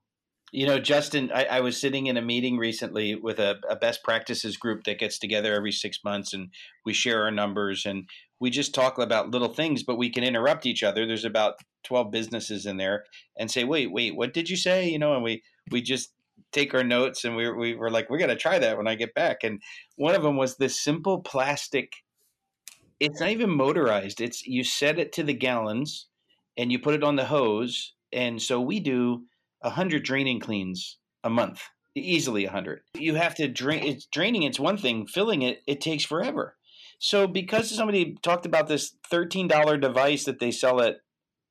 You 0.52 0.66
know, 0.66 0.80
Justin, 0.80 1.32
I, 1.34 1.46
I 1.46 1.60
was 1.60 1.80
sitting 1.80 2.08
in 2.08 2.18
a 2.18 2.24
meeting 2.24 2.58
recently 2.58 3.14
with 3.14 3.40
a, 3.40 3.58
a, 3.70 3.76
best 3.76 4.04
practices 4.04 4.58
group 4.58 4.84
that 4.86 4.98
gets 4.98 5.20
together 5.20 5.54
every 5.54 5.72
six 5.72 6.00
months 6.04 6.34
and 6.34 6.50
we 6.84 6.94
share 6.94 7.24
our 7.24 7.30
numbers 7.30 7.86
and 7.86 8.10
we 8.40 8.50
just 8.50 8.74
talk 8.74 8.98
about 8.98 9.30
little 9.30 9.54
things, 9.54 9.84
but 9.84 9.98
we 9.98 10.10
can 10.10 10.24
interrupt 10.24 10.66
each 10.66 10.82
other. 10.82 11.06
There's 11.06 11.26
about 11.26 11.60
12 11.84 12.10
businesses 12.10 12.66
in 12.66 12.78
there 12.78 13.04
and 13.38 13.52
say, 13.52 13.64
wait, 13.64 13.92
wait, 13.92 14.16
what 14.16 14.34
did 14.34 14.50
you 14.50 14.58
say? 14.58 14.90
You 14.90 14.98
know, 14.98 15.14
and 15.14 15.24
we, 15.24 15.44
we 15.70 15.84
just 15.84 16.14
take 16.52 16.74
our 16.74 16.84
notes 16.84 17.26
and 17.26 17.36
we, 17.36 17.52
we 17.52 17.76
were 17.76 17.92
like, 17.92 18.10
we're 18.10 18.18
going 18.18 18.30
to 18.30 18.36
try 18.36 18.58
that 18.58 18.78
when 18.78 18.88
I 18.88 18.96
get 18.96 19.14
back. 19.14 19.44
And 19.44 19.62
one 19.98 20.16
of 20.16 20.24
them 20.24 20.36
was 20.36 20.58
this 20.58 20.82
simple 20.82 21.22
plastic 21.22 21.92
it's 23.00 23.20
not 23.20 23.30
even 23.30 23.50
motorized. 23.50 24.22
It's 24.22 24.46
you 24.46 24.64
set 24.64 25.00
it 25.00 25.14
to 25.14 25.24
the 25.24 25.34
gallons 25.34 26.08
and 26.58 26.72
you 26.72 26.80
put 26.80 26.96
it 26.96 27.04
on 27.04 27.16
the 27.16 27.26
hose. 27.26 27.94
And 28.12 28.42
so 28.42 28.60
we 28.60 28.80
do 28.80 29.24
a 29.62 29.70
hundred 29.70 30.04
draining 30.04 30.40
cleans 30.40 30.98
a 31.24 31.30
month, 31.30 31.62
easily 31.96 32.46
a 32.46 32.52
hundred. 32.52 32.82
You 32.94 33.16
have 33.16 33.36
to 33.36 33.48
drain. 33.48 33.84
It's 33.84 34.06
draining. 34.06 34.44
It's 34.44 34.60
one 34.60 34.78
thing. 34.78 35.08
Filling 35.08 35.42
it, 35.42 35.62
it 35.68 35.82
takes 35.82 36.04
forever. 36.04 36.56
So 36.98 37.28
because 37.28 37.70
somebody 37.70 38.18
talked 38.22 38.46
about 38.46 38.68
this 38.68 38.96
thirteen 39.10 39.48
dollar 39.48 39.78
device 39.78 40.26
that 40.26 40.40
they 40.40 40.52
sell 40.52 40.82
at 40.82 40.98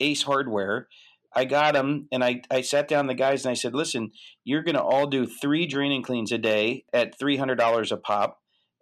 Ace 0.01 0.23
Hardware, 0.23 0.89
I 1.35 1.45
got 1.45 1.75
them 1.75 2.09
and 2.13 2.23
I, 2.23 2.43
I 2.51 2.61
sat 2.61 2.89
down 2.89 3.07
the 3.07 3.15
guys 3.15 3.45
and 3.45 3.51
I 3.51 3.55
said, 3.55 3.75
listen, 3.75 4.13
you're 4.45 4.63
going 4.63 4.75
to 4.75 4.83
all 4.83 5.07
do 5.07 5.27
three 5.27 5.67
draining 5.67 6.03
cleans 6.03 6.33
a 6.33 6.39
day 6.39 6.85
at 6.93 7.19
$300 7.19 7.93
a 7.93 7.97
pop 7.97 8.39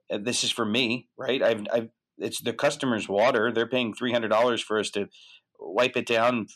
this 0.08 0.44
is 0.44 0.50
for 0.50 0.64
me, 0.64 1.08
right? 1.18 1.42
I've, 1.42 1.66
I've 1.72 1.88
it's 2.18 2.40
the 2.40 2.52
customer's 2.52 3.08
water. 3.08 3.52
They're 3.52 3.66
paying 3.66 3.94
three 3.94 4.12
hundred 4.12 4.28
dollars 4.28 4.62
for 4.62 4.78
us 4.78 4.90
to 4.90 5.08
wipe 5.58 5.96
it 5.96 6.06
down, 6.06 6.46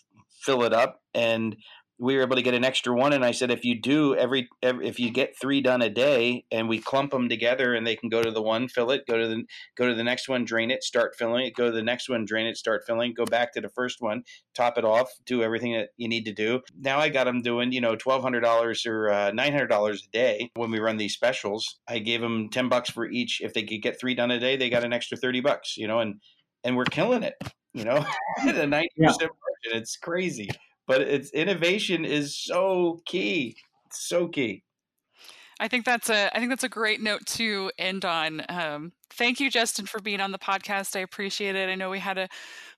fill 0.42 0.62
it 0.64 0.72
up, 0.72 1.00
and 1.14 1.56
we 2.01 2.16
were 2.16 2.22
able 2.22 2.36
to 2.36 2.42
get 2.42 2.55
an 2.55 2.64
extra 2.64 2.94
one 2.94 3.12
and 3.12 3.24
i 3.24 3.30
said 3.30 3.51
if 3.51 3.64
you 3.64 3.80
do 3.80 4.16
every, 4.16 4.48
every, 4.62 4.88
if 4.88 4.98
you 4.98 5.11
get 5.11 5.38
three 5.38 5.61
done 5.61 5.82
a 5.82 5.90
day 5.90 6.44
and 6.51 6.68
we 6.68 6.78
clump 6.78 7.11
them 7.11 7.28
together 7.28 7.74
and 7.74 7.86
they 7.86 7.94
can 7.94 8.09
go 8.09 8.22
to 8.22 8.30
the 8.30 8.42
one 8.42 8.66
fill 8.66 8.90
it 8.90 9.07
go 9.07 9.18
to 9.18 9.28
the 9.28 9.44
go 9.76 9.86
to 9.86 9.94
the 9.94 10.03
next 10.03 10.28
one 10.28 10.44
drain 10.44 10.70
it 10.70 10.82
start 10.82 11.14
filling 11.14 11.46
it 11.46 11.55
go 11.55 11.66
to 11.66 11.72
the 11.72 11.82
next 11.82 12.09
one 12.09 12.24
drain 12.24 12.46
it 12.46 12.57
start 12.57 12.82
filling 12.86 13.12
go 13.14 13.24
back 13.26 13.53
to 13.53 13.61
the 13.61 13.68
first 13.68 14.01
one 14.01 14.24
top 14.55 14.78
it 14.78 14.84
off 14.84 15.11
do 15.26 15.42
everything 15.42 15.72
that 15.72 15.90
you 15.96 16.09
need 16.09 16.24
to 16.24 16.32
do. 16.32 16.61
Now 16.78 16.98
i 16.98 17.09
got 17.09 17.24
them 17.24 17.42
doing 17.42 17.72
you 17.72 17.80
know 17.80 17.96
$1200 17.96 18.86
or 18.86 19.11
uh, 19.11 19.30
$900 19.30 19.94
a 19.94 20.11
day 20.11 20.51
when 20.55 20.70
we 20.70 20.80
run 20.80 20.96
these 20.96 21.14
specials. 21.14 21.78
I 21.86 21.98
gave 21.98 22.20
them 22.20 22.48
10 22.48 22.68
bucks 22.68 22.90
for 22.90 23.07
each. 23.07 23.40
If 23.40 23.55
they 23.55 23.62
could 23.62 23.82
get 23.82 24.01
three 24.01 24.14
done 24.14 24.30
a 24.30 24.40
day 24.40 24.57
they 24.57 24.70
got 24.70 24.84
an 24.84 24.92
extra 24.92 25.16
30 25.16 25.40
bucks 25.40 25.76
you 25.76 25.86
know 25.86 26.01
and 26.01 26.20
and 26.64 26.76
we're 26.76 26.84
killing 26.84 27.22
it 27.22 27.34
you 27.72 27.84
know 27.84 27.96
a 28.38 28.42
90% 28.42 28.88
yeah. 28.96 29.07
margin. 29.07 29.28
It's 29.64 29.96
crazy 29.96 30.48
but 30.91 31.03
its 31.03 31.30
innovation 31.30 32.05
is 32.05 32.36
so 32.36 33.01
key. 33.07 33.57
It's 33.86 34.09
so 34.09 34.26
key. 34.26 34.64
I 35.61 35.68
think 35.68 35.84
that's 35.84 36.11
a 36.11 36.34
I 36.34 36.41
think 36.41 36.51
that's 36.51 36.64
a 36.64 36.68
great 36.68 37.01
note 37.01 37.24
to 37.26 37.70
end 37.78 38.05
on. 38.05 38.43
Um, 38.49 38.93
thank 39.12 39.38
you, 39.38 39.51
Justin, 39.51 39.86
for 39.86 40.01
being 40.01 40.20
on 40.20 40.32
the 40.32 40.38
podcast. 40.38 40.97
I 40.97 41.01
appreciate 41.01 41.55
it. 41.55 41.68
I 41.68 41.76
know 41.76 41.91
we 41.91 42.01
had 42.01 42.18
a 42.18 42.28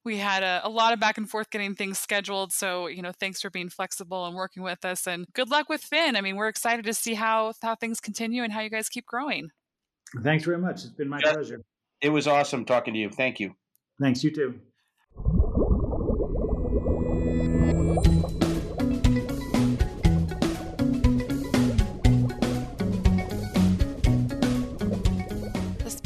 we 0.05 0.19
had 0.19 0.43
a, 0.43 0.61
a, 0.65 0.69
lot 0.69 0.93
of 0.93 1.01
back 1.01 1.17
and 1.17 1.31
forth 1.31 1.49
getting 1.49 1.75
things 1.75 1.99
scheduled. 1.99 2.53
So 2.53 2.87
you 2.87 3.01
know, 3.01 3.13
thanks 3.19 3.41
for 3.41 3.49
being 3.49 3.71
flexible 3.71 4.27
and 4.27 4.37
working 4.37 4.63
with 4.63 4.85
us. 4.85 5.07
And 5.07 5.27
good 5.33 5.49
luck 5.49 5.71
with 5.71 5.81
pHin. 5.81 6.15
I 6.15 6.21
mean, 6.21 6.37
we're 6.37 6.49
excited 6.49 6.85
to 6.85 6.93
see 6.93 7.15
how 7.15 7.55
how 7.63 7.77
things 7.77 7.99
continue 7.99 8.43
and 8.43 8.53
how 8.53 8.61
you 8.61 8.69
guys 8.69 8.91
keep 8.91 9.07
growing. 9.07 9.49
Thanks 10.23 10.45
very 10.45 10.59
much. 10.59 10.85
It's 10.85 10.93
been 10.93 11.09
my 11.09 11.21
yeah, 11.25 11.33
pleasure. 11.33 11.63
It 12.03 12.11
was 12.11 12.27
awesome 12.27 12.67
talking 12.67 12.93
to 12.93 13.01
you. 13.01 13.09
Thank 13.09 13.41
you. 13.41 13.55
Thanks. 13.99 14.23
You 14.23 14.33
too. 14.33 14.61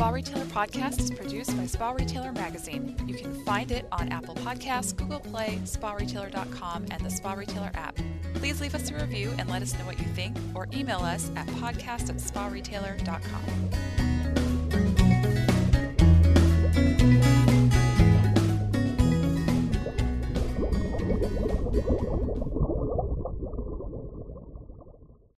Spa 0.07 0.13
Retailer 0.13 0.45
Podcast 0.45 1.01
is 1.01 1.11
produced 1.11 1.57
by 1.57 1.67
Spa 1.67 1.91
Retailer 1.91 2.31
Magazine. 2.31 2.97
You 3.09 3.15
can 3.17 3.35
find 3.45 3.73
it 3.73 3.89
on 3.91 4.09
Apple 4.11 4.37
Podcasts, 4.37 4.95
Google 4.95 5.19
Play, 5.19 5.59
SpaRetailer.com, 5.65 6.87
and 6.93 7.05
the 7.05 7.11
Spa 7.11 7.33
Retailer 7.33 7.73
app. 7.75 7.99
Please 8.35 8.61
leave 8.61 8.77
us 8.77 8.89
a 8.89 8.95
review 8.95 9.35
and 9.37 9.51
let 9.51 9.63
us 9.63 9.77
know 9.77 9.85
what 9.85 9.99
you 9.99 10.05
think, 10.05 10.37
or 10.55 10.69
email 10.73 11.01
us 11.01 11.33
at 11.35 11.49
podcast 11.49 12.09
at 12.09 12.19
SpaRetailer.com. 12.19 13.67